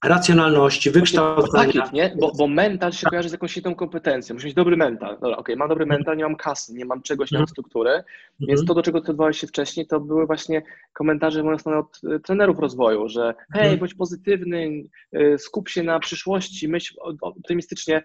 racjonalności, 0.03 0.91
wykształcenia. 0.91 1.73
Tak, 1.73 1.93
nie? 1.93 2.15
Bo, 2.19 2.31
bo 2.37 2.47
mental 2.47 2.91
się 2.91 3.07
kojarzy 3.07 3.29
z 3.29 3.31
jakąś 3.31 3.55
jedną 3.55 3.75
kompetencją. 3.75 4.33
Muszę 4.33 4.47
mieć 4.47 4.55
dobry 4.55 4.77
mental. 4.77 5.17
Dobra, 5.21 5.37
okay, 5.37 5.55
mam 5.55 5.69
dobry 5.69 5.85
mental, 5.85 6.17
nie 6.17 6.23
mam 6.23 6.35
kasy, 6.35 6.73
nie 6.73 6.85
mam 6.85 7.01
czegoś, 7.01 7.31
nie 7.31 7.35
mam 7.35 7.43
mhm. 7.43 7.51
struktury. 7.51 7.91
Mm 7.91 8.03
Więc 8.39 8.65
to, 8.65 8.73
do 8.73 8.81
czego 8.81 9.01
ty 9.01 9.11
odwołałeś 9.11 9.39
się 9.39 9.47
wcześniej, 9.47 9.87
to 9.87 9.99
były 9.99 10.25
właśnie 10.25 10.63
komentarze 10.93 11.43
moją 11.43 11.57
stronę 11.57 11.77
od 11.79 12.01
y, 12.03 12.19
trenerów 12.19 12.59
rozwoju, 12.59 13.09
że 13.09 13.33
hej, 13.53 13.67
mm 13.67 13.79
bądź 13.79 13.93
pozytywny, 13.93 14.83
y, 15.15 15.37
skup 15.37 15.69
się 15.69 15.83
na 15.83 15.99
przyszłości, 15.99 16.67
myśl 16.67 16.95
optymistycznie. 17.21 18.03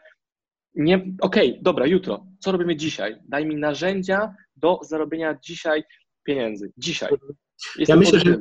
Nie, 0.74 0.96
okej, 0.96 1.50
okay, 1.50 1.62
dobra, 1.62 1.87
jutro. 1.87 2.26
Co 2.38 2.52
robimy 2.52 2.76
dzisiaj? 2.76 3.16
Daj 3.28 3.46
mi 3.46 3.56
narzędzia 3.56 4.35
do 4.56 4.80
zarobienia 4.82 5.38
dzisiaj 5.42 5.85
pieniędzy. 6.24 6.72
Dzisiaj. 6.76 7.12
Mhm. 7.12 7.32
Jestem 7.78 7.96
ja 7.96 8.00
myślę, 8.00 8.20
że 8.20 8.38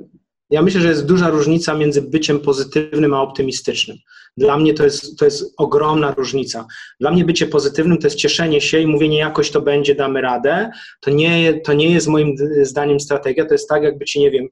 ja 0.50 0.62
myślę, 0.62 0.82
że 0.82 0.90
jest 0.90 1.06
duża 1.06 1.30
różnica 1.30 1.74
między 1.74 2.02
byciem 2.02 2.40
pozytywnym 2.40 3.14
a 3.14 3.22
optymistycznym. 3.22 3.98
Dla 4.38 4.58
mnie 4.58 4.74
to 4.74 4.84
jest, 4.84 5.20
to 5.20 5.26
jest 5.26 5.54
ogromna 5.58 6.12
różnica. 6.12 6.68
Dla 7.00 7.12
mnie 7.12 7.26
bycie 7.26 7.48
pozytywnym 7.48 7.98
to 7.98 8.08
jest 8.08 8.18
cieszenie 8.18 8.62
się 8.62 8.80
i 8.80 8.88
mówienie, 8.88 9.18
jakoś 9.18 9.52
to 9.52 9.62
będzie, 9.62 9.96
damy 9.96 10.22
radę. 10.22 10.72
To 11.02 11.12
nie, 11.12 11.60
to 11.60 11.74
nie 11.74 11.92
jest 11.92 12.08
moim 12.08 12.36
zdaniem 12.62 13.00
strategia. 13.00 13.46
To 13.46 13.54
jest 13.54 13.70
tak, 13.70 13.84
jakby 13.84 14.06
ci, 14.06 14.20
nie 14.20 14.32
wiem, 14.32 14.48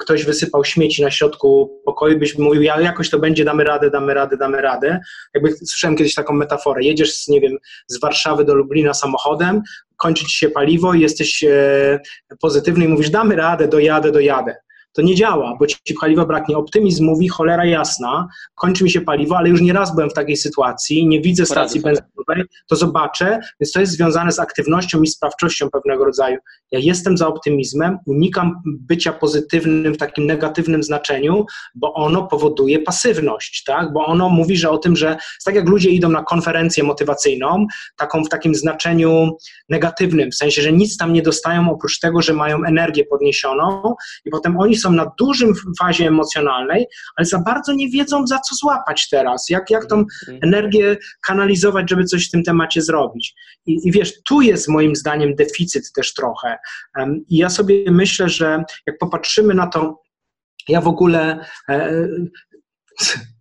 ktoś 0.00 0.24
wysypał 0.24 0.64
śmieci 0.64 1.02
na 1.02 1.10
środku 1.10 1.80
pokoju, 1.84 2.18
byś 2.18 2.38
mówił, 2.38 2.62
ja 2.62 2.80
jakoś 2.80 3.10
to 3.10 3.18
będzie, 3.18 3.44
damy 3.44 3.64
radę, 3.64 3.90
damy 3.90 4.14
radę, 4.14 4.36
damy 4.36 4.62
radę. 4.62 5.00
Jakby 5.34 5.52
słyszałem 5.52 5.96
kiedyś 5.96 6.14
taką 6.14 6.34
metaforę. 6.34 6.82
Jedziesz, 6.82 7.14
z, 7.14 7.28
nie 7.28 7.40
wiem, 7.40 7.56
z 7.86 8.00
Warszawy 8.00 8.44
do 8.44 8.54
Lublina 8.54 8.94
samochodem, 8.94 9.62
kończy 9.96 10.24
ci 10.24 10.38
się 10.38 10.48
paliwo 10.48 10.94
i 10.94 11.00
jesteś 11.00 11.44
e, 11.44 12.00
pozytywny 12.40 12.84
i 12.84 12.88
mówisz, 12.88 13.10
damy 13.10 13.36
radę, 13.36 13.68
dojadę, 13.68 14.12
dojadę 14.12 14.56
to 14.92 15.02
nie 15.02 15.14
działa, 15.14 15.56
bo 15.60 15.66
ci 15.66 15.94
paliwa 16.00 16.26
braknie. 16.26 16.56
Optymizm 16.56 17.04
mówi, 17.04 17.28
cholera 17.28 17.64
jasna, 17.64 18.28
kończy 18.54 18.84
mi 18.84 18.90
się 18.90 19.00
paliwo, 19.00 19.36
ale 19.36 19.48
już 19.48 19.60
nie 19.60 19.72
raz 19.72 19.94
byłem 19.94 20.10
w 20.10 20.14
takiej 20.14 20.36
sytuacji, 20.36 21.06
nie 21.06 21.20
widzę 21.20 21.46
stacji 21.46 21.80
benzynowej, 21.80 22.44
to 22.68 22.76
zobaczę, 22.76 23.40
więc 23.60 23.72
to 23.72 23.80
jest 23.80 23.92
związane 23.92 24.32
z 24.32 24.38
aktywnością 24.38 25.02
i 25.02 25.06
sprawczością 25.06 25.70
pewnego 25.70 26.04
rodzaju. 26.04 26.38
Ja 26.70 26.78
jestem 26.78 27.18
za 27.18 27.26
optymizmem, 27.26 27.98
unikam 28.06 28.62
bycia 28.66 29.12
pozytywnym 29.12 29.94
w 29.94 29.96
takim 29.96 30.26
negatywnym 30.26 30.82
znaczeniu, 30.82 31.46
bo 31.74 31.94
ono 31.94 32.26
powoduje 32.26 32.78
pasywność, 32.78 33.64
tak? 33.64 33.92
bo 33.92 34.06
ono 34.06 34.28
mówi, 34.28 34.56
że 34.56 34.70
o 34.70 34.78
tym, 34.78 34.96
że 34.96 35.16
tak 35.44 35.54
jak 35.54 35.68
ludzie 35.68 35.90
idą 35.90 36.08
na 36.08 36.22
konferencję 36.22 36.84
motywacyjną, 36.84 37.66
taką 37.96 38.24
w 38.24 38.28
takim 38.28 38.54
znaczeniu 38.54 39.36
negatywnym, 39.68 40.30
w 40.30 40.34
sensie, 40.34 40.62
że 40.62 40.72
nic 40.72 40.96
tam 40.96 41.12
nie 41.12 41.22
dostają 41.22 41.70
oprócz 41.70 41.98
tego, 41.98 42.22
że 42.22 42.32
mają 42.32 42.64
energię 42.64 43.04
podniesioną 43.04 43.94
i 44.24 44.30
potem 44.30 44.60
oni 44.60 44.76
są 44.76 44.87
na 44.96 45.12
dużym 45.18 45.52
fazie 45.80 46.06
emocjonalnej, 46.06 46.86
ale 47.16 47.26
za 47.26 47.38
bardzo 47.38 47.72
nie 47.72 47.90
wiedzą, 47.90 48.26
za 48.26 48.38
co 48.38 48.54
złapać 48.54 49.08
teraz, 49.08 49.48
jak, 49.48 49.70
jak 49.70 49.86
tą 49.86 49.98
mhm. 49.98 50.38
energię 50.42 50.96
kanalizować, 51.26 51.90
żeby 51.90 52.04
coś 52.04 52.28
w 52.28 52.30
tym 52.30 52.42
temacie 52.42 52.82
zrobić. 52.82 53.34
I, 53.66 53.88
I 53.88 53.92
wiesz, 53.92 54.22
tu 54.22 54.40
jest 54.40 54.68
moim 54.68 54.96
zdaniem 54.96 55.34
deficyt 55.34 55.92
też 55.92 56.14
trochę. 56.14 56.58
I 57.28 57.36
ja 57.36 57.50
sobie 57.50 57.90
myślę, 57.90 58.28
że 58.28 58.64
jak 58.86 58.98
popatrzymy 58.98 59.54
na 59.54 59.66
to, 59.66 60.02
ja 60.68 60.80
w 60.80 60.88
ogóle 60.88 61.44
e, 61.68 62.08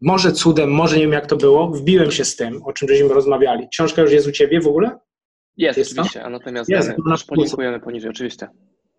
może 0.01 0.31
cudem, 0.31 0.71
może 0.71 0.95
nie 0.95 1.01
wiem 1.01 1.12
jak 1.12 1.25
to 1.25 1.36
było, 1.36 1.67
wbiłem 1.67 2.12
się 2.12 2.25
z 2.25 2.36
tym, 2.36 2.63
o 2.63 2.73
czym 2.73 2.88
żeśmy 2.88 3.07
rozmawiali. 3.07 3.67
Książka 3.71 4.01
już 4.01 4.12
jest 4.12 4.27
u 4.27 4.31
Ciebie 4.31 4.62
w 4.62 4.67
ogóle? 4.67 4.99
Jest, 5.57 5.77
jest 5.77 5.91
oczywiście, 5.91 6.23
a 6.23 6.29
natomiast 6.29 6.69
jest, 6.69 6.88
dane, 6.88 7.17
polinkujemy 7.27 7.79
poniżej, 7.79 8.10
oczywiście. 8.10 8.47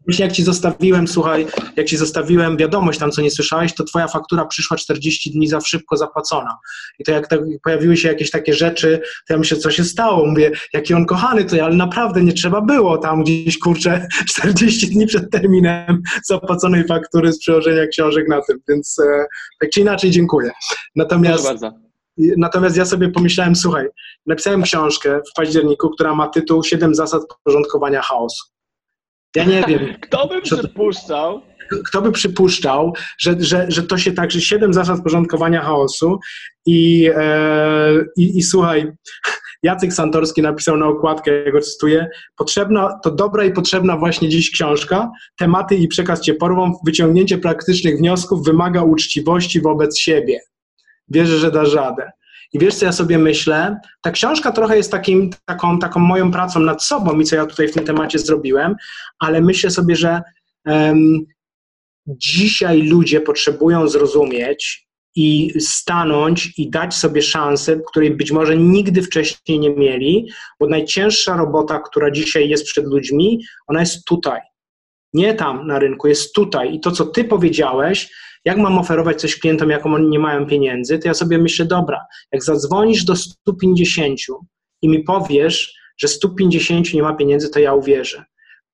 Właśnie 0.08 0.24
jak 0.24 0.34
ci 0.34 0.42
zostawiłem, 0.42 1.08
słuchaj, 1.08 1.46
jak 1.76 1.86
ci 1.86 1.96
zostawiłem 1.96 2.56
wiadomość 2.56 2.98
tam, 2.98 3.10
co 3.10 3.22
nie 3.22 3.30
słyszałeś, 3.30 3.74
to 3.74 3.84
twoja 3.84 4.08
faktura 4.08 4.44
przyszła 4.46 4.76
40 4.76 5.30
dni 5.30 5.48
za 5.48 5.60
szybko 5.60 5.96
zapłacona. 5.96 6.58
I 6.98 7.04
to 7.04 7.12
jak 7.12 7.28
tak 7.28 7.40
pojawiły 7.64 7.96
się 7.96 8.08
jakieś 8.08 8.30
takie 8.30 8.54
rzeczy, 8.54 9.00
to 9.28 9.34
ja 9.34 9.38
myślę, 9.38 9.56
co 9.56 9.70
się 9.70 9.84
stało? 9.84 10.26
Mówię, 10.26 10.50
jaki 10.72 10.94
on 10.94 11.06
kochany 11.06 11.44
to 11.44 11.56
ja, 11.56 11.64
ale 11.64 11.76
naprawdę 11.76 12.22
nie 12.22 12.32
trzeba 12.32 12.60
było 12.60 12.98
tam 12.98 13.22
gdzieś, 13.22 13.58
kurczę, 13.58 14.08
40 14.28 14.88
dni 14.88 15.06
przed 15.06 15.30
terminem 15.30 16.02
zapłaconej 16.24 16.84
faktury 16.84 17.32
z 17.32 17.38
przełożenia 17.38 17.86
książek 17.86 18.28
na 18.28 18.40
tym, 18.42 18.58
więc 18.68 18.98
e, 18.98 19.26
tak 19.60 19.70
czy 19.70 19.80
inaczej 19.80 20.10
dziękuję. 20.10 20.50
Natomiast... 20.96 21.48
Natomiast 22.36 22.76
ja 22.76 22.84
sobie 22.84 23.08
pomyślałem, 23.08 23.56
słuchaj, 23.56 23.86
napisałem 24.26 24.62
książkę 24.62 25.20
w 25.30 25.36
październiku, 25.36 25.90
która 25.90 26.14
ma 26.14 26.28
tytuł 26.28 26.64
Siedem 26.64 26.94
zasad 26.94 27.22
porządkowania 27.44 28.02
chaosu. 28.02 28.57
Ja 29.36 29.44
nie 29.44 29.64
wiem. 29.68 29.94
Kto 30.00 30.28
by 30.28 30.42
przypuszczał? 30.42 31.42
Kto 31.86 32.02
by 32.02 32.12
przypuszczał, 32.12 32.92
że, 33.18 33.34
że, 33.38 33.66
że 33.68 33.82
to 33.82 33.98
się 33.98 34.12
tak, 34.12 34.30
że 34.30 34.40
siedem 34.40 34.74
zasad 34.74 35.02
porządkowania 35.02 35.62
chaosu 35.62 36.18
i, 36.66 37.10
e, 37.16 37.92
i, 38.16 38.38
i 38.38 38.42
słuchaj, 38.42 38.92
Jacek 39.62 39.92
Santorski 39.92 40.42
napisał 40.42 40.76
na 40.76 40.86
okładkę, 40.86 41.44
ja 41.44 41.52
go 41.52 41.60
cytuję, 41.60 42.08
potrzebna, 42.36 42.98
to 43.02 43.10
dobra 43.10 43.44
i 43.44 43.52
potrzebna 43.52 43.96
właśnie 43.96 44.28
dziś 44.28 44.50
książka, 44.50 45.10
tematy 45.36 45.76
i 45.76 45.88
przekaz 45.88 46.20
cię 46.20 46.34
porwą, 46.34 46.72
wyciągnięcie 46.86 47.38
praktycznych 47.38 47.98
wniosków 47.98 48.44
wymaga 48.44 48.82
uczciwości 48.82 49.60
wobec 49.60 49.98
siebie. 49.98 50.40
Wierzę, 51.08 51.38
że 51.38 51.50
da 51.50 51.64
radę. 51.74 52.10
I 52.52 52.58
wiesz, 52.58 52.74
co 52.74 52.84
ja 52.84 52.92
sobie 52.92 53.18
myślę? 53.18 53.80
Ta 54.02 54.10
książka 54.10 54.52
trochę 54.52 54.76
jest 54.76 54.90
takim, 54.90 55.30
taką, 55.44 55.78
taką 55.78 56.00
moją 56.00 56.30
pracą 56.30 56.60
nad 56.60 56.84
sobą 56.84 57.20
i 57.20 57.24
co 57.24 57.36
ja 57.36 57.46
tutaj 57.46 57.68
w 57.68 57.74
tym 57.74 57.84
temacie 57.84 58.18
zrobiłem, 58.18 58.74
ale 59.18 59.40
myślę 59.40 59.70
sobie, 59.70 59.96
że 59.96 60.22
um, 60.64 61.26
dzisiaj 62.06 62.82
ludzie 62.82 63.20
potrzebują 63.20 63.88
zrozumieć 63.88 64.88
i 65.16 65.60
stanąć 65.60 66.58
i 66.58 66.70
dać 66.70 66.94
sobie 66.94 67.22
szansę, 67.22 67.80
której 67.86 68.10
być 68.10 68.32
może 68.32 68.56
nigdy 68.56 69.02
wcześniej 69.02 69.60
nie 69.60 69.70
mieli, 69.70 70.30
bo 70.60 70.66
najcięższa 70.66 71.36
robota, 71.36 71.78
która 71.78 72.10
dzisiaj 72.10 72.48
jest 72.48 72.64
przed 72.64 72.86
ludźmi, 72.86 73.44
ona 73.66 73.80
jest 73.80 74.04
tutaj. 74.04 74.40
Nie 75.12 75.34
tam 75.34 75.66
na 75.66 75.78
rynku, 75.78 76.08
jest 76.08 76.34
tutaj. 76.34 76.74
I 76.74 76.80
to, 76.80 76.90
co 76.90 77.06
ty 77.06 77.24
powiedziałeś, 77.24 78.10
jak 78.48 78.58
mam 78.58 78.78
oferować 78.78 79.20
coś 79.20 79.38
klientom, 79.38 79.70
jak 79.70 79.86
oni 79.86 80.08
nie 80.08 80.18
mają 80.18 80.46
pieniędzy, 80.46 80.98
to 80.98 81.08
ja 81.08 81.14
sobie 81.14 81.38
myślę, 81.38 81.66
dobra, 81.66 82.06
jak 82.32 82.44
zadzwonisz 82.44 83.04
do 83.04 83.16
150 83.16 84.20
i 84.82 84.88
mi 84.88 85.04
powiesz, 85.04 85.74
że 85.98 86.08
150 86.08 86.94
nie 86.94 87.02
ma 87.02 87.14
pieniędzy, 87.14 87.50
to 87.50 87.60
ja 87.60 87.74
uwierzę. 87.74 88.24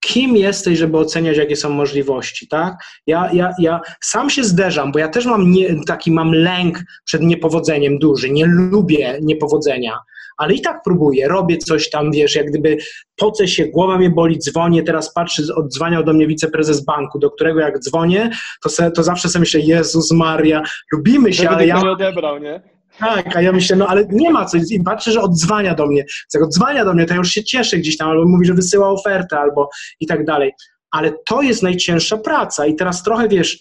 Kim 0.05 0.37
jesteś, 0.37 0.79
żeby 0.79 0.99
oceniać, 0.99 1.37
jakie 1.37 1.57
są 1.57 1.71
możliwości, 1.71 2.49
tak? 2.49 2.75
Ja, 3.07 3.31
ja, 3.33 3.51
ja 3.59 3.81
sam 4.01 4.31
się 4.31 4.45
zderzam, 4.45 4.93
bo 4.93 4.99
ja 4.99 5.09
też 5.09 5.27
mam 5.27 5.51
nie, 5.51 5.85
taki 5.87 6.11
mam 6.11 6.33
lęk 6.33 6.79
przed 7.05 7.23
niepowodzeniem 7.23 7.99
duży, 7.99 8.31
nie 8.31 8.47
lubię 8.47 9.19
niepowodzenia, 9.23 9.99
ale 10.37 10.55
i 10.55 10.61
tak 10.61 10.81
próbuję, 10.85 11.29
robię 11.29 11.59
coś 11.59 11.91
tam, 11.91 12.13
wiesz, 12.13 12.35
jak 12.35 12.47
gdyby 12.47 12.77
pocę 13.17 13.49
się, 13.49 13.67
głowa 13.67 13.99
mnie 13.99 14.11
boli, 14.11 14.39
dzwonię, 14.39 14.83
teraz 14.83 15.15
patrzę, 15.15 15.43
odzwaniał 15.55 16.05
do 16.05 16.13
mnie 16.13 16.27
wiceprezes 16.27 16.85
banku, 16.85 17.19
do 17.19 17.31
którego 17.31 17.61
jak 17.61 17.79
dzwonię, 17.79 18.31
to, 18.63 18.69
se, 18.69 18.91
to 18.91 19.03
zawsze 19.03 19.29
sobie 19.29 19.41
myślę, 19.41 19.61
Jezus 19.61 20.13
Maria, 20.13 20.63
lubimy 20.93 21.33
się, 21.33 21.49
ale 21.49 21.67
ja... 21.67 21.83
nie 21.83 21.91
odebrał, 21.91 22.39
nie? 22.39 22.74
Tak, 22.99 23.37
a 23.37 23.43
ja 23.43 23.53
myślę, 23.53 23.77
no 23.77 23.87
ale 23.87 24.07
nie 24.11 24.31
ma 24.31 24.45
co, 24.45 24.57
i 24.71 24.83
patrzę, 24.85 25.13
że 25.13 25.21
odzwania 25.21 25.75
do 25.75 25.87
mnie. 25.87 26.05
Jak 26.35 26.43
odzwania 26.43 26.85
do 26.85 26.95
mnie, 26.95 27.07
to 27.07 27.15
ja 27.15 27.19
już 27.19 27.31
się 27.31 27.45
cieszę 27.45 27.79
gdzieś 27.79 27.97
tam, 27.97 28.09
albo 28.11 28.25
mówi, 28.29 28.47
że 28.47 28.55
wysyła 28.55 28.91
ofertę, 28.91 29.39
albo 29.39 29.69
i 30.01 30.07
tak 30.07 30.25
dalej. 30.25 30.53
Ale 30.91 31.13
to 31.27 31.43
jest 31.43 31.63
najcięższa 31.63 32.17
praca 32.17 32.67
i 32.67 32.75
teraz 32.75 33.03
trochę, 33.03 33.29
wiesz, 33.29 33.59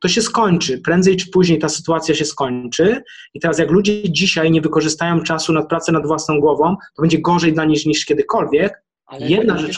to 0.00 0.08
się 0.08 0.22
skończy. 0.22 0.78
Prędzej 0.78 1.16
czy 1.16 1.30
później 1.30 1.58
ta 1.58 1.68
sytuacja 1.68 2.14
się 2.14 2.24
skończy. 2.24 3.02
I 3.34 3.40
teraz, 3.40 3.58
jak 3.58 3.70
ludzie 3.70 4.10
dzisiaj 4.12 4.50
nie 4.50 4.60
wykorzystają 4.60 5.22
czasu 5.22 5.52
na 5.52 5.62
pracę 5.62 5.92
nad 5.92 6.06
własną 6.06 6.40
głową, 6.40 6.76
to 6.96 7.02
będzie 7.02 7.18
gorzej 7.18 7.52
dla 7.52 7.64
nich 7.64 7.86
niż 7.86 8.04
kiedykolwiek. 8.04 8.82
Ale 9.06 9.28
Jedna 9.28 9.58
rzecz. 9.58 9.76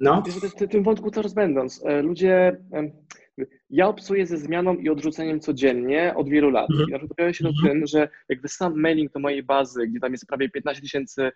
no. 0.00 0.22
W 0.60 0.68
tym 0.70 0.82
wątku 0.82 1.10
coraz 1.10 1.34
będąc, 1.34 1.80
e, 1.84 2.02
ludzie. 2.02 2.56
Ja 3.70 3.88
obcuję 3.88 4.26
ze 4.26 4.36
zmianą 4.36 4.74
i 4.74 4.88
odrzuceniem 4.88 5.40
codziennie 5.40 6.14
od 6.16 6.28
wielu 6.28 6.50
lat. 6.50 6.68
I 6.88 6.92
na 6.92 6.98
przykład 6.98 7.16
pojawia 7.16 7.34
się 7.34 7.44
to 7.44 7.50
mhm. 7.50 7.68
tym, 7.68 7.86
że 7.86 8.08
jak 8.28 8.42
wysłam 8.42 8.80
mailing 8.80 9.12
do 9.12 9.20
mojej 9.20 9.42
bazy, 9.42 9.86
gdzie 9.86 10.00
tam 10.00 10.12
jest 10.12 10.26
prawie 10.26 10.48
15 10.50 10.82
tysięcy 10.82 11.30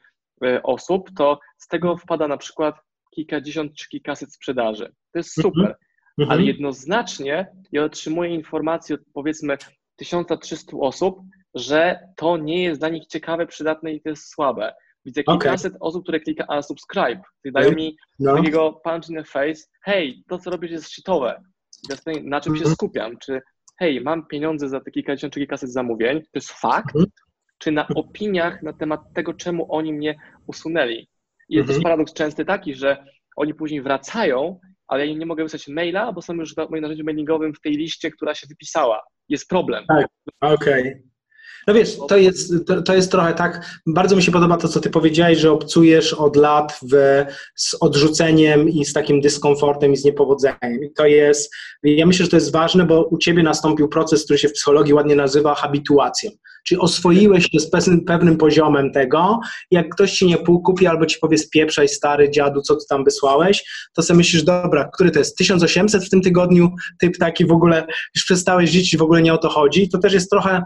e, 0.45 0.63
osób, 0.63 1.11
to 1.17 1.39
z 1.59 1.69
tego 1.69 1.97
wpada 1.97 2.29
na 2.29 2.37
przykład 2.37 2.75
kilkadziesiąt 3.15 3.75
czy 3.75 3.89
kilkaset 3.89 4.35
sprzedaży. 4.35 4.93
To 5.13 5.19
jest 5.19 5.39
mhm. 5.39 5.55
super. 5.55 5.77
Mhm. 6.19 6.31
Ale 6.31 6.43
jednoznacznie 6.43 7.47
ja 7.73 7.85
otrzymuję 7.85 8.31
informacje 8.31 8.95
od 8.95 9.01
powiedzmy 9.13 9.57
1300 9.97 10.77
osób, 10.81 11.21
że 11.55 11.99
to 12.17 12.37
nie 12.37 12.63
jest 12.63 12.81
dla 12.81 12.89
nich 12.89 13.07
ciekawe, 13.07 13.47
przydatne 13.47 13.93
i 13.93 14.01
to 14.01 14.09
jest 14.09 14.31
słabe. 14.31 14.75
Widzę 15.05 15.25
kilkaset 15.25 15.73
okay. 15.73 15.89
osób, 15.89 16.03
które 16.03 16.21
klika 16.21 16.47
unsubscribe, 16.57 17.23
czyli 17.43 17.53
dają 17.53 17.73
mi 17.73 17.97
no. 18.19 18.37
takiego 18.37 18.73
punch 18.73 19.09
in 19.09 19.17
the 19.17 19.25
face, 19.25 19.63
hej, 19.83 20.23
to 20.29 20.39
co 20.39 20.51
robisz 20.51 20.71
jest 20.71 20.89
shitowe. 20.89 21.43
Na 22.25 22.41
czym 22.41 22.55
się 22.55 22.61
mhm. 22.61 22.75
skupiam? 22.75 23.19
Czy 23.19 23.41
hej, 23.79 24.01
mam 24.01 24.27
pieniądze 24.27 24.69
za 24.69 24.81
te 24.81 24.91
kilkadziesiąt 24.91 25.35
czy 25.35 25.41
kilkaset 25.41 25.73
zamówień, 25.73 26.21
to 26.21 26.31
jest 26.35 26.51
fakt, 26.51 26.95
mhm. 26.95 27.07
czy 27.59 27.73
na 27.73 27.89
opiniach 27.89 28.63
na 28.63 28.73
temat 28.73 29.01
tego, 29.15 29.35
czemu 29.35 29.75
oni 29.75 29.93
mnie 29.93 30.19
usunęli. 30.47 31.09
I 31.49 31.57
jest 31.57 31.69
też 31.69 31.83
paradoks 31.83 32.13
częsty 32.13 32.45
taki, 32.45 32.75
że 32.75 33.05
oni 33.37 33.55
później 33.55 33.83
wracają 33.83 34.61
ale 34.89 35.07
ja 35.07 35.15
nie 35.15 35.27
mogę 35.27 35.43
wysłać 35.43 35.69
maila, 35.69 36.13
bo 36.13 36.23
są 36.23 36.35
już 36.35 36.55
w 36.55 36.71
moim 36.71 36.83
narzędziu 36.83 37.05
mailingowym 37.05 37.55
w 37.55 37.61
tej 37.61 37.73
liście, 37.73 38.11
która 38.11 38.35
się 38.35 38.47
wypisała. 38.47 39.03
Jest 39.29 39.49
problem. 39.49 39.85
Tak, 39.87 40.07
okej. 40.41 40.81
Okay. 40.81 41.03
No 41.67 41.75
wiesz, 41.75 41.97
to 42.09 42.17
jest, 42.17 42.53
to, 42.67 42.83
to, 42.83 42.95
jest 42.95 43.11
trochę 43.11 43.35
tak, 43.35 43.81
bardzo 43.87 44.17
mi 44.17 44.23
się 44.23 44.33
podoba 44.33 44.57
to, 44.57 44.69
co 44.69 44.81
ty 44.81 44.91
powiedziałeś, 44.91 45.39
że 45.39 45.53
obcujesz 45.53 46.15
od 46.15 46.37
lat 46.37 46.79
w, 46.93 47.25
z 47.55 47.77
odrzuceniem 47.81 48.69
i 48.69 48.85
z 48.85 48.93
takim 48.93 49.21
dyskomfortem 49.21 49.93
i 49.93 49.97
z 49.97 50.05
niepowodzeniem. 50.05 50.85
I 50.85 50.93
to 50.93 51.07
jest, 51.07 51.55
ja 51.83 52.07
myślę, 52.07 52.25
że 52.25 52.31
to 52.31 52.37
jest 52.37 52.53
ważne, 52.53 52.87
bo 52.87 53.05
u 53.05 53.19
ciebie 53.19 53.43
nastąpił 53.43 53.89
proces, 53.89 54.25
który 54.25 54.39
się 54.39 54.49
w 54.49 54.53
psychologii 54.53 54.95
ładnie 54.95 55.17
nazywa 55.17 55.55
habituacją. 55.55 56.31
Czyli 56.67 56.81
oswoiłeś 56.81 57.49
się 57.51 57.61
z 57.61 57.71
pewnym 58.07 58.37
poziomem 58.37 58.93
tego, 58.93 59.41
jak 59.71 59.89
ktoś 59.95 60.13
ci 60.13 60.27
nie 60.27 60.37
kupi 60.37 60.87
albo 60.87 61.07
ci 61.07 61.19
powie 61.19 61.39
spieprzaj 61.39 61.89
stary 61.89 62.31
dziadu, 62.31 62.61
co 62.63 62.77
ty 62.77 62.85
tam 62.89 63.05
wysłałeś, 63.05 63.65
to 63.95 64.03
sobie 64.03 64.17
myślisz, 64.17 64.43
dobra, 64.43 64.91
który 64.95 65.11
to 65.11 65.19
jest 65.19 65.37
1800 65.37 66.05
w 66.05 66.11
tym 66.11 66.23
tygodniu, 66.23 66.71
typ 66.99 67.19
taki 67.19 67.47
w 67.47 67.53
ogóle, 67.53 67.87
już 68.15 68.25
przestałeś 68.25 68.71
żyć 68.71 68.95
i 68.95 68.97
w 68.97 69.03
ogóle 69.03 69.23
nie 69.23 69.35
o 69.35 69.39
to 69.39 69.49
chodzi. 69.49 69.89
To 69.89 69.99
też 69.99 70.13
jest 70.13 70.31
trochę 70.31 70.63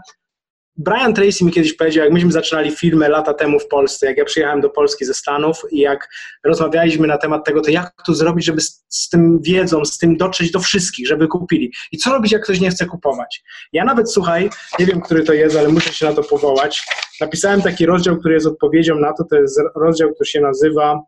Brian 0.77 1.13
Tracy 1.13 1.45
mi 1.45 1.51
kiedyś 1.51 1.73
powiedział, 1.73 2.03
jak 2.03 2.13
myśmy 2.13 2.31
zaczynali 2.31 2.71
filmy 2.71 3.09
lata 3.09 3.33
temu 3.33 3.59
w 3.59 3.67
Polsce, 3.67 4.05
jak 4.05 4.17
ja 4.17 4.25
przyjechałem 4.25 4.61
do 4.61 4.69
Polski 4.69 5.05
ze 5.05 5.13
Stanów 5.13 5.57
i 5.71 5.79
jak 5.79 6.09
rozmawialiśmy 6.43 7.07
na 7.07 7.17
temat 7.17 7.45
tego, 7.45 7.61
to 7.61 7.71
jak 7.71 7.93
to 8.05 8.13
zrobić, 8.13 8.45
żeby 8.45 8.61
z, 8.61 8.85
z, 8.89 9.09
tym 9.09 9.41
wiedzą, 9.41 9.85
z 9.85 9.97
tym 9.97 10.17
dotrzeć 10.17 10.51
do 10.51 10.59
wszystkich, 10.59 11.07
żeby 11.07 11.27
kupili. 11.27 11.73
I 11.91 11.97
co 11.97 12.11
robić, 12.11 12.31
jak 12.31 12.43
ktoś 12.43 12.59
nie 12.59 12.69
chce 12.69 12.85
kupować? 12.85 13.43
Ja 13.73 13.85
nawet, 13.85 14.11
słuchaj, 14.11 14.49
nie 14.79 14.85
wiem, 14.85 15.01
który 15.01 15.23
to 15.23 15.33
jest, 15.33 15.55
ale 15.55 15.69
muszę 15.69 15.93
się 15.93 16.05
na 16.05 16.13
to 16.13 16.23
powołać. 16.23 16.83
Napisałem 17.21 17.61
taki 17.61 17.85
rozdział, 17.85 18.17
który 18.17 18.33
jest 18.33 18.47
odpowiedzią 18.47 18.95
na 18.95 19.13
to, 19.13 19.23
to 19.23 19.35
jest 19.35 19.61
rozdział, 19.75 20.13
który 20.13 20.29
się 20.29 20.41
nazywa 20.41 20.99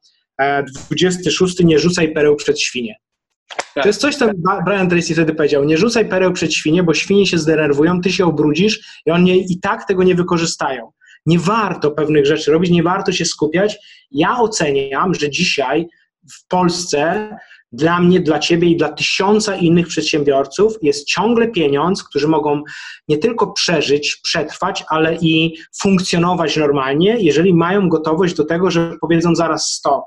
26 0.91 1.61
e, 1.61 1.63
Nie 1.63 1.79
rzucaj 1.79 2.13
pereł 2.13 2.35
przed 2.35 2.59
świnie. 2.59 2.95
To 3.73 3.87
jest 3.87 4.01
coś, 4.01 4.15
co 4.15 4.29
Brian 4.65 4.89
Tracy 4.89 5.13
wtedy 5.13 5.35
powiedział. 5.35 5.63
Nie 5.63 5.77
rzucaj 5.77 6.09
pereł 6.09 6.33
przed 6.33 6.53
świnie, 6.53 6.83
bo 6.83 6.93
świnie 6.93 7.25
się 7.25 7.37
zdenerwują, 7.37 8.01
ty 8.01 8.11
się 8.11 8.25
obrudzisz 8.25 9.01
i 9.05 9.11
oni 9.11 9.53
i 9.53 9.59
tak 9.59 9.87
tego 9.87 10.03
nie 10.03 10.15
wykorzystają. 10.15 10.91
Nie 11.25 11.39
warto 11.39 11.91
pewnych 11.91 12.25
rzeczy 12.25 12.51
robić, 12.51 12.71
nie 12.71 12.83
warto 12.83 13.11
się 13.11 13.25
skupiać. 13.25 13.77
Ja 14.11 14.39
oceniam, 14.39 15.13
że 15.13 15.29
dzisiaj 15.29 15.87
w 16.31 16.47
Polsce 16.47 17.29
dla 17.71 17.99
mnie, 17.99 18.19
dla 18.19 18.39
ciebie 18.39 18.67
i 18.69 18.77
dla 18.77 18.89
tysiąca 18.89 19.55
innych 19.55 19.87
przedsiębiorców 19.87 20.73
jest 20.81 21.07
ciągle 21.07 21.47
pieniądz, 21.47 22.03
którzy 22.03 22.27
mogą 22.27 22.63
nie 23.07 23.17
tylko 23.17 23.51
przeżyć, 23.51 24.19
przetrwać, 24.23 24.83
ale 24.89 25.15
i 25.21 25.57
funkcjonować 25.81 26.57
normalnie, 26.57 27.17
jeżeli 27.19 27.53
mają 27.53 27.89
gotowość 27.89 28.35
do 28.35 28.45
tego, 28.45 28.71
że 28.71 28.95
powiedzą 29.01 29.35
zaraz 29.35 29.71
stop 29.71 30.03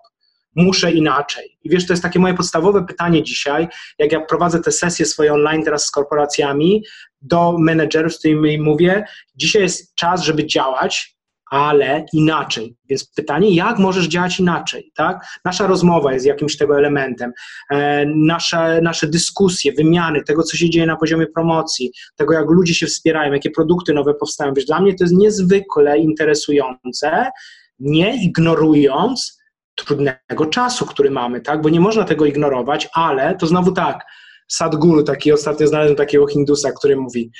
muszę 0.56 0.92
inaczej. 0.92 1.58
I 1.64 1.70
wiesz, 1.70 1.86
to 1.86 1.92
jest 1.92 2.02
takie 2.02 2.18
moje 2.18 2.34
podstawowe 2.34 2.84
pytanie 2.86 3.22
dzisiaj, 3.22 3.68
jak 3.98 4.12
ja 4.12 4.20
prowadzę 4.20 4.60
te 4.60 4.72
sesje 4.72 5.06
swoje 5.06 5.32
online 5.32 5.62
teraz 5.62 5.84
z 5.84 5.90
korporacjami, 5.90 6.82
do 7.22 7.56
menedżerów, 7.58 8.14
z 8.14 8.18
którymi 8.18 8.58
mówię, 8.58 9.04
dzisiaj 9.36 9.62
jest 9.62 9.94
czas, 9.94 10.22
żeby 10.22 10.46
działać, 10.46 11.16
ale 11.50 12.06
inaczej. 12.12 12.76
Więc 12.88 13.12
pytanie, 13.14 13.54
jak 13.54 13.78
możesz 13.78 14.06
działać 14.06 14.40
inaczej, 14.40 14.92
tak? 14.94 15.26
Nasza 15.44 15.66
rozmowa 15.66 16.12
jest 16.12 16.26
jakimś 16.26 16.56
tego 16.56 16.78
elementem, 16.78 17.32
e, 17.70 18.06
nasze, 18.06 18.80
nasze 18.82 19.06
dyskusje, 19.06 19.72
wymiany, 19.72 20.22
tego, 20.22 20.42
co 20.42 20.56
się 20.56 20.70
dzieje 20.70 20.86
na 20.86 20.96
poziomie 20.96 21.26
promocji, 21.26 21.90
tego, 22.16 22.34
jak 22.34 22.50
ludzie 22.50 22.74
się 22.74 22.86
wspierają, 22.86 23.32
jakie 23.32 23.50
produkty 23.50 23.94
nowe 23.94 24.14
powstają. 24.14 24.54
Wiesz, 24.54 24.66
dla 24.66 24.80
mnie 24.80 24.94
to 24.94 25.04
jest 25.04 25.14
niezwykle 25.14 25.98
interesujące, 25.98 27.30
nie 27.78 28.24
ignorując 28.24 29.38
trudnego 29.76 30.46
czasu, 30.50 30.86
który 30.86 31.10
mamy, 31.10 31.40
tak? 31.40 31.62
Bo 31.62 31.68
nie 31.68 31.80
można 31.80 32.04
tego 32.04 32.26
ignorować, 32.26 32.88
ale 32.94 33.36
to 33.36 33.46
znowu 33.46 33.72
tak, 33.72 34.04
Sadhguru, 34.48 35.02
taki 35.02 35.32
ostatnio 35.32 35.66
znalazłem 35.66 35.96
takiego 35.96 36.26
Hindusa, 36.26 36.72
który 36.72 36.96
mówi, 36.96 37.30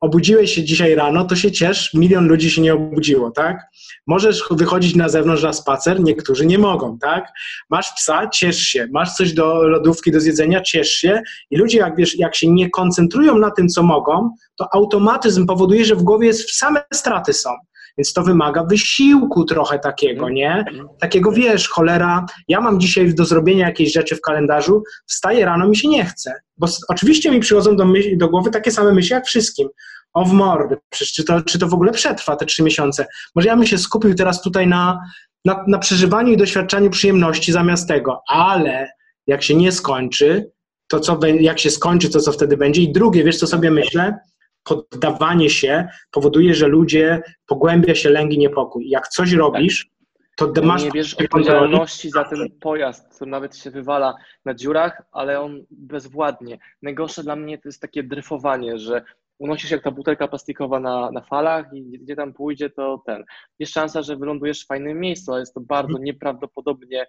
obudziłeś 0.00 0.54
się 0.54 0.64
dzisiaj 0.64 0.94
rano, 0.94 1.24
to 1.24 1.36
się 1.36 1.52
ciesz, 1.52 1.94
milion 1.94 2.28
ludzi 2.28 2.50
się 2.50 2.62
nie 2.62 2.74
obudziło, 2.74 3.30
tak? 3.30 3.60
Możesz 4.06 4.44
wychodzić 4.50 4.94
na 4.94 5.08
zewnątrz 5.08 5.42
na 5.42 5.52
spacer, 5.52 6.00
niektórzy 6.00 6.46
nie 6.46 6.58
mogą, 6.58 6.98
tak? 6.98 7.32
Masz 7.70 7.92
psa, 7.96 8.28
ciesz 8.28 8.58
się, 8.58 8.88
masz 8.92 9.14
coś 9.14 9.32
do 9.32 9.62
lodówki 9.62 10.12
do 10.12 10.20
zjedzenia, 10.20 10.60
ciesz 10.60 10.90
się 10.90 11.22
i 11.50 11.56
ludzie, 11.56 11.78
jak 11.78 11.96
wiesz, 11.96 12.18
jak 12.18 12.34
się 12.36 12.48
nie 12.48 12.70
koncentrują 12.70 13.38
na 13.38 13.50
tym, 13.50 13.68
co 13.68 13.82
mogą, 13.82 14.30
to 14.56 14.74
automatyzm 14.74 15.46
powoduje, 15.46 15.84
że 15.84 15.96
w 15.96 16.02
głowie 16.02 16.26
jest, 16.26 16.50
same 16.50 16.84
straty 16.94 17.32
są. 17.32 17.50
Więc 17.98 18.12
to 18.12 18.22
wymaga 18.22 18.64
wysiłku 18.64 19.44
trochę 19.44 19.78
takiego, 19.78 20.28
nie? 20.28 20.52
Mhm. 20.52 20.88
Takiego 21.00 21.32
wiesz, 21.32 21.68
cholera, 21.68 22.26
ja 22.48 22.60
mam 22.60 22.80
dzisiaj 22.80 23.14
do 23.14 23.24
zrobienia 23.24 23.66
jakiejś 23.66 23.92
rzeczy 23.92 24.16
w 24.16 24.20
kalendarzu, 24.20 24.82
wstaję 25.06 25.44
rano, 25.44 25.68
mi 25.68 25.76
się 25.76 25.88
nie 25.88 26.04
chce. 26.04 26.34
Bo 26.56 26.66
oczywiście 26.88 27.30
mi 27.30 27.40
przychodzą 27.40 27.76
do, 27.76 27.84
myśli, 27.84 28.18
do 28.18 28.28
głowy 28.28 28.50
takie 28.50 28.70
same 28.70 28.92
myśli 28.92 29.12
jak 29.12 29.26
wszystkim. 29.26 29.68
O 30.12 30.24
w 30.24 30.32
mordy, 30.32 30.76
przecież 30.90 31.12
czy 31.12 31.24
to, 31.24 31.42
czy 31.42 31.58
to 31.58 31.68
w 31.68 31.74
ogóle 31.74 31.92
przetrwa 31.92 32.36
te 32.36 32.46
trzy 32.46 32.62
miesiące? 32.62 33.06
Może 33.34 33.48
ja 33.48 33.56
bym 33.56 33.66
się 33.66 33.78
skupił 33.78 34.14
teraz 34.14 34.42
tutaj 34.42 34.66
na, 34.66 35.00
na, 35.44 35.64
na 35.68 35.78
przeżywaniu 35.78 36.32
i 36.32 36.36
doświadczaniu 36.36 36.90
przyjemności 36.90 37.52
zamiast 37.52 37.88
tego, 37.88 38.20
ale 38.28 38.88
jak 39.26 39.42
się 39.42 39.54
nie 39.54 39.72
skończy, 39.72 40.50
to 40.88 41.00
co, 41.00 41.18
jak 41.40 41.58
się 41.58 41.70
skończy, 41.70 42.10
to 42.10 42.20
co 42.20 42.32
wtedy 42.32 42.56
będzie? 42.56 42.82
I 42.82 42.92
drugie, 42.92 43.24
wiesz 43.24 43.38
co 43.38 43.46
sobie 43.46 43.70
myślę? 43.70 44.18
Poddawanie 44.64 45.50
się 45.50 45.88
powoduje, 46.10 46.54
że 46.54 46.66
ludzie 46.66 47.22
pogłębia 47.46 47.94
się 47.94 48.10
lęk 48.10 48.32
i 48.32 48.38
niepokój. 48.38 48.88
Jak 48.88 49.08
coś 49.08 49.32
robisz, 49.32 49.94
to 50.36 50.52
masz... 50.62 50.84
Nie 50.84 50.90
bierzesz 50.90 51.14
odpowiedzialności 51.14 52.10
za 52.10 52.24
ten 52.24 52.50
pojazd, 52.60 53.14
który 53.14 53.30
nawet 53.30 53.56
się 53.56 53.70
wywala 53.70 54.14
na 54.44 54.54
dziurach, 54.54 55.02
ale 55.12 55.40
on 55.40 55.64
bezwładnie. 55.70 56.58
Najgorsze 56.82 57.22
dla 57.22 57.36
mnie 57.36 57.58
to 57.58 57.68
jest 57.68 57.80
takie 57.80 58.02
dryfowanie, 58.02 58.78
że 58.78 59.02
unosisz 59.38 59.70
jak 59.70 59.82
ta 59.82 59.90
butelka 59.90 60.28
plastikowa 60.28 60.80
na, 60.80 61.10
na 61.10 61.20
falach 61.20 61.66
i 61.72 61.98
gdzie 61.98 62.16
tam 62.16 62.32
pójdzie, 62.32 62.70
to 62.70 63.02
ten. 63.06 63.24
Jest 63.58 63.72
szansa, 63.72 64.02
że 64.02 64.16
wylądujesz 64.16 64.64
w 64.64 64.66
fajnym 64.66 65.00
miejscu, 65.00 65.32
ale 65.32 65.40
jest 65.40 65.54
to 65.54 65.60
bardzo 65.60 65.88
mhm. 65.88 66.04
nieprawdopodobnie 66.04 67.06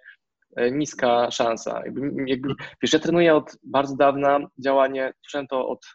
e, 0.56 0.70
niska 0.70 1.30
szansa. 1.30 1.82
Jakby, 1.84 2.12
jakby, 2.26 2.54
wiesz, 2.82 2.92
ja 2.92 2.98
trenuję 2.98 3.34
od 3.34 3.56
bardzo 3.62 3.96
dawna 3.96 4.38
działanie, 4.58 5.12
zacząłem 5.24 5.46
to 5.46 5.68
od 5.68 5.86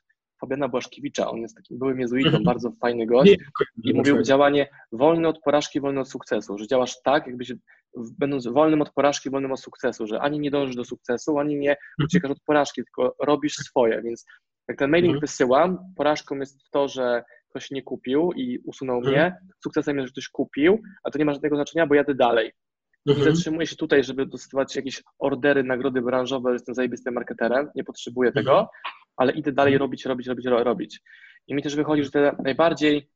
Fabiana 0.41 0.67
Błaszkiewicza. 0.67 1.31
On 1.31 1.37
jest 1.37 1.55
takim 1.55 1.79
byłym 1.79 1.99
jezuitą, 1.99 2.27
mhm. 2.27 2.43
bardzo 2.43 2.71
fajny 2.71 3.05
gość 3.05 3.37
i 3.83 3.93
mówił 3.93 4.21
działanie 4.21 4.67
wolne 4.91 5.27
od 5.27 5.39
porażki, 5.39 5.81
wolne 5.81 6.01
od 6.01 6.09
sukcesu, 6.09 6.57
że 6.57 6.67
działasz 6.67 7.01
tak, 7.01 7.27
jakbyś 7.27 7.53
będąc 8.19 8.47
wolnym 8.47 8.81
od 8.81 8.93
porażki, 8.93 9.29
wolnym 9.29 9.51
od 9.51 9.59
sukcesu, 9.59 10.07
że 10.07 10.21
ani 10.21 10.39
nie 10.39 10.51
dążysz 10.51 10.75
do 10.75 10.85
sukcesu, 10.85 11.39
ani 11.39 11.55
nie 11.55 11.71
mhm. 11.71 12.05
uciekasz 12.05 12.31
od 12.31 12.39
porażki, 12.45 12.83
tylko 12.83 13.15
robisz 13.19 13.55
swoje, 13.55 14.01
więc 14.01 14.25
jak 14.67 14.77
ten 14.77 14.89
mailing 14.89 15.13
mhm. 15.13 15.21
wysyłam, 15.21 15.77
porażką 15.95 16.35
jest 16.35 16.59
to, 16.71 16.87
że 16.87 17.23
ktoś 17.49 17.71
nie 17.71 17.83
kupił 17.83 18.31
i 18.35 18.59
usunął 18.65 19.01
mnie, 19.01 19.37
sukcesem 19.63 19.97
jest, 19.97 20.07
że 20.07 20.11
ktoś 20.11 20.29
kupił, 20.29 20.81
a 21.03 21.11
to 21.11 21.19
nie 21.19 21.25
ma 21.25 21.33
żadnego 21.33 21.55
znaczenia, 21.55 21.87
bo 21.87 21.95
jadę 21.95 22.15
dalej. 22.15 22.51
Nie 23.05 23.15
zatrzymuję 23.15 23.67
się 23.67 23.75
tutaj, 23.75 24.03
żeby 24.03 24.25
dostawać 24.25 24.75
jakieś 24.75 25.03
ordery, 25.19 25.63
nagrody 25.63 26.01
branżowe, 26.01 26.53
jestem 26.53 26.75
zajebistym 26.75 27.13
marketerem, 27.13 27.69
nie 27.75 27.83
potrzebuję 27.83 28.31
tego, 28.31 28.69
ale 29.17 29.31
idę 29.31 29.51
dalej 29.51 29.73
mhm. 29.73 29.85
robić, 29.87 30.05
robić, 30.05 30.27
robić, 30.27 30.45
robić. 30.45 31.01
I 31.47 31.55
mi 31.55 31.63
też 31.63 31.75
wychodzi, 31.75 32.03
że 32.03 32.11
te 32.11 32.35
najbardziej, 32.43 33.09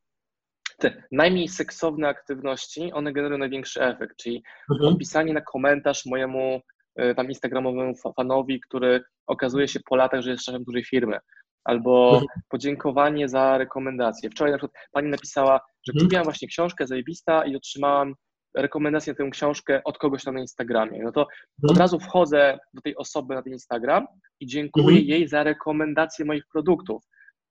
te 0.77 1.03
najmniej 1.11 1.47
seksowne 1.47 2.07
aktywności, 2.07 2.93
one 2.93 3.13
generują 3.13 3.39
największy 3.39 3.81
efekt, 3.81 4.17
czyli 4.17 4.43
mhm. 4.71 4.93
odpisanie 4.93 5.33
na 5.33 5.41
komentarz 5.41 6.05
mojemu 6.05 6.61
e, 6.95 7.15
tam 7.15 7.27
instagramowemu 7.27 7.93
fanowi, 8.17 8.61
który 8.61 9.03
okazuje 9.27 9.67
się 9.67 9.79
po 9.89 9.95
latach, 9.95 10.21
że 10.21 10.31
jest 10.31 10.45
szefem 10.45 10.63
dużej 10.63 10.83
firmy, 10.85 11.19
albo 11.63 12.09
mhm. 12.09 12.25
podziękowanie 12.49 13.29
za 13.29 13.57
rekomendację. 13.57 14.29
Wczoraj 14.29 14.51
na 14.51 14.57
przykład 14.57 14.83
pani 14.91 15.09
napisała, 15.09 15.59
że 15.87 15.91
mhm. 15.93 16.05
kupiłam 16.05 16.23
właśnie 16.23 16.47
książkę 16.47 16.87
zajebista 16.87 17.45
i 17.45 17.55
otrzymałam 17.55 18.15
rekomendację 18.55 19.13
na 19.13 19.25
tę 19.25 19.29
książkę 19.29 19.81
od 19.83 19.97
kogoś 19.97 20.23
tam 20.23 20.35
na 20.35 20.41
Instagramie. 20.41 21.03
No 21.03 21.11
to 21.11 21.21
mhm. 21.21 21.71
od 21.71 21.77
razu 21.77 21.99
wchodzę 21.99 22.59
do 22.73 22.81
tej 22.81 22.95
osoby 22.95 23.35
na 23.35 23.41
ten 23.41 23.53
Instagram 23.53 24.07
i 24.39 24.47
dziękuję 24.47 24.87
mhm. 24.87 25.05
jej 25.05 25.27
za 25.27 25.43
rekomendację 25.43 26.25
moich 26.25 26.43
produktów. 26.47 27.03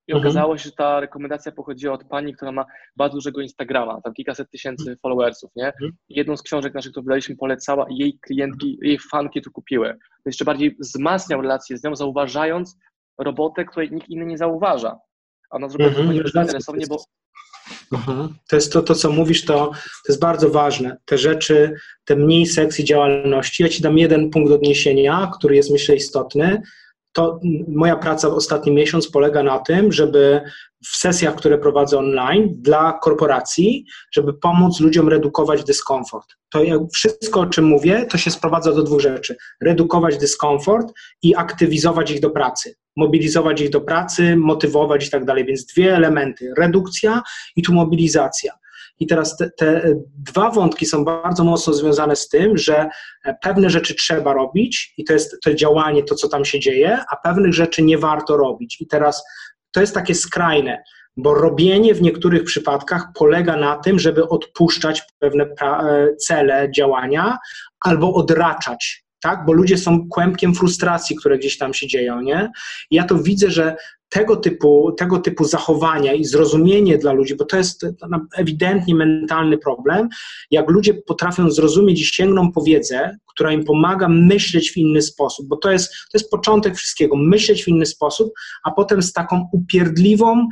I 0.09 0.13
mhm. 0.13 0.27
okazało 0.27 0.59
się, 0.59 0.65
że 0.65 0.73
ta 0.73 1.01
rekomendacja 1.01 1.53
pochodziła 1.53 1.95
od 1.95 2.05
pani, 2.05 2.35
która 2.35 2.53
ma 2.53 2.65
bardzo 2.97 3.17
dużego 3.17 3.41
Instagrama, 3.41 4.01
tam 4.01 4.15
kilkaset 4.15 4.51
tysięcy 4.51 4.83
mhm. 4.83 4.99
followersów, 4.99 5.51
nie? 5.57 5.73
Jedną 6.09 6.37
z 6.37 6.43
książek 6.43 6.75
naszych, 6.75 6.91
którą 6.91 7.05
wydaliśmy, 7.05 7.37
polecała 7.37 7.87
i 7.91 7.97
jej 7.97 8.19
klientki, 8.19 8.79
jej 8.83 8.99
fanki 8.99 9.43
to 9.43 9.51
kupiły. 9.51 9.89
To 9.93 10.27
jeszcze 10.27 10.45
bardziej 10.45 10.77
wzmacniał 10.81 11.43
relację 11.43 11.77
z 11.77 11.85
nią, 11.85 11.97
zauważając 11.97 12.77
robotę, 13.19 13.65
której 13.65 13.93
nikt 13.93 14.09
inny 14.09 14.27
nie 14.27 14.39
zauważa. 14.39 14.99
A 15.51 15.57
ona 15.57 15.69
zrobiła 15.69 15.89
mhm. 15.89 16.09
to 16.09 16.41
interesownie, 16.41 16.87
bo 16.89 16.97
Mhm. 17.93 18.35
To 18.49 18.57
jest 18.57 18.73
to, 18.73 18.83
to, 18.83 18.95
co 18.95 19.11
mówisz, 19.11 19.45
to, 19.45 19.55
to 19.77 20.13
jest 20.13 20.21
bardzo 20.21 20.51
ważne. 20.51 20.97
Te 21.05 21.19
rzeczy, 21.19 21.75
te 22.05 22.17
mniej 22.17 22.47
sekcji 22.47 22.85
działalności. 22.85 23.63
Ja 23.63 23.69
Ci 23.69 23.83
dam 23.83 23.99
jeden 23.99 24.31
punkt 24.31 24.53
odniesienia, 24.53 25.31
który 25.39 25.57
jest 25.57 25.71
myślę 25.71 25.97
istotny. 25.97 26.63
To 27.13 27.41
moja 27.69 27.97
praca 27.97 28.31
w 28.31 28.33
ostatni 28.33 28.73
miesiąc 28.73 29.09
polega 29.09 29.43
na 29.43 29.59
tym, 29.59 29.93
żeby 29.93 30.41
w 30.85 30.97
sesjach, 30.97 31.35
które 31.35 31.59
prowadzę 31.59 31.99
online 31.99 32.55
dla 32.57 32.99
korporacji, 33.03 33.87
żeby 34.13 34.35
pomóc 34.35 34.81
ludziom 34.81 35.09
redukować 35.09 35.65
dyskomfort. 35.65 36.27
To 36.51 36.61
wszystko, 36.95 37.41
o 37.41 37.47
czym 37.47 37.65
mówię, 37.65 38.07
to 38.11 38.19
się 38.19 38.31
sprowadza 38.31 38.73
do 38.73 38.83
dwóch 38.83 39.01
rzeczy: 39.01 39.37
redukować 39.63 40.19
dyskomfort 40.19 40.93
i 41.23 41.37
aktywizować 41.37 42.11
ich 42.11 42.21
do 42.21 42.31
pracy 42.31 42.75
mobilizować 42.97 43.61
ich 43.61 43.71
do 43.71 43.81
pracy, 43.81 44.37
motywować 44.37 45.07
i 45.07 45.11
tak 45.11 45.25
dalej. 45.25 45.45
Więc 45.45 45.67
dwie 45.67 45.97
elementy: 45.97 46.53
redukcja 46.59 47.23
i 47.57 47.63
tu 47.63 47.73
mobilizacja. 47.73 48.53
I 49.01 49.07
teraz 49.07 49.37
te, 49.37 49.51
te, 49.51 49.95
dwa 50.19 50.51
wątki 50.51 50.87
są 50.87 51.05
bardzo 51.05 51.45
mocno 51.45 51.73
związane 51.73 52.17
z 52.17 52.29
tym, 52.29 52.59
że 52.59 52.89
pewne 53.43 53.71
rzeczy 53.71 53.95
trzeba 53.95 54.33
robić 54.33 54.95
i 54.99 55.05
to 55.05 55.13
jest 55.13 55.37
to 55.45 55.55
działanie, 55.55 56.03
to 56.03 56.15
co 56.15 56.29
tam 56.29 56.45
się 56.45 56.61
dzieje, 56.61 56.99
a 57.11 57.17
pewnych 57.17 57.55
rzeczy 57.55 57.83
nie 57.83 57.99
warto 57.99 58.37
robić. 58.37 58.81
I 58.81 58.87
teraz 58.87 59.25
to 59.73 59.81
jest 59.81 59.95
takie 59.95 60.15
skrajne, 60.15 60.83
bo 61.17 61.35
robienie 61.35 61.95
w 61.95 62.03
niektórych 62.03 62.45
przypadkach 62.45 63.07
polega 63.15 63.57
na 63.57 63.77
tym, 63.77 63.99
żeby 63.99 64.29
odpuszczać 64.29 65.03
pewne 65.19 65.47
cele 66.19 66.71
działania 66.77 67.39
albo 67.81 68.15
odraczać 68.15 69.04
tak? 69.25 69.45
Bo 69.47 69.53
ludzie 69.53 69.79
są 69.79 70.09
kłębkiem 70.09 70.55
frustracji, 70.55 71.17
które 71.17 71.39
gdzieś 71.39 71.59
tam 71.59 71.75
się 71.75 71.87
dzieją, 71.87 72.21
nie? 72.21 72.51
I 72.91 72.97
ja 72.97 73.05
to 73.05 73.19
widzę, 73.19 73.51
że 73.51 73.77
tego 74.09 74.37
typu, 74.37 74.93
tego 74.99 75.19
typu 75.19 75.45
zachowania 75.45 76.13
i 76.13 76.25
zrozumienie 76.25 76.99
dla 76.99 77.13
ludzi, 77.13 77.37
bo 77.37 77.45
to 77.45 77.57
jest 77.57 77.87
ewidentnie 78.37 78.95
mentalny 78.95 79.59
problem, 79.59 80.09
jak 80.51 80.71
ludzie 80.71 80.95
potrafią 80.95 81.51
zrozumieć 81.51 82.01
i 82.01 82.05
sięgną 82.05 82.53
po 82.53 82.63
wiedzę, 82.63 83.17
która 83.27 83.53
im 83.53 83.65
pomaga 83.65 84.09
myśleć 84.09 84.71
w 84.71 84.77
inny 84.77 85.03
sposób, 85.03 85.49
bo 85.49 85.57
to 85.57 85.73
jest, 85.73 85.89
to 86.13 86.19
jest 86.19 86.31
początek 86.31 86.77
wszystkiego, 86.77 87.17
myśleć 87.17 87.65
w 87.65 87.69
inny 87.69 87.87
sposób, 87.87 88.33
a 88.65 88.71
potem 88.71 89.03
z 89.03 89.13
taką 89.13 89.49
upierdliwą 89.53 90.49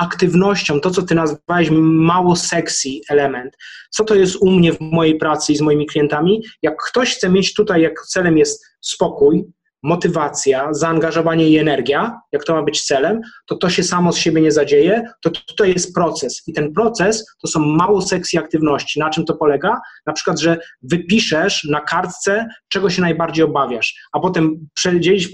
aktywnością, 0.00 0.80
to 0.80 0.90
co 0.90 1.02
ty 1.02 1.14
nazwałeś 1.14 1.68
mało 1.80 2.36
sexy 2.36 2.88
element. 3.08 3.56
Co 3.90 4.04
to 4.04 4.14
jest 4.14 4.36
u 4.40 4.50
mnie 4.50 4.72
w 4.72 4.80
mojej 4.80 5.18
pracy 5.18 5.52
i 5.52 5.56
z 5.56 5.60
moimi 5.60 5.86
klientami? 5.86 6.44
Jak 6.62 6.74
ktoś 6.90 7.14
chce 7.14 7.30
mieć 7.30 7.54
tutaj, 7.54 7.82
jak 7.82 8.00
celem 8.00 8.38
jest 8.38 8.64
spokój, 8.80 9.44
motywacja, 9.82 10.74
zaangażowanie 10.74 11.48
i 11.48 11.58
energia, 11.58 12.20
jak 12.32 12.44
to 12.44 12.54
ma 12.54 12.62
być 12.62 12.82
celem, 12.82 13.20
to 13.46 13.56
to 13.56 13.70
się 13.70 13.82
samo 13.82 14.12
z 14.12 14.16
siebie 14.16 14.40
nie 14.40 14.52
zadzieje, 14.52 15.02
to 15.22 15.30
to 15.56 15.64
jest 15.64 15.94
proces. 15.94 16.42
I 16.46 16.52
ten 16.52 16.72
proces 16.72 17.26
to 17.42 17.48
są 17.48 17.60
mało 17.60 18.02
seksji 18.02 18.38
aktywności. 18.38 19.00
Na 19.00 19.10
czym 19.10 19.24
to 19.24 19.34
polega? 19.34 19.80
Na 20.06 20.12
przykład, 20.12 20.40
że 20.40 20.58
wypiszesz 20.82 21.64
na 21.64 21.80
kartce, 21.80 22.46
czego 22.68 22.90
się 22.90 23.02
najbardziej 23.02 23.44
obawiasz, 23.44 23.94
a 24.12 24.20
potem 24.20 24.68
przejdziesz 24.74 25.28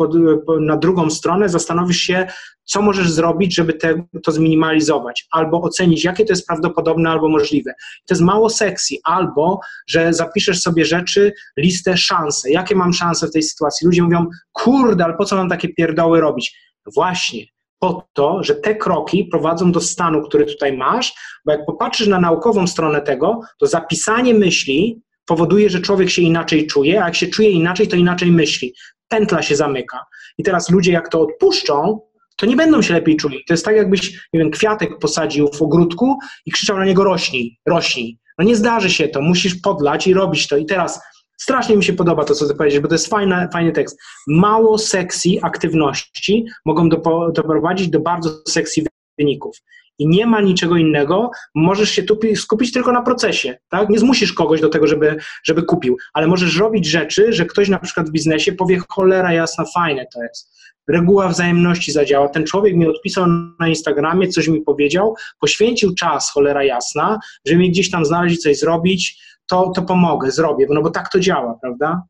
na 0.61 0.77
drugą 0.77 1.11
stronę, 1.11 1.49
zastanowisz 1.49 1.99
się, 1.99 2.27
co 2.67 2.83
możesz 2.83 3.11
zrobić, 3.11 3.55
żeby 3.55 3.73
te, 3.73 4.07
to 4.23 4.33
zminimalizować, 4.33 5.27
albo 5.31 5.62
ocenić, 5.62 6.05
jakie 6.05 6.25
to 6.25 6.33
jest 6.33 6.47
prawdopodobne 6.47 7.11
albo 7.11 7.29
możliwe. 7.29 7.75
To 8.07 8.14
jest 8.14 8.23
mało 8.23 8.51
seksji, 8.51 8.99
albo 9.05 9.61
że 9.89 10.14
zapiszesz 10.14 10.61
sobie 10.61 10.85
rzeczy, 10.85 11.33
listę 11.57 11.97
szanse. 11.97 12.51
Jakie 12.51 12.75
mam 12.75 12.93
szanse 12.93 13.27
w 13.27 13.33
tej 13.33 13.43
sytuacji? 13.43 13.87
Ludzie 13.87 14.03
mówią, 14.03 14.27
kurde, 14.53 15.05
ale 15.05 15.14
po 15.14 15.25
co 15.25 15.37
mam 15.37 15.49
takie 15.49 15.69
pierdoły 15.69 16.21
robić? 16.21 16.59
Właśnie, 16.95 17.45
po 17.79 18.09
to, 18.12 18.43
że 18.43 18.55
te 18.55 18.75
kroki 18.75 19.25
prowadzą 19.25 19.73
do 19.73 19.81
stanu, 19.81 20.23
który 20.23 20.47
tutaj 20.47 20.77
masz, 20.77 21.14
bo 21.45 21.53
jak 21.53 21.67
popatrzysz 21.67 22.07
na 22.07 22.21
naukową 22.21 22.67
stronę 22.67 23.01
tego, 23.01 23.41
to 23.59 23.67
zapisanie 23.67 24.35
myśli 24.35 25.03
powoduje, 25.27 25.71
że 25.71 25.81
człowiek 25.81 26.11
się 26.11 26.23
inaczej 26.23 26.67
czuje, 26.67 27.03
a 27.03 27.05
jak 27.05 27.14
się 27.14 27.27
czuje 27.27 27.51
inaczej, 27.51 27.89
to 27.89 27.97
inaczej 27.97 28.33
myśli. 28.33 28.75
Pętla 29.09 29.43
się 29.43 29.57
zamyka. 29.57 30.05
I 30.39 30.43
teraz 30.43 30.71
ludzie, 30.71 30.93
jak 30.93 31.09
to 31.09 31.21
odpuszczą, 31.21 32.01
to 32.37 32.47
nie 32.47 32.57
będą 32.57 32.82
się 32.82 32.95
lepiej 32.95 33.16
czuli. 33.16 33.45
To 33.47 33.55
jest 33.55 33.64
tak, 33.64 33.76
jakbyś, 33.76 34.28
nie 34.32 34.41
wiem, 34.41 34.51
kwiatek 34.51 34.99
posadził 34.99 35.49
w 35.53 35.62
ogródku 35.62 36.18
i 36.47 36.51
krzyczał 36.51 36.78
na 36.78 36.84
niego 36.84 37.05
rośnij, 37.05 37.59
rośnij. 37.66 38.18
No 38.39 38.45
nie 38.45 38.57
zdarzy 38.57 38.91
się 38.91 39.09
to, 39.09 39.22
musisz 39.22 39.55
podlać 39.55 40.07
i 40.07 40.14
robić 40.14 40.49
to. 40.49 40.57
I 40.57 40.66
teraz 40.66 41.01
strasznie 41.39 41.76
mi 41.76 41.84
się 41.84 41.93
podoba 41.93 42.24
to, 42.24 42.34
co 42.34 42.49
ty 42.49 42.55
powiedziałeś, 42.55 42.82
bo 42.82 42.89
to 42.89 42.95
jest 42.95 43.07
fajny, 43.07 43.49
fajny 43.53 43.72
tekst. 43.72 43.99
Mało 44.26 44.78
sexy 44.78 45.28
aktywności 45.43 46.45
mogą 46.64 46.89
doprowadzić 47.32 47.89
do 47.89 48.01
bardzo 48.01 48.30
sexy 48.49 48.82
wyników. 49.18 49.57
I 49.99 50.09
nie 50.09 50.27
ma 50.27 50.41
niczego 50.41 50.77
innego, 50.77 51.31
możesz 51.55 51.91
się 51.91 52.03
tu 52.03 52.19
skupić 52.35 52.73
tylko 52.73 52.93
na 52.93 53.03
procesie, 53.03 53.59
tak? 53.69 53.89
Nie 53.89 53.99
zmusisz 53.99 54.33
kogoś 54.33 54.61
do 54.61 54.69
tego, 54.69 54.87
żeby, 54.87 55.17
żeby 55.45 55.63
kupił, 55.63 55.97
ale 56.15 56.27
możesz 56.27 56.59
robić 56.59 56.87
rzeczy, 56.87 57.33
że 57.33 57.47
ktoś 57.47 57.69
na 57.69 57.79
przykład 57.79 58.09
w 58.09 58.13
biznesie 58.13 58.53
powie, 58.53 58.81
cholera 58.89 59.33
jasna, 59.33 59.65
fajne 59.75 60.07
to 60.15 60.23
jest 60.23 60.57
reguła 60.89 61.29
wzajemności 61.29 61.93
zadziała. 61.93 62.29
Ten 62.29 62.45
człowiek 62.45 62.75
mi 62.75 62.87
odpisał 62.87 63.27
na 63.61 63.69
Instagramie, 63.69 64.29
coś 64.29 64.49
mi 64.49 64.61
powiedział, 64.61 65.15
poświęcił 65.41 65.95
czas, 65.95 66.31
cholera 66.31 66.65
jasna, 66.65 67.19
żeby 67.47 67.61
mi 67.61 67.71
gdzieś 67.71 67.91
tam 67.91 68.05
znaleźć 68.05 68.43
coś 68.43 68.59
zrobić, 68.59 69.23
to, 69.51 69.73
to 69.75 69.83
pomogę, 69.83 70.31
zrobię, 70.31 70.67
no 70.71 70.83
bo 70.83 70.91
tak 70.91 71.09
to 71.09 71.21
działa, 71.21 71.59
prawda? 71.63 72.03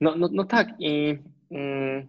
No, 0.00 0.16
no, 0.16 0.28
no 0.32 0.44
tak 0.44 0.68
i 0.78 1.18
mm, 1.50 2.06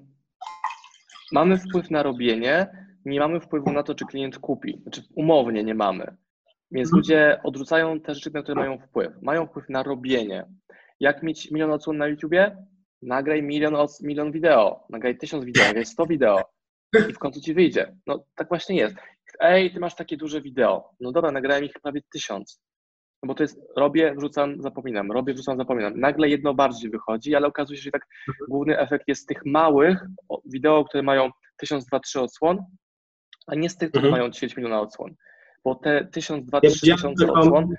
mamy 1.32 1.58
wpływ 1.58 1.92
na 1.92 2.04
robienie, 2.04 2.68
nie 3.06 3.20
mamy 3.20 3.40
wpływu 3.40 3.72
na 3.72 3.84
to, 3.84 3.96
czy 3.96 4.06
klient 4.06 4.40
kupi. 4.40 4.80
Znaczy 4.82 5.02
umownie 5.16 5.64
nie 5.64 5.76
mamy. 5.76 6.18
Więc 6.72 6.90
mhm. 6.90 6.98
ludzie 7.00 7.40
odrzucają 7.44 8.00
te 8.00 8.16
rzeczy, 8.16 8.32
na 8.34 8.44
które 8.44 8.56
mają 8.56 8.80
wpływ. 8.80 9.14
Mają 9.22 9.48
wpływ 9.48 9.70
na 9.70 9.84
robienie. 9.84 10.46
Jak 11.00 11.24
mieć 11.24 11.52
milion 11.52 11.72
odsłon 11.72 11.98
na 11.98 12.08
YouTubie? 12.08 12.58
nagraj 13.04 13.44
milion, 13.44 13.76
milion 14.02 14.32
video, 14.32 14.86
nagraj 14.90 15.18
tysiąc 15.18 15.46
wideo, 15.46 15.66
nagraj 15.66 15.86
sto 15.86 16.06
video 16.06 16.42
i 17.10 17.14
w 17.14 17.20
końcu 17.20 17.42
ci 17.42 17.54
wyjdzie. 17.54 17.96
No 18.08 18.26
tak 18.36 18.48
właśnie 18.50 18.76
jest. 18.76 18.96
Ej, 19.40 19.74
ty 19.74 19.80
masz 19.80 19.96
takie 19.96 20.18
duże 20.18 20.42
wideo. 20.42 20.90
No 21.00 21.12
dobra, 21.12 21.32
nagrałem 21.32 21.64
ich 21.64 21.74
prawie 21.84 22.02
tysiąc. 22.14 22.62
No 23.24 23.28
bo 23.28 23.36
to 23.36 23.44
jest, 23.44 23.60
robię, 23.78 24.16
wrzucam, 24.18 24.62
zapominam, 24.62 25.12
robię, 25.12 25.34
wrzucam, 25.34 25.58
zapominam. 25.58 26.00
Nagle 26.00 26.30
jedno 26.30 26.54
bardziej 26.54 26.90
wychodzi, 26.92 27.36
ale 27.36 27.48
okazuje 27.48 27.78
się, 27.78 27.84
że 27.84 27.92
tak 27.92 28.06
główny 28.50 28.80
efekt 28.80 29.08
jest 29.08 29.28
tych 29.28 29.46
małych 29.46 30.06
wideo, 30.46 30.86
które 30.86 31.04
mają 31.04 31.30
tysiąc, 31.58 31.86
dwa, 31.86 32.00
trzy 32.00 32.22
odsłon, 32.22 32.58
a 33.48 33.56
nie 33.56 33.70
z 33.70 33.78
tych, 33.78 33.90
które 33.90 34.08
mhm. 34.08 34.22
mają 34.22 34.32
10 34.32 34.58
miliona 34.58 34.82
odsłon. 34.82 35.16
Bo 35.64 35.76
te 35.76 36.06
tysiąc, 36.06 36.46
dwa, 36.46 36.62
trzy 36.62 36.80
tysiące 36.80 37.34
odsłon 37.34 37.70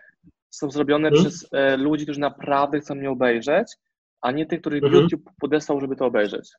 są 0.51 0.71
zrobione 0.71 1.09
mhm. 1.09 1.25
przez 1.25 1.49
e, 1.53 1.77
ludzi, 1.77 2.05
którzy 2.05 2.21
naprawdę 2.21 2.81
chcą 2.81 2.95
mnie 2.95 3.11
obejrzeć 3.11 3.77
a 4.25 4.31
nie 4.31 4.47
tych, 4.47 4.61
których 4.61 4.83
mhm. 4.83 5.03
YouTube 5.03 5.31
podesłał, 5.41 5.81
żeby 5.81 5.97
to 5.97 6.07
obejrzeć. 6.07 6.51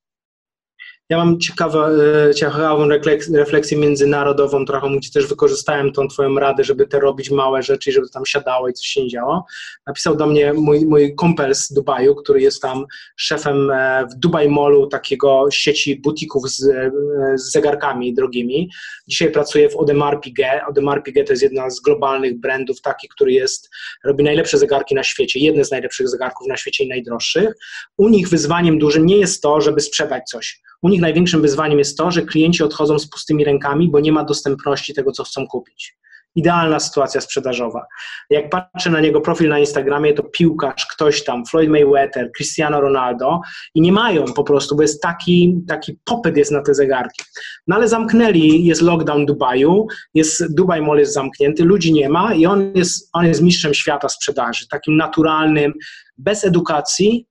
Ja 1.10 1.18
mam 1.18 1.40
ciekawe, 1.40 1.90
ciekawą 2.36 2.88
refleksję 3.34 3.78
międzynarodową 3.78 4.66
trochę, 4.66 4.98
gdzie 4.98 5.10
też 5.12 5.28
wykorzystałem 5.28 5.92
tą 5.92 6.08
twoją 6.08 6.36
radę, 6.36 6.64
żeby 6.64 6.88
te 6.88 7.00
robić 7.00 7.32
małe 7.32 7.64
rzeczy, 7.64 7.92
żeby 7.92 8.10
tam 8.10 8.26
siadało 8.26 8.70
i 8.70 8.74
coś 8.74 8.86
się 8.86 9.04
nie 9.04 9.10
działo. 9.10 9.46
Napisał 9.88 10.16
do 10.16 10.28
mnie 10.28 10.54
mój, 10.54 10.86
mój 10.86 11.16
kumpel 11.16 11.56
z 11.56 11.74
Dubaju, 11.74 12.16
który 12.16 12.42
jest 12.42 12.62
tam 12.62 12.86
szefem 13.18 13.72
e, 13.72 14.08
w 14.12 14.16
Dubai 14.16 14.50
Mallu 14.50 14.88
takiego 14.88 15.48
sieci 15.52 16.02
butików 16.02 16.50
z, 16.50 16.64
e, 16.64 16.92
z 17.36 17.52
zegarkami 17.52 18.14
drogimi. 18.14 18.70
Dzisiaj 19.08 19.32
pracuje 19.32 19.70
w 19.70 19.76
Audemars 19.76 20.22
Piguet. 20.22 20.62
Audemars 20.68 21.04
Piguet 21.04 21.28
to 21.28 21.34
jest 21.34 21.44
jedna 21.44 21.70
z 21.70 21.80
globalnych 21.80 22.40
brandów, 22.40 22.82
taki, 22.82 23.08
który 23.08 23.32
jest, 23.32 23.70
robi 24.06 24.24
najlepsze 24.24 24.58
zegarki 24.58 24.96
na 24.96 25.04
świecie, 25.04 25.40
jedne 25.40 25.66
z 25.66 25.72
najlepszych 25.72 26.10
zegarków 26.10 26.48
na 26.48 26.58
świecie 26.58 26.84
i 26.84 26.88
najdroższych. 26.88 27.54
U 27.98 28.10
nich 28.10 28.30
wyzwaniem 28.30 28.80
dużym 28.80 29.06
nie 29.06 29.18
jest 29.18 29.42
to, 29.42 29.62
żeby 29.62 29.82
sprzedać 29.82 30.30
coś 30.30 30.62
u 30.86 30.90
nich 30.90 31.02
największym 31.02 31.42
wyzwaniem 31.42 31.80
jest 31.80 31.98
to, 31.98 32.12
że 32.12 32.22
klienci 32.22 32.64
odchodzą 32.64 33.00
z 33.00 33.10
pustymi 33.10 33.44
rękami, 33.44 33.90
bo 33.90 34.00
nie 34.00 34.12
ma 34.12 34.24
dostępności 34.24 34.94
tego, 34.94 35.12
co 35.12 35.24
chcą 35.24 35.48
kupić. 35.48 35.98
Idealna 36.36 36.80
sytuacja 36.80 37.22
sprzedażowa. 37.22 37.86
Jak 38.30 38.50
patrzę 38.50 38.90
na 38.90 39.00
niego 39.00 39.22
profil 39.22 39.50
na 39.50 39.60
Instagramie, 39.60 40.14
to 40.14 40.24
piłkarz, 40.24 40.86
ktoś 40.86 41.24
tam, 41.24 41.46
Floyd 41.46 41.70
Mayweather, 41.70 42.32
Cristiano 42.38 42.82
Ronaldo 42.82 43.40
i 43.76 43.82
nie 43.82 43.92
mają 43.92 44.26
po 44.26 44.44
prostu, 44.44 44.76
bo 44.76 44.82
jest 44.82 45.02
taki, 45.02 45.56
taki 45.68 46.00
popyt 46.04 46.38
jest 46.38 46.52
na 46.52 46.62
te 46.62 46.74
zegarki. 46.74 47.24
No 47.68 47.76
ale 47.76 47.88
zamknęli, 47.88 48.66
jest 48.66 48.82
lockdown 48.82 49.26
Dubaju, 49.26 49.88
jest, 50.14 50.56
Dubaj 50.56 50.82
Mall 50.82 50.98
jest 50.98 51.14
zamknięty, 51.14 51.64
ludzi 51.64 51.94
nie 51.94 52.10
ma 52.10 52.34
i 52.34 52.46
on 52.46 52.72
jest, 52.76 53.10
on 53.14 53.26
jest 53.26 53.42
mistrzem 53.42 53.74
świata 53.74 54.10
sprzedaży, 54.10 54.68
takim 54.68 54.98
naturalnym, 54.98 55.74
bez 56.18 56.44
edukacji, 56.44 57.28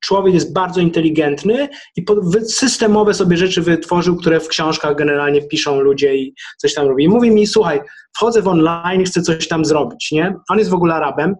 człowiek 0.00 0.34
jest 0.34 0.52
bardzo 0.52 0.80
inteligentny 0.80 1.68
i 1.96 2.04
systemowe 2.46 3.14
sobie 3.14 3.36
rzeczy 3.36 3.62
wytworzył, 3.62 4.16
które 4.16 4.40
w 4.40 4.48
książkach 4.48 4.96
generalnie 4.96 5.42
piszą 5.42 5.80
ludzie 5.80 6.16
i 6.16 6.34
coś 6.58 6.74
tam 6.74 6.88
robi. 6.88 7.04
I 7.04 7.08
mówi 7.08 7.30
mi, 7.30 7.46
słuchaj, 7.46 7.80
wchodzę 8.16 8.42
w 8.42 8.48
online, 8.48 9.04
chcę 9.04 9.22
coś 9.22 9.48
tam 9.48 9.64
zrobić, 9.64 10.12
nie? 10.12 10.34
On 10.50 10.58
jest 10.58 10.70
w 10.70 10.74
ogóle 10.74 10.94
Arabem, 10.94 11.36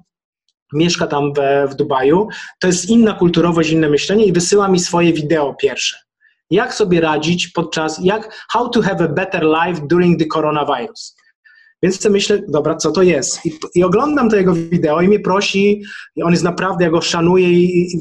mieszka 0.72 1.07
tam 1.07 1.32
w, 1.32 1.70
w 1.72 1.74
Dubaju, 1.74 2.28
to 2.61 2.66
jest 2.66 2.89
inna 2.89 3.12
kulturowość, 3.12 3.70
inne 3.70 3.89
myślenie 3.89 4.24
i 4.24 4.32
wysyła 4.32 4.68
mi 4.68 4.80
swoje 4.80 5.12
wideo 5.12 5.55
pierwsze. 5.55 5.97
Jak 6.51 6.74
sobie 6.74 7.01
radzić 7.01 7.49
podczas, 7.49 8.01
jak, 8.03 8.47
how 8.49 8.68
to 8.68 8.82
have 8.82 9.05
a 9.05 9.09
better 9.09 9.43
life 9.43 9.87
during 9.87 10.18
the 10.18 10.26
coronavirus. 10.26 11.16
Więc 11.85 12.05
myślę, 12.05 12.39
dobra, 12.49 12.76
co 12.76 12.93
to 12.93 13.03
jest? 13.03 13.47
I, 13.47 13.59
I, 13.74 13.85
oglądam 13.85 14.30
to 14.30 14.37
jego 14.37 14.55
wideo 14.55 15.01
i 15.01 15.09
mnie 15.09 15.20
prosi, 15.20 15.82
i 16.16 16.22
on 16.22 16.30
jest 16.30 16.45
naprawdę, 16.45 16.85
ja 16.85 16.91
go 16.91 17.01
szanuję 17.01 17.51
i, 17.51 17.95
i 17.95 17.99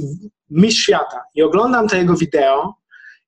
mistrz 0.49 0.83
świata. 0.83 1.19
I 1.35 1.41
oglądam 1.41 1.87
to 1.87 1.95
jego 1.95 2.13
wideo 2.13 2.73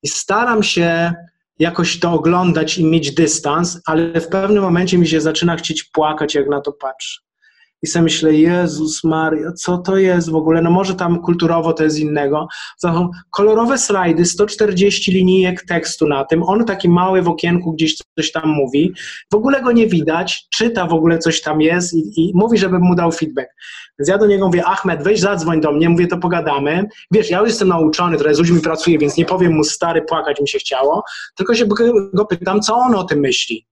i 0.04 0.08
staram 0.08 0.64
się 0.64 1.14
jakoś 1.60 2.00
to 2.00 2.12
oglądać 2.12 2.78
i 2.78 2.86
mieć 2.86 3.12
dystans, 3.12 3.82
ale 3.86 4.22
w 4.22 4.28
pewnym 4.28 4.64
momencie 4.64 4.98
mi 4.98 5.08
się 5.08 5.22
zaczyna 5.22 5.56
chcieć 5.56 5.84
płakać, 5.84 6.36
jak 6.36 6.50
na 6.50 6.62
to 6.62 6.72
patrzę 6.72 7.25
i 7.82 7.88
sobie 7.88 8.04
myślę, 8.04 8.34
Jezus 8.34 9.04
Maria, 9.04 9.52
co 9.52 9.78
to 9.78 9.98
jest 9.98 10.30
w 10.30 10.36
ogóle? 10.36 10.62
No 10.62 10.72
może 10.72 10.96
tam 10.96 11.22
kulturowo 11.22 11.74
to 11.74 11.84
jest 11.84 12.00
innego. 12.00 12.48
Są 12.78 13.10
kolorowe 13.30 13.78
slajdy, 13.78 14.26
140 14.26 15.12
linijek 15.12 15.66
tekstu 15.66 16.08
na 16.08 16.26
tym, 16.26 16.44
on 16.44 16.66
taki 16.66 16.90
mały 16.90 17.22
w 17.22 17.28
okienku 17.28 17.74
gdzieś 17.74 17.96
coś 18.20 18.32
tam 18.32 18.50
mówi, 18.50 18.94
w 19.32 19.36
ogóle 19.36 19.62
go 19.62 19.72
nie 19.72 19.88
widać, 19.88 20.48
czyta 20.54 20.88
w 20.88 20.94
ogóle 20.94 21.20
coś 21.20 21.42
tam 21.42 21.62
jest 21.62 21.94
i, 21.94 22.14
i 22.18 22.32
mówi, 22.36 22.58
żebym 22.58 22.82
mu 22.82 22.96
dał 22.96 23.12
feedback. 23.12 23.50
Więc 24.00 24.10
ja 24.10 24.18
do 24.18 24.28
niego 24.28 24.46
mówię, 24.46 24.66
Ahmed, 24.66 25.04
weź 25.04 25.20
zadzwoń 25.20 25.62
do 25.62 25.72
mnie, 25.72 25.90
mówię, 25.90 26.08
to 26.08 26.18
pogadamy. 26.18 26.86
Wiesz, 27.12 27.30
ja 27.30 27.40
już 27.40 27.50
jestem 27.50 27.68
nauczony, 27.68 28.18
trochę 28.18 28.36
z 28.36 28.40
ludźmi 28.40 28.62
pracuję, 28.62 28.98
więc 28.98 29.18
nie 29.18 29.26
powiem 29.26 29.54
mu, 29.54 29.64
stary, 29.64 30.02
płakać 30.02 30.42
mi 30.42 30.48
się 30.48 30.60
chciało, 30.60 31.04
tylko 31.36 31.56
się 31.56 31.66
go 32.14 32.26
pytam, 32.26 32.62
co 32.62 32.76
on 32.76 32.96
o 32.96 33.04
tym 33.04 33.20
myśli. 33.20 33.66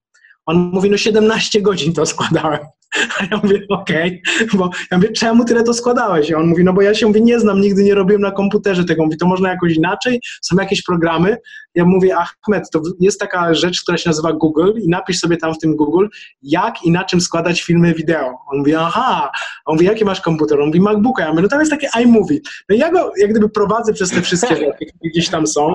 On 0.46 0.58
mówi, 0.58 0.90
no 0.90 0.98
17 0.98 1.62
godzin 1.62 1.94
to 1.94 2.06
składałem. 2.06 2.60
A 3.20 3.24
ja 3.32 3.40
mówię, 3.44 3.66
okej, 3.70 4.22
okay. 4.36 4.48
bo 4.54 4.70
ja 4.92 4.98
mówię, 4.98 5.12
czemu 5.12 5.46
tyle 5.46 5.64
to 5.64 5.74
składałeś? 5.74 6.30
I 6.30 6.36
on 6.36 6.48
mówi, 6.48 6.64
no 6.64 6.74
bo 6.74 6.82
ja 6.82 6.94
się 6.94 7.08
mówi, 7.08 7.22
nie 7.22 7.40
znam, 7.40 7.62
nigdy 7.62 7.84
nie 7.84 7.96
robiłem 7.96 8.22
na 8.22 8.32
komputerze 8.32 8.86
tego. 8.86 9.04
Mówi, 9.04 9.18
to 9.18 9.28
można 9.28 9.50
jakoś 9.50 9.76
inaczej? 9.76 10.22
Są 10.42 10.56
jakieś 10.60 10.84
programy? 10.84 11.38
Ja 11.76 11.86
mówię, 11.86 12.16
Ahmed, 12.18 12.70
to 12.72 12.82
jest 13.00 13.20
taka 13.20 13.54
rzecz, 13.54 13.82
która 13.82 13.98
się 13.98 14.10
nazywa 14.10 14.34
Google 14.34 14.72
i 14.82 14.90
napisz 14.90 15.20
sobie 15.20 15.38
tam 15.38 15.54
w 15.54 15.58
tym 15.58 15.76
Google, 15.76 16.08
jak 16.44 16.86
i 16.86 16.92
na 16.92 17.04
czym 17.04 17.22
składać 17.22 17.62
filmy 17.62 17.94
wideo. 17.94 18.38
On 18.52 18.58
mówi, 18.58 18.76
aha. 18.76 19.32
On 19.66 19.76
mówi, 19.76 19.86
jaki 19.86 20.06
masz 20.06 20.22
komputer? 20.22 20.60
On 20.60 20.68
mówi, 20.68 20.82
MacBooka. 20.82 21.24
Ja 21.24 21.30
mówię, 21.30 21.42
no 21.42 21.48
tam 21.48 21.60
jest 21.60 21.72
takie 21.72 21.90
iMovie. 22.02 22.40
No 22.70 22.76
ja 22.76 22.92
go 22.92 23.12
jak 23.18 23.32
gdyby 23.32 23.50
prowadzę 23.50 23.94
przez 23.94 24.10
te 24.10 24.22
wszystkie 24.22 24.56
rzeczy, 24.56 24.72
które 24.72 25.10
gdzieś 25.14 25.30
tam 25.30 25.48
są 25.48 25.74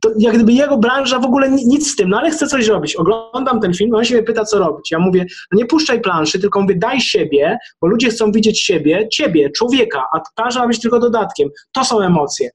to 0.00 0.10
jak 0.18 0.34
gdyby 0.34 0.52
jego 0.52 0.78
branża 0.78 1.18
w 1.18 1.24
ogóle 1.24 1.50
nic 1.50 1.92
z 1.92 1.96
tym, 1.96 2.08
no 2.08 2.18
ale 2.18 2.30
chce 2.30 2.46
coś 2.46 2.66
robić. 2.66 2.96
Oglądam 2.96 3.60
ten 3.60 3.74
film, 3.74 3.94
on 3.94 4.04
się 4.04 4.14
mnie 4.14 4.22
pyta, 4.22 4.44
co 4.44 4.58
robić. 4.58 4.90
Ja 4.90 4.98
mówię, 4.98 5.26
no 5.52 5.58
nie 5.58 5.66
puszczaj 5.66 6.00
planszy, 6.00 6.40
tylko 6.40 6.62
mówię, 6.62 6.74
daj 6.74 7.00
siebie, 7.00 7.58
bo 7.80 7.88
ludzie 7.88 8.08
chcą 8.08 8.32
widzieć 8.32 8.60
siebie, 8.60 9.08
ciebie, 9.12 9.50
człowieka, 9.50 10.04
a 10.14 10.20
planża 10.36 10.60
ma 10.60 10.68
być 10.68 10.80
tylko 10.80 10.98
dodatkiem. 10.98 11.48
To 11.72 11.84
są 11.84 12.00
emocje. 12.00 12.50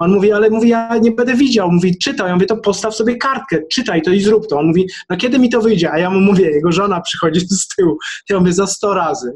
On 0.00 0.12
mówi, 0.12 0.32
ale 0.32 0.50
mówi, 0.50 0.68
ja 0.68 0.98
nie 1.02 1.10
będę 1.10 1.34
widział. 1.34 1.72
Mówi, 1.72 1.98
czytaj. 1.98 2.28
Ja 2.28 2.34
mówię, 2.34 2.46
to 2.46 2.56
postaw 2.56 2.94
sobie 2.94 3.16
kartkę, 3.16 3.58
czytaj 3.72 4.02
to 4.02 4.10
i 4.10 4.20
zrób 4.20 4.46
to. 4.46 4.58
On 4.58 4.66
mówi, 4.66 4.88
no 5.10 5.16
kiedy 5.16 5.38
mi 5.38 5.48
to 5.48 5.60
wyjdzie? 5.60 5.92
A 5.92 5.98
ja 5.98 6.10
mu 6.10 6.20
mówię, 6.20 6.50
jego 6.50 6.72
żona 6.72 7.00
przychodzi 7.00 7.40
z 7.40 7.68
tyłu. 7.68 7.98
Ja 8.30 8.40
mówię, 8.40 8.52
za 8.52 8.66
100 8.66 8.94
razy. 8.94 9.32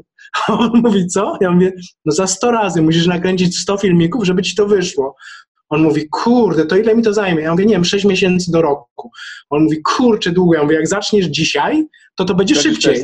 A 0.47 0.53
on 0.59 0.71
mówi, 0.83 1.07
co? 1.07 1.37
Ja 1.41 1.51
mówię, 1.51 1.71
no 2.05 2.11
za 2.11 2.27
100 2.27 2.51
razy 2.51 2.81
musisz 2.81 3.07
nakręcić 3.07 3.57
100 3.59 3.77
filmików, 3.77 4.25
żeby 4.25 4.41
ci 4.41 4.55
to 4.55 4.67
wyszło. 4.67 5.15
On 5.75 5.83
mówi, 5.83 6.09
kurde, 6.09 6.65
to 6.65 6.75
ile 6.75 6.95
mi 6.95 7.03
to 7.03 7.13
zajmie? 7.13 7.41
Ja 7.41 7.51
mówię, 7.51 7.65
nie 7.65 7.73
wiem, 7.73 7.85
6 7.85 8.05
miesięcy 8.05 8.51
do 8.51 8.61
roku. 8.61 9.11
On 9.49 9.63
mówi, 9.63 9.81
kurczę, 9.81 10.31
długo. 10.31 10.53
Ja 10.53 10.63
mówię, 10.63 10.75
jak 10.75 10.87
zaczniesz 10.87 11.25
dzisiaj, 11.25 11.85
to 12.15 12.25
to 12.25 12.35
będzie 12.35 12.55
szybciej. 12.55 13.01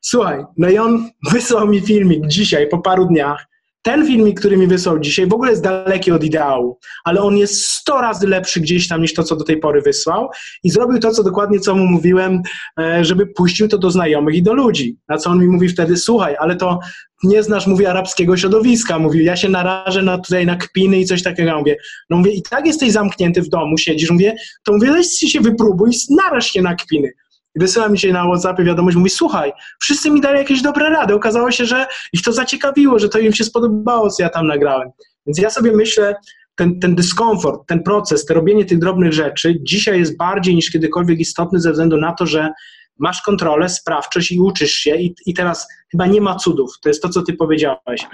Słuchaj, 0.00 0.44
no 0.56 0.68
i 0.68 0.78
on 0.78 1.10
wysłał 1.32 1.68
mi 1.68 1.80
filmik 1.80 2.26
dzisiaj, 2.26 2.68
po 2.68 2.78
paru 2.78 3.06
dniach. 3.06 3.46
Ten 3.86 4.06
filmik, 4.06 4.40
który 4.40 4.56
mi 4.56 4.66
wysłał 4.66 4.98
dzisiaj, 4.98 5.26
w 5.26 5.32
ogóle 5.32 5.50
jest 5.50 5.62
daleki 5.62 6.12
od 6.12 6.24
ideału, 6.24 6.78
ale 7.04 7.20
on 7.20 7.36
jest 7.36 7.64
100 7.64 8.00
razy 8.00 8.26
lepszy 8.26 8.60
gdzieś 8.60 8.88
tam 8.88 9.00
niż 9.00 9.14
to, 9.14 9.22
co 9.22 9.36
do 9.36 9.44
tej 9.44 9.58
pory 9.58 9.82
wysłał 9.82 10.28
i 10.64 10.70
zrobił 10.70 10.98
to, 10.98 11.10
co 11.10 11.22
dokładnie 11.22 11.60
co 11.60 11.74
mu 11.74 11.86
mówiłem, 11.86 12.42
e, 12.80 13.04
żeby 13.04 13.26
puścił 13.26 13.68
to 13.68 13.78
do 13.78 13.90
znajomych 13.90 14.34
i 14.34 14.42
do 14.42 14.54
ludzi. 14.54 14.96
Na 15.08 15.18
co 15.18 15.30
on 15.30 15.38
mi 15.38 15.46
mówi 15.46 15.68
wtedy, 15.68 15.96
słuchaj, 15.96 16.36
ale 16.38 16.56
to 16.56 16.78
nie 17.22 17.42
znasz, 17.42 17.66
mówi, 17.66 17.86
arabskiego 17.86 18.36
środowiska. 18.36 18.98
Mówi, 18.98 19.24
ja 19.24 19.36
się 19.36 19.48
narażę 19.48 20.02
na, 20.02 20.18
tutaj 20.18 20.46
na 20.46 20.56
kpiny 20.56 21.00
i 21.00 21.04
coś 21.04 21.22
takiego. 21.22 21.48
Ja 21.48 21.58
mówię, 21.58 21.76
no 22.10 22.16
mówię, 22.16 22.30
i 22.30 22.42
tak 22.42 22.66
jesteś 22.66 22.92
zamknięty 22.92 23.42
w 23.42 23.48
domu, 23.48 23.78
siedzisz. 23.78 24.10
Mówię, 24.10 24.36
to 24.64 24.72
mówię, 24.72 24.92
weź 24.92 25.06
się 25.06 25.40
wypróbuj, 25.40 25.90
naraż 26.10 26.50
się 26.50 26.62
na 26.62 26.74
kpiny. 26.74 27.12
I 27.56 27.60
wysyła 27.60 27.88
mi 27.88 27.98
się 27.98 28.12
na 28.12 28.24
WhatsAppie 28.24 28.64
wiadomość, 28.64 28.96
mówi, 28.96 29.10
słuchaj, 29.10 29.52
wszyscy 29.80 30.10
mi 30.10 30.20
dali 30.20 30.38
jakieś 30.38 30.62
dobre 30.62 30.90
rady. 30.90 31.14
Okazało 31.14 31.50
się, 31.50 31.64
że 31.64 31.86
ich 32.12 32.22
to 32.22 32.32
zaciekawiło, 32.32 32.98
że 32.98 33.08
to 33.08 33.18
im 33.18 33.32
się 33.32 33.44
spodobało, 33.44 34.10
co 34.10 34.22
ja 34.22 34.28
tam 34.28 34.46
nagrałem. 34.46 34.90
Więc 35.26 35.38
ja 35.38 35.50
sobie 35.50 35.72
myślę, 35.72 36.14
ten, 36.54 36.80
ten 36.80 36.94
dyskomfort, 36.94 37.66
ten 37.66 37.82
proces, 37.82 38.24
to 38.24 38.34
robienie 38.34 38.64
tych 38.64 38.78
drobnych 38.78 39.12
rzeczy 39.12 39.56
dzisiaj 39.62 39.98
jest 39.98 40.16
bardziej 40.16 40.54
niż 40.54 40.70
kiedykolwiek 40.70 41.20
istotny 41.20 41.60
ze 41.60 41.70
względu 41.70 41.96
na 41.96 42.12
to, 42.12 42.26
że 42.26 42.52
masz 42.98 43.22
kontrolę, 43.22 43.68
sprawczość 43.68 44.32
i 44.32 44.40
uczysz 44.40 44.72
się 44.72 44.96
i, 44.96 45.14
i 45.26 45.34
teraz 45.34 45.68
chyba 45.90 46.06
nie 46.06 46.20
ma 46.20 46.36
cudów. 46.36 46.70
To 46.82 46.88
jest 46.88 47.02
to, 47.02 47.08
co 47.08 47.22
ty 47.22 47.32
powiedziałeś. 47.32 48.06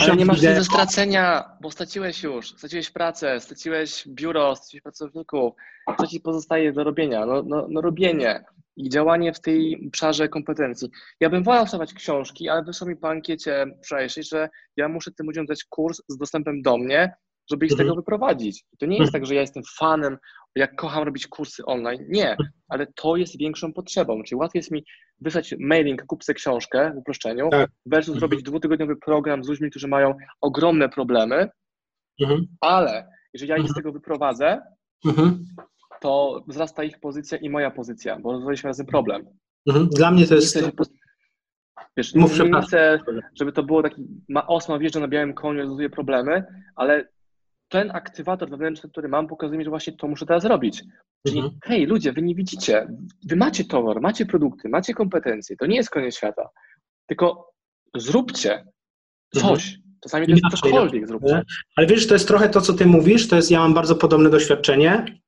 Ale 0.00 0.16
nie 0.16 0.26
masz 0.26 0.42
nic 0.42 0.54
do 0.54 0.64
stracenia, 0.64 1.44
bo 1.60 1.70
straciłeś 1.70 2.22
już. 2.22 2.48
Straciłeś 2.48 2.90
pracę, 2.90 3.40
straciłeś 3.40 4.08
biuro, 4.08 4.56
straciłeś 4.56 4.82
pracowników. 4.82 5.54
Co 6.00 6.06
ci 6.06 6.20
pozostaje 6.20 6.72
do 6.72 6.84
robienia? 6.84 7.26
No, 7.26 7.42
no, 7.46 7.66
no 7.70 7.80
robienie 7.80 8.44
i 8.76 8.88
działanie 8.88 9.32
w 9.32 9.40
tej 9.40 9.86
obszarze 9.88 10.28
kompetencji. 10.28 10.90
Ja 11.20 11.30
bym 11.30 11.42
wolał 11.42 11.66
wstawać 11.66 11.94
książki, 11.94 12.48
ale 12.48 12.64
wysłał 12.64 12.90
mi 12.90 12.96
po 12.96 13.08
ankiecie 13.08 13.66
wczorajszej, 13.84 14.24
że 14.24 14.48
ja 14.76 14.88
muszę 14.88 15.10
tym 15.12 15.26
ludziom 15.26 15.46
dać 15.46 15.64
kurs 15.64 16.02
z 16.08 16.16
dostępem 16.16 16.62
do 16.62 16.78
mnie, 16.78 17.14
żeby 17.50 17.66
ich 17.66 17.70
z 17.70 17.74
mhm. 17.74 17.88
tego 17.88 17.96
wyprowadzić. 17.96 18.64
To 18.78 18.86
nie 18.86 18.98
jest 18.98 19.12
tak, 19.12 19.26
że 19.26 19.34
ja 19.34 19.40
jestem 19.40 19.62
fanem, 19.78 20.18
jak 20.54 20.76
kocham 20.76 21.04
robić 21.04 21.26
kursy 21.26 21.64
online. 21.64 22.04
Nie, 22.08 22.36
ale 22.68 22.86
to 22.86 23.16
jest 23.16 23.38
większą 23.38 23.72
potrzebą. 23.72 24.22
Czyli 24.22 24.38
łatwiej 24.38 24.58
jest 24.58 24.70
mi 24.70 24.84
wysłać 25.20 25.54
mailing, 25.60 26.06
kup 26.06 26.24
sobie 26.24 26.34
książkę 26.34 26.92
w 26.94 26.98
uproszczeniu, 26.98 27.48
tak. 27.50 27.70
versus 27.86 28.14
mhm. 28.14 28.20
zrobić 28.20 28.42
dwutygodniowy 28.42 28.96
program 28.96 29.44
z 29.44 29.48
ludźmi, 29.48 29.70
którzy 29.70 29.88
mają 29.88 30.14
ogromne 30.40 30.88
problemy, 30.88 31.48
mhm. 32.20 32.46
ale 32.60 33.08
jeżeli 33.34 33.50
ja 33.50 33.56
ich 33.56 33.68
z 33.68 33.74
tego 33.74 33.92
wyprowadzę, 33.92 34.62
to 36.00 36.44
wzrasta 36.48 36.84
ich 36.84 37.00
pozycja 37.00 37.38
i 37.38 37.50
moja 37.50 37.70
pozycja, 37.70 38.18
bo 38.20 38.32
rozwiązaliśmy 38.32 38.68
razem 38.68 38.86
problem. 38.86 39.26
Mhm. 39.66 39.88
Dla 39.88 40.10
mnie 40.10 40.26
to 40.26 40.34
jest... 40.34 40.58
Wiesz, 41.96 42.14
Mów, 42.14 42.38
nie, 42.38 42.50
nie 42.50 42.62
chcę, 42.62 43.00
żeby 43.34 43.52
to 43.52 43.62
było 43.62 43.82
taki, 43.82 44.06
ma 44.28 44.46
osma 44.46 44.78
wjeżdża 44.78 45.00
na 45.00 45.08
białym 45.08 45.34
koniu, 45.34 45.60
rozwiązuje 45.60 45.90
problemy, 45.90 46.44
ale 46.74 47.08
ten 47.68 47.90
aktywator 47.90 48.50
wewnętrzny, 48.50 48.90
który 48.90 49.08
mam, 49.08 49.26
pokazuje 49.26 49.58
mi, 49.58 49.64
że 49.64 49.70
właśnie 49.70 49.92
to 49.92 50.08
muszę 50.08 50.26
teraz 50.26 50.44
robić. 50.44 50.84
Czyli 51.26 51.38
mhm. 51.38 51.58
hej, 51.64 51.86
ludzie, 51.86 52.12
wy 52.12 52.22
nie 52.22 52.34
widzicie, 52.34 52.88
wy 53.28 53.36
macie 53.36 53.64
towar, 53.64 54.00
macie 54.00 54.26
produkty, 54.26 54.68
macie 54.68 54.94
kompetencje, 54.94 55.56
to 55.56 55.66
nie 55.66 55.76
jest 55.76 55.90
koniec 55.90 56.16
świata, 56.16 56.48
tylko 57.06 57.52
zróbcie 57.96 58.64
coś. 59.34 59.66
Mhm. 59.66 59.86
Czasami 60.02 60.26
to 60.26 60.32
jest 60.32 60.44
cokolwiek 60.50 61.08
zróbcie. 61.08 61.42
Ale 61.76 61.86
wiesz, 61.86 62.06
to 62.06 62.14
jest 62.14 62.28
trochę 62.28 62.48
to, 62.48 62.60
co 62.60 62.72
ty 62.72 62.86
mówisz, 62.86 63.28
to 63.28 63.36
jest, 63.36 63.50
ja 63.50 63.58
mam 63.58 63.74
bardzo 63.74 63.96
podobne 63.96 64.30
doświadczenie 64.30 65.20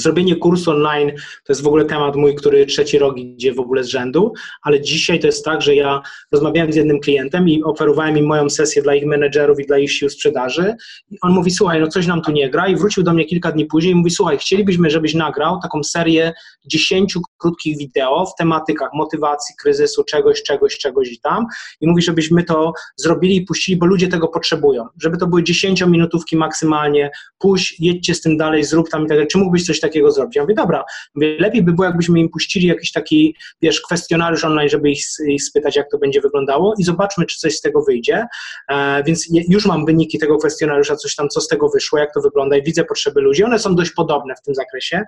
Zrobienie 0.00 0.36
kursu 0.36 0.70
online 0.70 1.10
to 1.44 1.52
jest 1.52 1.62
w 1.62 1.66
ogóle 1.66 1.84
temat 1.84 2.16
mój, 2.16 2.34
który 2.34 2.66
trzeci 2.66 2.98
rok 2.98 3.18
idzie 3.18 3.52
w 3.52 3.60
ogóle 3.60 3.84
z 3.84 3.88
rzędu, 3.88 4.32
ale 4.62 4.80
dzisiaj 4.80 5.20
to 5.20 5.26
jest 5.26 5.44
tak, 5.44 5.62
że 5.62 5.74
ja 5.74 6.02
rozmawiałem 6.32 6.72
z 6.72 6.76
jednym 6.76 7.00
klientem 7.00 7.48
i 7.48 7.62
oferowałem 7.62 8.18
im 8.18 8.26
moją 8.26 8.50
sesję 8.50 8.82
dla 8.82 8.94
ich 8.94 9.06
menedżerów 9.06 9.60
i 9.60 9.66
dla 9.66 9.78
ich 9.78 9.92
sił 9.92 10.10
sprzedaży. 10.10 10.74
I 11.10 11.16
on 11.22 11.32
mówi, 11.32 11.50
słuchaj, 11.50 11.80
no 11.80 11.88
coś 11.88 12.06
nam 12.06 12.22
tu 12.22 12.32
nie 12.32 12.50
gra 12.50 12.68
i 12.68 12.76
wrócił 12.76 13.02
do 13.02 13.12
mnie 13.12 13.24
kilka 13.24 13.52
dni 13.52 13.66
później 13.66 13.92
i 13.92 13.96
mówi, 13.96 14.10
słuchaj, 14.10 14.38
chcielibyśmy, 14.38 14.90
żebyś 14.90 15.14
nagrał 15.14 15.60
taką 15.62 15.84
serię 15.84 16.32
dziesięciu 16.66 17.20
krótkich 17.38 17.78
wideo 17.78 18.26
w 18.26 18.34
tematykach 18.38 18.90
motywacji, 18.94 19.54
kryzysu, 19.62 20.04
czegoś, 20.04 20.42
czegoś, 20.42 20.78
czegoś 20.78 21.12
i 21.12 21.20
tam. 21.20 21.46
I 21.80 21.88
mówi, 21.88 22.02
żebyśmy 22.02 22.44
to 22.44 22.72
zrobili 22.96 23.36
i 23.36 23.42
puścili, 23.42 23.78
bo 23.78 23.86
ludzie 23.86 24.08
tego 24.08 24.28
potrzebują, 24.28 24.86
żeby 25.02 25.16
to 25.16 25.26
były 25.26 25.42
dziesięciominutówki 25.42 26.36
maksymalnie, 26.36 27.10
puść, 27.38 27.76
jedźcie 27.80 28.14
z 28.14 28.20
tym 28.20 28.36
dalej, 28.36 28.64
zrób 28.64 28.88
tam 28.88 29.04
i 29.04 29.08
tak 29.08 29.16
dalej. 29.16 29.28
Czy 29.28 29.38
mógłbyś 29.38 29.66
coś 29.66 29.80
takiego 29.80 29.87
zrobić? 30.10 30.36
Ja 30.36 30.42
mówię, 30.42 30.54
dobra, 30.54 30.84
mówię, 31.14 31.36
lepiej 31.38 31.62
by 31.62 31.72
było, 31.72 31.84
jakbyśmy 31.84 32.20
im 32.20 32.28
puścili 32.28 32.66
jakiś 32.66 32.92
taki, 32.92 33.36
wiesz, 33.62 33.80
kwestionariusz 33.80 34.44
online, 34.44 34.68
żeby 34.68 34.90
ich, 34.90 35.04
ich 35.28 35.44
spytać, 35.44 35.76
jak 35.76 35.90
to 35.90 35.98
będzie 35.98 36.20
wyglądało 36.20 36.74
i 36.78 36.84
zobaczmy, 36.84 37.26
czy 37.26 37.38
coś 37.38 37.56
z 37.56 37.60
tego 37.60 37.82
wyjdzie. 37.82 38.26
E, 38.70 39.02
więc 39.04 39.26
już 39.48 39.66
mam 39.66 39.86
wyniki 39.86 40.18
tego 40.18 40.38
kwestionariusza, 40.38 40.96
coś 40.96 41.14
tam, 41.14 41.28
co 41.28 41.40
z 41.40 41.48
tego 41.48 41.68
wyszło, 41.68 41.98
jak 41.98 42.14
to 42.14 42.20
wygląda 42.20 42.56
i 42.56 42.62
widzę 42.62 42.84
potrzeby 42.84 43.20
ludzi. 43.20 43.44
One 43.44 43.58
są 43.58 43.74
dość 43.74 43.90
podobne 43.90 44.34
w 44.34 44.42
tym 44.42 44.54
zakresie. 44.54 45.02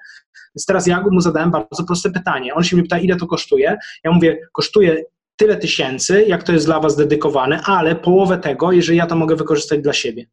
Więc 0.55 0.67
teraz 0.67 0.87
ja 0.87 1.05
mu 1.11 1.21
zadałem 1.21 1.51
bardzo 1.51 1.85
proste 1.85 2.11
pytanie. 2.11 2.55
On 2.55 2.65
się 2.65 2.77
mnie 2.77 2.83
pyta, 2.83 2.99
ile 2.99 3.17
to 3.17 3.27
kosztuje? 3.27 3.77
Ja 4.05 4.11
mówię, 4.13 4.39
kosztuje 4.53 5.05
tyle 5.37 5.57
tysięcy, 5.57 6.25
jak 6.25 6.43
to 6.43 6.53
jest 6.53 6.67
dla 6.67 6.81
Was 6.81 6.97
dedykowane, 6.97 7.61
ale 7.65 7.97
połowę 7.97 8.39
tego, 8.39 8.73
jeżeli 8.73 8.99
ja 8.99 9.07
to 9.07 9.17
mogę 9.17 9.37
wykorzystać 9.37 9.81
dla 9.81 9.93
siebie 9.93 10.27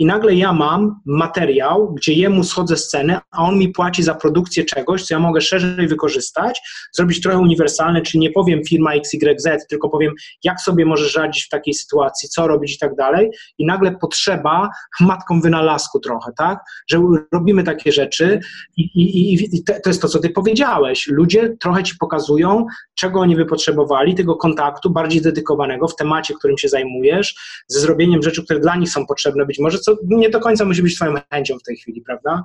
i 0.00 0.06
nagle 0.06 0.34
ja 0.34 0.52
mam 0.52 1.00
materiał, 1.06 1.94
gdzie 1.94 2.12
jemu 2.12 2.44
schodzę 2.44 2.76
z 2.76 2.90
a 3.30 3.42
on 3.42 3.58
mi 3.58 3.68
płaci 3.68 4.02
za 4.02 4.14
produkcję 4.14 4.64
czegoś, 4.64 5.02
co 5.02 5.14
ja 5.14 5.18
mogę 5.18 5.40
szerzej 5.40 5.88
wykorzystać, 5.88 6.60
zrobić 6.92 7.20
trochę 7.20 7.38
uniwersalne, 7.38 8.02
czyli 8.02 8.18
nie 8.18 8.30
powiem 8.30 8.64
firma 8.64 8.92
XYZ, 8.94 9.66
tylko 9.68 9.88
powiem, 9.88 10.12
jak 10.44 10.60
sobie 10.60 10.86
możesz 10.86 11.16
radzić 11.16 11.44
w 11.44 11.48
takiej 11.48 11.74
sytuacji, 11.74 12.28
co 12.28 12.46
robić 12.46 12.74
i 12.74 12.78
tak 12.78 12.94
dalej. 12.94 13.30
I 13.58 13.66
nagle 13.66 13.92
potrzeba 13.92 14.68
matką 15.00 15.40
wynalazku 15.40 16.00
trochę, 16.00 16.32
tak? 16.36 16.58
Że 16.90 17.02
robimy 17.32 17.62
takie 17.62 17.92
rzeczy 17.92 18.40
i, 18.76 18.82
i, 18.82 19.56
i 19.56 19.64
to 19.64 19.90
jest 19.90 20.02
to, 20.02 20.08
co 20.08 20.18
ty 20.18 20.30
powiedziałeś. 20.30 21.06
Ludzie 21.06 21.56
trochę 21.60 21.82
ci 21.82 21.94
pokazują, 22.00 22.66
czego 22.94 23.20
oni 23.20 23.36
by 23.36 23.46
potrzebowali, 23.46 24.14
tego 24.14 24.36
kontaktu 24.36 24.90
bardziej 24.90 25.22
dedykowanego 25.22 25.88
w 25.88 25.96
temacie, 25.96 26.34
którym 26.34 26.58
się 26.58 26.68
zajmujesz, 26.68 27.34
ze 27.68 27.80
zrobieniem 27.80 28.22
rzeczy, 28.22 28.44
które 28.44 28.60
dla 28.60 28.76
nich 28.76 28.90
są 28.90 29.06
potrzebne, 29.06 29.46
być 29.46 29.58
może 29.58 29.78
co 29.78 29.89
nie 30.06 30.30
do 30.30 30.40
końca 30.40 30.64
musi 30.64 30.82
być 30.82 30.96
Twoją 30.96 31.14
chęcią 31.32 31.58
w 31.58 31.62
tej 31.62 31.76
chwili, 31.76 32.00
prawda? 32.00 32.44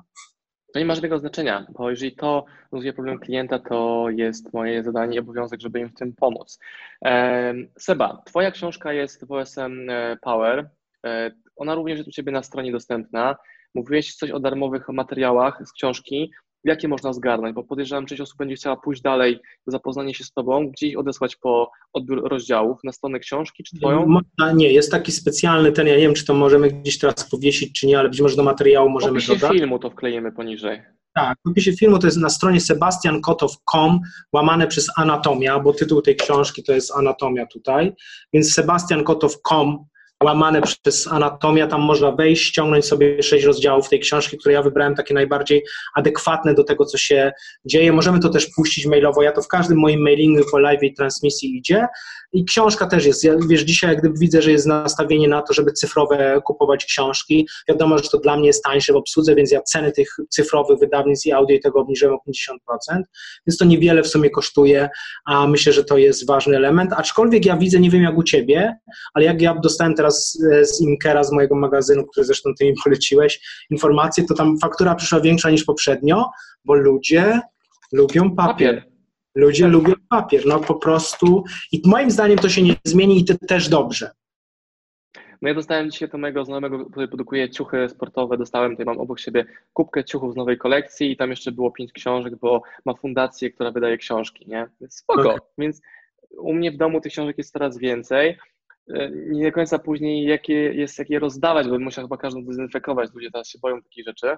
To 0.73 0.79
nie 0.79 0.85
ma 0.85 0.95
żadnego 0.95 1.19
znaczenia, 1.19 1.67
bo 1.69 1.89
jeżeli 1.89 2.15
to 2.15 2.45
rozwiązuje 2.71 2.93
problem 2.93 3.19
klienta, 3.19 3.59
to 3.59 4.07
jest 4.09 4.53
moje 4.53 4.83
zadanie 4.83 5.15
i 5.15 5.19
obowiązek, 5.19 5.61
żeby 5.61 5.79
im 5.79 5.89
w 5.89 5.93
tym 5.93 6.13
pomóc. 6.13 6.59
Seba, 7.79 8.21
Twoja 8.25 8.51
książka 8.51 8.93
jest 8.93 9.25
w 9.25 9.31
OSM 9.31 9.89
e, 9.89 10.17
Power. 10.21 10.69
E, 11.05 11.31
ona 11.55 11.75
również 11.75 11.97
jest 11.97 12.07
u 12.07 12.11
Ciebie 12.11 12.31
na 12.31 12.43
stronie 12.43 12.71
dostępna. 12.71 13.35
Mówiłeś 13.75 14.15
coś 14.15 14.31
o 14.31 14.39
darmowych 14.39 14.89
materiałach 14.89 15.61
z 15.67 15.71
książki 15.71 16.31
jakie 16.65 16.87
można 16.87 17.13
zgarnąć, 17.13 17.55
bo 17.55 17.63
podejrzewam, 17.63 18.05
część 18.05 18.21
osób 18.21 18.37
będzie 18.37 18.55
chciała 18.55 18.75
pójść 18.75 19.01
dalej, 19.01 19.39
zapoznanie 19.67 20.13
się 20.13 20.23
z 20.23 20.31
Tobą, 20.31 20.69
gdzie 20.69 20.87
ich 20.87 20.99
odesłać 20.99 21.35
po 21.35 21.71
odbiór 21.93 22.29
rozdziałów, 22.29 22.79
na 22.83 22.91
stronę 22.91 23.19
książki, 23.19 23.63
czy 23.63 23.75
Twoją? 23.75 24.05
Można, 24.05 24.51
nie, 24.53 24.71
jest 24.71 24.91
taki 24.91 25.11
specjalny 25.11 25.71
ten, 25.71 25.87
ja 25.87 25.95
nie 25.95 26.01
wiem, 26.01 26.13
czy 26.13 26.25
to 26.25 26.33
możemy 26.33 26.71
gdzieś 26.71 26.99
teraz 26.99 27.29
powiesić, 27.29 27.79
czy 27.79 27.87
nie, 27.87 27.99
ale 27.99 28.09
być 28.09 28.21
może 28.21 28.35
do 28.35 28.43
materiału 28.43 28.89
możemy 28.89 29.19
dodać. 29.21 29.51
W 29.51 29.57
filmu 29.57 29.79
to 29.79 29.89
wklejemy 29.89 30.31
poniżej. 30.31 30.81
Tak, 31.15 31.37
w 31.45 31.49
opisie 31.49 31.73
filmu 31.73 31.99
to 31.99 32.07
jest 32.07 32.17
na 32.17 32.29
stronie 32.29 32.61
sebastiankotow.com 32.61 33.99
łamane 34.33 34.67
przez 34.67 34.87
anatomia, 34.97 35.59
bo 35.59 35.73
tytuł 35.73 36.01
tej 36.01 36.15
książki 36.15 36.63
to 36.63 36.73
jest 36.73 36.95
anatomia 36.95 37.45
tutaj, 37.45 37.93
więc 38.33 38.53
sebastiankotow.com 38.53 39.85
łamane 40.25 40.61
przez 40.61 41.07
anatomia, 41.07 41.67
tam 41.67 41.81
można 41.81 42.11
wejść, 42.11 42.47
ściągnąć 42.47 42.85
sobie 42.85 43.23
sześć 43.23 43.45
rozdziałów 43.45 43.89
tej 43.89 43.99
książki, 43.99 44.37
które 44.37 44.53
ja 44.53 44.61
wybrałem 44.61 44.95
takie 44.95 45.13
najbardziej 45.13 45.63
adekwatne 45.95 46.53
do 46.53 46.63
tego, 46.63 46.85
co 46.85 46.97
się 46.97 47.31
dzieje. 47.65 47.91
Możemy 47.91 48.19
to 48.19 48.29
też 48.29 48.47
puścić 48.55 48.85
mailowo, 48.85 49.21
ja 49.21 49.31
to 49.31 49.41
w 49.41 49.47
każdym 49.47 49.77
moim 49.77 50.01
mailingu 50.01 50.43
po 50.51 50.59
live 50.59 50.83
i 50.83 50.93
transmisji 50.93 51.57
idzie 51.57 51.87
i 52.35 52.45
książka 52.45 52.87
też 52.87 53.05
jest. 53.05 53.23
Ja, 53.23 53.35
wiesz, 53.47 53.61
dzisiaj 53.61 53.89
jak 53.89 53.99
gdyby 53.99 54.19
widzę, 54.19 54.41
że 54.41 54.51
jest 54.51 54.65
nastawienie 54.65 55.27
na 55.27 55.41
to, 55.41 55.53
żeby 55.53 55.71
cyfrowe 55.71 56.41
kupować 56.45 56.85
książki. 56.85 57.47
Wiadomo, 57.69 57.97
że 57.97 58.09
to 58.09 58.17
dla 58.17 58.37
mnie 58.37 58.47
jest 58.47 58.63
tańsze 58.63 58.93
w 58.93 58.95
obsłudze, 58.95 59.35
więc 59.35 59.51
ja 59.51 59.61
ceny 59.61 59.91
tych 59.91 60.15
cyfrowych 60.29 60.79
wydawnictw 60.79 61.25
i 61.25 61.31
audio 61.31 61.57
i 61.57 61.59
tego 61.59 61.79
obniżyłem 61.79 62.15
o 62.15 62.19
50%, 62.29 63.01
więc 63.47 63.57
to 63.57 63.65
niewiele 63.65 64.03
w 64.03 64.07
sumie 64.07 64.29
kosztuje, 64.29 64.89
a 65.25 65.47
myślę, 65.47 65.73
że 65.73 65.83
to 65.83 65.97
jest 65.97 66.27
ważny 66.27 66.55
element. 66.57 66.93
Aczkolwiek 66.93 67.45
ja 67.45 67.57
widzę, 67.57 67.79
nie 67.79 67.89
wiem 67.89 68.03
jak 68.03 68.17
u 68.17 68.23
Ciebie, 68.23 68.77
ale 69.13 69.25
jak 69.25 69.41
ja 69.41 69.55
dostałem 69.63 69.95
teraz 69.95 70.14
z, 70.15 70.37
z 70.61 70.81
Inkera, 70.81 71.23
z 71.23 71.31
mojego 71.31 71.55
magazynu, 71.55 72.05
który 72.05 72.25
zresztą 72.25 72.49
ty 72.59 72.65
mi 72.65 72.73
poleciłeś, 72.83 73.39
informacje, 73.69 74.25
to 74.25 74.33
tam 74.33 74.59
faktura 74.59 74.95
przyszła 74.95 75.19
większa 75.19 75.49
niż 75.49 75.63
poprzednio, 75.63 76.29
bo 76.65 76.73
ludzie 76.73 77.39
lubią 77.93 78.35
papier. 78.35 78.75
papier. 78.75 78.95
Ludzie 79.35 79.63
tak. 79.63 79.73
lubią 79.73 79.93
papier, 80.09 80.45
no 80.45 80.59
po 80.59 80.75
prostu. 80.75 81.43
I 81.71 81.81
moim 81.85 82.11
zdaniem 82.11 82.37
to 82.37 82.49
się 82.49 82.61
nie 82.61 82.75
zmieni 82.85 83.19
i 83.19 83.25
to 83.25 83.33
też 83.47 83.69
dobrze. 83.69 84.09
No 85.41 85.49
ja 85.49 85.55
dostałem 85.55 85.91
dzisiaj 85.91 86.09
to 86.09 86.17
mojego 86.17 86.45
znajomego, 86.45 86.85
który 86.85 87.07
produkuje 87.07 87.49
ciuchy 87.49 87.89
sportowe, 87.89 88.37
dostałem, 88.37 88.71
tutaj 88.71 88.85
mam 88.85 88.99
obok 88.99 89.19
siebie 89.19 89.45
kubkę 89.73 90.03
ciuchów 90.03 90.33
z 90.33 90.35
nowej 90.35 90.57
kolekcji 90.57 91.11
i 91.11 91.17
tam 91.17 91.29
jeszcze 91.29 91.51
było 91.51 91.71
pięć 91.71 91.91
książek, 91.91 92.35
bo 92.35 92.61
ma 92.85 92.93
fundację, 92.93 93.51
która 93.51 93.71
wydaje 93.71 93.97
książki, 93.97 94.45
nie? 94.47 94.67
Spoko, 94.89 95.29
okay. 95.29 95.39
więc 95.57 95.81
u 96.37 96.53
mnie 96.53 96.71
w 96.71 96.77
domu 96.77 97.01
tych 97.01 97.11
książek 97.11 97.37
jest 97.37 97.53
coraz 97.53 97.77
więcej. 97.77 98.37
E, 98.93 99.11
nie 99.11 99.45
do 99.45 99.51
końca 99.51 99.79
później 99.79 100.25
jakie 100.25 100.53
jest, 100.53 100.99
jakie 100.99 101.19
rozdawać, 101.19 101.67
bo 101.67 101.79
musiał 101.79 102.05
chyba 102.05 102.17
każdą 102.17 102.45
dezynfekować. 102.45 103.09
Ludzie 103.13 103.31
teraz 103.31 103.49
się 103.49 103.59
boją 103.59 103.81
takich 103.81 104.05
rzeczy. 104.05 104.37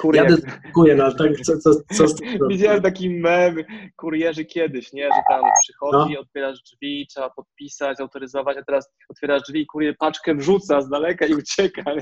Kurier... 0.00 0.24
Ja 0.24 0.30
dezynfekuję, 0.30 0.94
no 0.94 1.14
tak, 1.14 1.40
co, 1.40 1.58
co, 1.58 1.70
co 1.94 2.04
Widziałem 2.50 2.82
taki 2.82 3.10
mem 3.10 3.56
kurierzy 3.96 4.44
kiedyś, 4.44 4.92
nie, 4.92 5.04
że 5.04 5.20
tam 5.30 5.42
przychodzi, 5.62 6.14
no. 6.14 6.20
otwierasz 6.20 6.62
drzwi, 6.62 7.06
trzeba 7.10 7.30
podpisać, 7.30 8.00
autoryzować, 8.00 8.56
a 8.56 8.62
teraz 8.62 8.90
otwierasz 9.08 9.42
drzwi 9.42 9.60
i 9.60 9.66
kurier 9.66 9.94
paczkę 9.98 10.34
wrzuca 10.34 10.80
z 10.80 10.88
daleka 10.88 11.26
i 11.26 11.34
ucieka. 11.34 11.82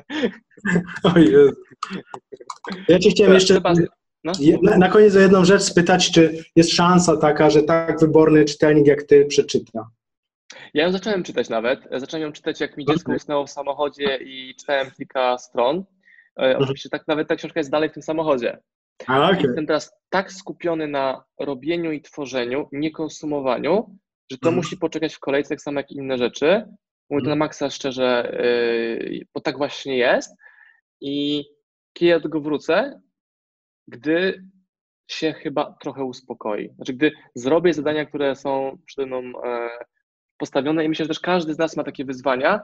O 1.15 1.19
Jezu. 1.19 1.53
Ja 2.89 2.99
Ci 2.99 3.11
chciałem 3.11 3.35
jeszcze... 3.35 3.61
No. 4.25 4.33
Na, 4.63 4.79
na 4.79 4.89
koniec 4.89 5.17
o 5.17 5.19
jedną 5.19 5.45
rzecz 5.45 5.63
spytać, 5.63 6.13
czy 6.13 6.45
jest 6.57 6.73
szansa 6.73 7.17
taka, 7.17 7.51
że 7.51 7.63
tak 7.63 8.01
wyborny 8.01 8.45
czytelnik 8.45 8.87
jak 8.87 9.03
Ty 9.03 9.27
przeczyta? 9.27 9.91
Ja 10.75 10.85
ją 10.85 10.93
zacząłem 10.93 11.23
czytać 11.23 11.49
nawet. 11.49 11.81
Zacząłem 11.93 12.27
ją 12.27 12.33
czytać, 12.33 12.61
jak 12.61 12.77
mi 12.77 12.85
dziecko 12.85 13.13
usnęło 13.13 13.47
w 13.47 13.51
samochodzie 13.51 14.17
i 14.17 14.55
czytałem 14.55 14.91
kilka 14.91 15.39
stron. 15.39 15.77
E, 15.77 16.43
mhm. 16.43 16.63
Oczywiście 16.63 16.89
tak, 16.89 17.09
nawet 17.09 17.29
ta 17.29 17.37
książka 17.37 17.61
jest 17.61 17.71
dalej 17.71 17.91
w 17.91 17.93
tym 17.93 18.03
samochodzie. 18.03 18.59
A, 19.07 19.27
okay. 19.27 19.43
Jestem 19.43 19.67
teraz 19.67 19.93
tak 20.11 20.33
skupiony 20.33 20.89
na 20.89 21.25
robieniu 21.41 21.93
i 21.93 22.03
tworzeniu, 22.03 22.69
nie 22.73 22.91
konsumowaniu, 22.91 23.99
że 24.31 24.39
to 24.39 24.49
mhm. 24.49 24.57
musi 24.57 24.77
poczekać 24.77 25.15
w 25.15 25.19
kolejce 25.19 25.49
tak 25.49 25.61
samo 25.61 25.81
jak 25.81 25.91
inne 25.91 26.19
rzeczy. 26.19 26.65
Mówię 27.11 27.23
to 27.23 27.29
na 27.29 27.33
mhm. 27.33 27.39
maksa 27.39 27.71
szczerze, 27.71 28.39
yy, 29.11 29.27
bo 29.35 29.41
tak 29.41 29.59
właśnie 29.59 29.97
jest. 29.97 30.37
I 31.01 31.45
kiedy 31.93 32.11
ja 32.11 32.17
do 32.17 32.23
tego 32.23 32.41
wrócę, 32.41 33.01
gdy 33.89 34.45
się 35.11 35.33
chyba 35.33 35.77
trochę 35.81 36.05
uspokoi. 36.05 36.75
Znaczy, 36.77 36.93
gdy 36.93 37.13
zrobię 37.35 37.75
zadania, 37.75 38.07
które 38.07 38.37
są 38.37 38.79
przede 38.87 39.07
mną 39.07 39.43
e, 39.45 39.69
postawione 40.39 40.85
i 40.85 40.89
myślę, 40.89 41.05
że 41.05 41.09
też 41.09 41.21
każdy 41.21 41.55
z 41.55 41.59
nas 41.59 41.77
ma 41.77 41.85
takie 41.85 42.05
wyzwania, 42.05 42.61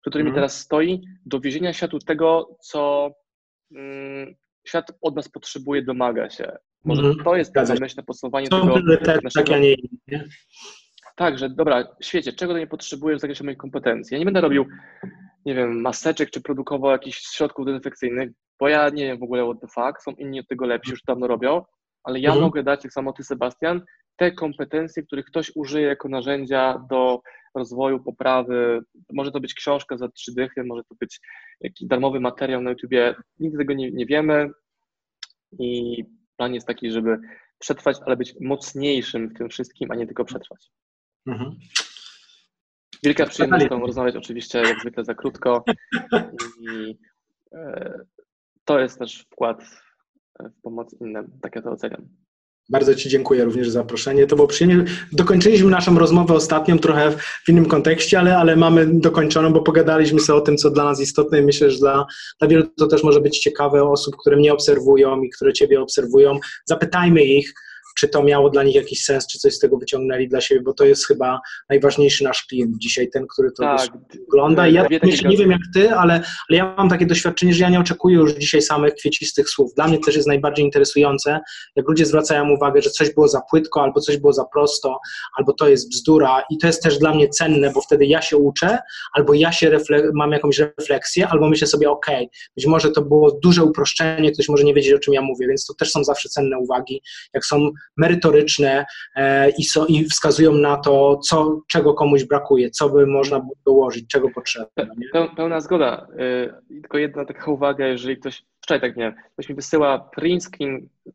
przed 0.00 0.12
którymi 0.12 0.30
mm. 0.30 0.34
teraz 0.34 0.60
stoi, 0.60 1.02
do 1.26 1.40
wiezienia 1.40 1.72
światu 1.72 1.98
tego, 1.98 2.56
co 2.60 3.10
mm, 3.76 4.34
świat 4.66 4.92
od 5.02 5.16
nas 5.16 5.28
potrzebuje, 5.28 5.82
domaga 5.82 6.30
się. 6.30 6.56
Może 6.84 7.02
mm. 7.02 7.24
to 7.24 7.36
jest 7.36 7.54
to 7.54 7.66
zamyślne 7.66 8.02
podsumowanie 8.02 8.48
tego 8.48 8.66
naszego... 9.22 9.46
Tak, 9.46 9.50
a 9.50 9.58
nie 9.58 9.74
inne. 9.74 10.24
Tak, 11.16 11.38
że 11.38 11.50
dobra, 11.50 11.96
świecie, 12.02 12.32
czego 12.32 12.52
to 12.52 12.58
nie 12.58 12.66
potrzebuję 12.66 13.16
w 13.16 13.20
zakresie 13.20 13.44
moich 13.44 13.56
kompetencji? 13.56 14.14
Ja 14.14 14.18
nie 14.18 14.24
będę 14.24 14.40
robił, 14.40 14.66
nie 15.46 15.54
wiem, 15.54 15.80
maseczek 15.80 16.30
czy 16.30 16.40
produkował 16.40 16.90
jakichś 16.90 17.18
środków 17.18 17.66
dezynfekcyjnych, 17.66 18.30
bo 18.60 18.68
ja 18.68 18.88
nie 18.88 19.04
wiem 19.04 19.18
w 19.18 19.22
ogóle 19.22 19.44
what 19.44 19.60
the 19.60 19.66
fuck, 19.66 20.02
są 20.02 20.10
inni 20.10 20.40
od 20.40 20.48
tego 20.48 20.66
lepsi, 20.66 20.90
już 20.90 21.02
dawno 21.02 21.26
robią, 21.26 21.62
ale 22.04 22.20
ja 22.20 22.30
mm. 22.30 22.42
mogę 22.42 22.62
dać, 22.62 22.82
tak 22.82 22.92
samo 22.92 23.12
ty 23.12 23.24
Sebastian, 23.24 23.82
te 24.16 24.32
kompetencje, 24.32 25.02
których 25.02 25.26
ktoś 25.26 25.52
użyje 25.54 25.86
jako 25.86 26.08
narzędzia 26.08 26.86
do 26.90 27.20
rozwoju, 27.54 28.00
poprawy. 28.00 28.80
Może 29.12 29.32
to 29.32 29.40
być 29.40 29.54
książka 29.54 29.96
za 29.96 30.08
trzy 30.08 30.34
dychy, 30.34 30.64
może 30.64 30.82
to 30.84 30.94
być 31.00 31.20
jakiś 31.60 31.88
darmowy 31.88 32.20
materiał 32.20 32.62
na 32.62 32.70
YouTubie. 32.70 33.14
Nigdy 33.38 33.58
tego 33.58 33.74
nie, 33.74 33.90
nie 33.90 34.06
wiemy 34.06 34.50
i 35.58 36.04
plan 36.36 36.54
jest 36.54 36.66
taki, 36.66 36.90
żeby 36.90 37.18
przetrwać, 37.58 37.96
ale 38.06 38.16
być 38.16 38.34
mocniejszym 38.40 39.28
w 39.28 39.38
tym 39.38 39.48
wszystkim, 39.48 39.90
a 39.90 39.94
nie 39.94 40.06
tylko 40.06 40.24
przetrwać. 40.24 40.70
Mhm. 41.26 41.50
Wielka 43.02 43.26
przyjemność 43.26 43.66
z 43.66 43.68
Tobą 43.68 43.86
rozmawiać, 43.86 44.16
oczywiście 44.16 44.58
jak 44.58 44.80
zwykle 44.80 45.04
za 45.04 45.14
krótko 45.14 45.64
i 46.60 46.98
e, 47.52 48.00
to 48.64 48.78
jest 48.78 48.98
też 48.98 49.22
wkład 49.22 49.64
w 50.40 50.62
pomoc 50.62 50.96
innym, 51.00 51.38
tak 51.42 51.56
ja 51.56 51.62
to 51.62 51.70
oceniam. 51.70 52.08
Bardzo 52.68 52.94
Ci 52.94 53.08
dziękuję 53.08 53.44
również 53.44 53.68
za 53.68 53.80
zaproszenie. 53.80 54.26
To 54.26 54.36
było 54.36 54.48
przyjemnie. 54.48 54.84
Dokończyliśmy 55.12 55.70
naszą 55.70 55.98
rozmowę 55.98 56.34
ostatnią 56.34 56.78
trochę 56.78 57.12
w 57.44 57.48
innym 57.48 57.66
kontekście, 57.66 58.18
ale, 58.18 58.36
ale 58.36 58.56
mamy 58.56 58.86
dokończoną, 58.86 59.52
bo 59.52 59.62
pogadaliśmy 59.62 60.20
sobie 60.20 60.38
o 60.38 60.40
tym, 60.40 60.56
co 60.56 60.70
dla 60.70 60.84
nas 60.84 61.00
istotne 61.00 61.40
i 61.40 61.42
myślę, 61.42 61.70
że 61.70 61.78
dla, 61.78 62.06
dla 62.38 62.48
wielu 62.48 62.64
to 62.78 62.86
też 62.86 63.02
może 63.02 63.20
być 63.20 63.38
ciekawe 63.38 63.84
osób, 63.84 64.16
które 64.16 64.36
mnie 64.36 64.52
obserwują 64.52 65.22
i 65.22 65.30
które 65.30 65.52
Ciebie 65.52 65.80
obserwują. 65.80 66.38
Zapytajmy 66.64 67.24
ich, 67.24 67.54
czy 67.98 68.08
to 68.08 68.22
miało 68.22 68.50
dla 68.50 68.62
nich 68.62 68.74
jakiś 68.74 69.04
sens, 69.04 69.26
czy 69.26 69.38
coś 69.38 69.54
z 69.54 69.58
tego 69.58 69.78
wyciągnęli 69.78 70.28
dla 70.28 70.40
siebie, 70.40 70.60
bo 70.60 70.72
to 70.72 70.84
jest 70.84 71.06
chyba 71.06 71.40
najważniejszy 71.68 72.24
nasz 72.24 72.44
klient 72.44 72.78
dzisiaj, 72.78 73.08
ten, 73.10 73.26
który 73.26 73.50
to 73.52 73.62
tak, 73.62 73.88
ogląda. 74.28 74.68
I 74.68 74.74
ja 74.74 74.86
myślę, 75.02 75.30
nie 75.30 75.36
wiem 75.36 75.50
jak 75.50 75.60
ty, 75.74 75.94
ale, 75.94 76.14
ale 76.48 76.58
ja 76.58 76.74
mam 76.76 76.88
takie 76.88 77.06
doświadczenie, 77.06 77.54
że 77.54 77.64
ja 77.64 77.70
nie 77.70 77.80
oczekuję 77.80 78.16
już 78.16 78.34
dzisiaj 78.34 78.62
samych 78.62 78.94
kwiecistych 78.94 79.50
słów. 79.50 79.74
Dla 79.74 79.88
mnie 79.88 79.98
też 79.98 80.16
jest 80.16 80.28
najbardziej 80.28 80.64
interesujące, 80.64 81.40
jak 81.76 81.88
ludzie 81.88 82.06
zwracają 82.06 82.50
uwagę, 82.50 82.82
że 82.82 82.90
coś 82.90 83.14
było 83.14 83.28
za 83.28 83.40
płytko, 83.50 83.82
albo 83.82 84.00
coś 84.00 84.16
było 84.16 84.32
za 84.32 84.44
prosto, 84.44 84.98
albo 85.38 85.52
to 85.52 85.68
jest 85.68 85.90
bzdura. 85.90 86.42
I 86.50 86.58
to 86.58 86.66
jest 86.66 86.82
też 86.82 86.98
dla 86.98 87.14
mnie 87.14 87.28
cenne, 87.28 87.70
bo 87.70 87.80
wtedy 87.80 88.06
ja 88.06 88.22
się 88.22 88.36
uczę, 88.36 88.78
albo 89.12 89.34
ja 89.34 89.52
się 89.52 89.78
mam 90.14 90.32
jakąś 90.32 90.58
refleksję, 90.58 91.28
albo 91.28 91.48
myślę 91.48 91.66
sobie, 91.66 91.90
ok, 91.90 92.06
być 92.56 92.66
może 92.66 92.90
to 92.90 93.02
było 93.02 93.38
duże 93.42 93.64
uproszczenie, 93.64 94.32
ktoś 94.32 94.48
może 94.48 94.64
nie 94.64 94.74
wiedzieć, 94.74 94.92
o 94.92 94.98
czym 94.98 95.14
ja 95.14 95.22
mówię, 95.22 95.46
więc 95.48 95.66
to 95.66 95.74
też 95.74 95.90
są 95.90 96.04
zawsze 96.04 96.28
cenne 96.28 96.58
uwagi, 96.58 97.02
jak 97.34 97.44
są 97.44 97.70
merytoryczne 97.96 98.86
e, 99.16 99.50
i, 99.50 99.64
so, 99.64 99.86
i 99.86 100.04
wskazują 100.04 100.52
na 100.52 100.76
to, 100.76 101.16
co, 101.16 101.60
czego 101.68 101.94
komuś 101.94 102.24
brakuje, 102.24 102.70
co 102.70 102.88
by 102.88 103.06
można 103.06 103.40
było 103.40 103.54
dołożyć, 103.66 104.08
czego 104.08 104.30
potrzeba. 104.30 104.66
Pełna 105.36 105.60
zgoda. 105.60 106.06
E, 106.18 106.62
tylko 106.68 106.98
jedna 106.98 107.24
taka 107.24 107.50
uwaga, 107.50 107.86
jeżeli 107.86 108.16
ktoś, 108.16 108.44
wczoraj 108.60 108.80
tak 108.80 108.96
nie 108.96 109.14
ktoś 109.32 109.48
mi 109.48 109.54
wysyła 109.54 109.98
print 109.98 110.50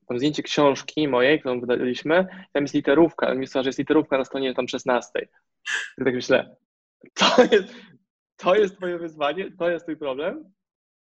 tam 0.08 0.18
zdjęcie 0.18 0.44
książki 0.44 1.08
mojej, 1.08 1.40
którą 1.40 1.60
wydaliśmy, 1.60 2.28
tam 2.54 2.64
jest 2.64 2.74
literówka, 2.74 3.36
mi 3.36 3.48
że 3.48 3.62
jest 3.66 3.80
literówka 3.80 4.18
na 4.18 4.26
stronie 4.26 4.54
tam 4.54 4.68
16. 4.68 5.10
I 5.98 6.04
tak 6.06 6.14
myślę, 6.14 6.56
to 7.14 7.44
jest, 7.52 7.76
to 8.38 8.56
jest 8.56 8.78
twoje 8.78 8.98
wyzwanie, 8.98 9.52
to 9.60 9.70
jest 9.70 9.86
twój 9.86 9.98
problem? 9.98 10.52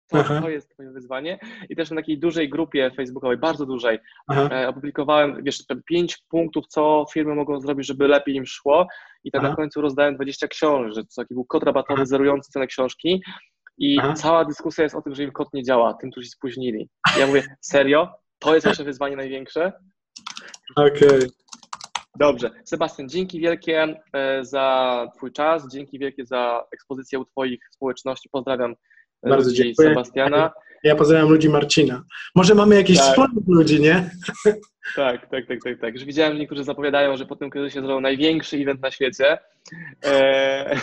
To, 0.10 0.24
to, 0.24 0.50
jest 0.50 0.70
twoje 0.70 0.92
wyzwanie. 0.92 1.40
I 1.70 1.76
też 1.76 1.90
na 1.90 1.96
takiej 1.96 2.20
dużej 2.20 2.50
grupie 2.50 2.92
facebookowej, 2.96 3.38
bardzo 3.38 3.66
dużej, 3.66 4.00
e, 4.32 4.68
opublikowałem, 4.68 5.44
wiesz, 5.44 5.64
pięć 5.86 6.18
punktów, 6.30 6.68
co 6.68 7.06
firmy 7.14 7.36
mogą 7.36 7.60
zrobić, 7.60 7.88
żeby 7.88 8.08
lepiej 8.08 8.36
im 8.36 8.46
szło 8.46 8.88
i 9.24 9.32
tak 9.32 9.42
Aha. 9.42 9.50
na 9.50 9.56
końcu 9.56 9.82
rozdałem 9.82 10.16
20 10.16 10.48
książek, 10.48 10.94
że 10.94 11.04
to 11.04 11.10
taki 11.16 11.34
był 11.34 11.46
kod 11.46 11.64
rabatowy 11.64 12.06
zerujący 12.06 12.52
cenę 12.52 12.68
książki 12.68 13.22
i 13.78 14.00
Aha. 14.00 14.14
cała 14.14 14.46
dyskusja 14.46 14.84
jest 14.84 14.96
o 14.96 15.02
tym, 15.02 15.16
że 15.16 15.24
im 15.24 15.32
kod 15.32 15.54
nie 15.54 15.64
działa, 15.64 15.94
tym, 15.94 16.12
którzy 16.12 16.26
się 16.26 16.32
spóźnili. 16.32 16.90
I 17.18 17.20
ja 17.20 17.28
mówię, 17.28 17.44
serio? 17.62 18.10
To 18.40 18.56
jest 18.56 18.68
wasze 18.68 18.84
wyzwanie 18.84 19.16
największe? 19.16 19.72
Okej. 20.76 21.08
Okay. 21.08 21.28
Dobrze. 22.20 22.52
Sebastian, 22.64 23.10
dzięki 23.10 23.40
wielkie 23.40 24.02
e, 24.14 24.46
za 24.46 25.08
Twój 25.16 25.32
czas, 25.32 25.68
dzięki 25.72 26.00
wielkie 26.00 26.26
za 26.26 26.64
ekspozycję 26.74 27.20
u 27.20 27.26
Twoich 27.26 27.60
społeczności. 27.72 28.30
Pozdrawiam 28.32 28.76
bardzo 29.28 29.50
ludzi 29.50 29.64
dziękuję. 29.64 29.90
Sebastiana. 29.90 30.52
Ja 30.84 30.96
pozdrawiam 30.96 31.30
ludzi 31.30 31.50
Marcina. 31.50 32.04
Może 32.36 32.56
mamy 32.56 32.76
jakieś 32.76 32.98
tak. 32.98 33.08
wspólnych 33.08 33.48
ludzi, 33.48 33.82
nie? 33.82 34.10
Tak, 34.96 35.30
tak, 35.30 35.48
tak, 35.48 35.60
tak, 35.64 35.80
tak. 35.82 35.94
Już 35.94 36.06
widziałem, 36.06 36.34
że 36.34 36.40
niektórzy 36.40 36.64
zapowiadają, 36.64 37.18
że 37.18 37.26
po 37.26 37.36
tym 37.36 37.50
kryzysie 37.50 37.82
zrobią 37.82 38.02
największy 38.02 38.58
event 38.58 38.82
na 38.82 38.92
świecie. 38.92 39.38
Eee... 40.04 40.78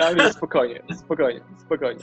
ja 0.00 0.10
mówię, 0.10 0.32
spokojnie, 0.32 0.82
spokojnie, 0.98 1.40
spokojnie. 1.66 2.00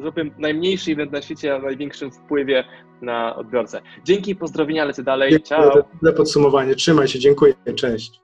Zrobię 0.00 0.30
najmniejszy 0.38 0.92
event 0.92 1.12
na 1.12 1.22
świecie, 1.22 1.54
a 1.54 1.58
największym 1.58 2.10
wpływie 2.12 2.64
na 3.02 3.36
odbiorcę. 3.36 3.80
Dzięki, 4.04 4.36
pozdrowienia, 4.36 4.84
lecę 4.84 5.02
dalej. 5.02 5.30
Dziękuję 5.30 5.48
Ciao. 5.48 5.84
Za 6.02 6.12
podsumowanie. 6.12 6.74
Trzymaj 6.74 7.08
się, 7.08 7.18
dziękuję, 7.18 7.54
cześć. 7.76 8.23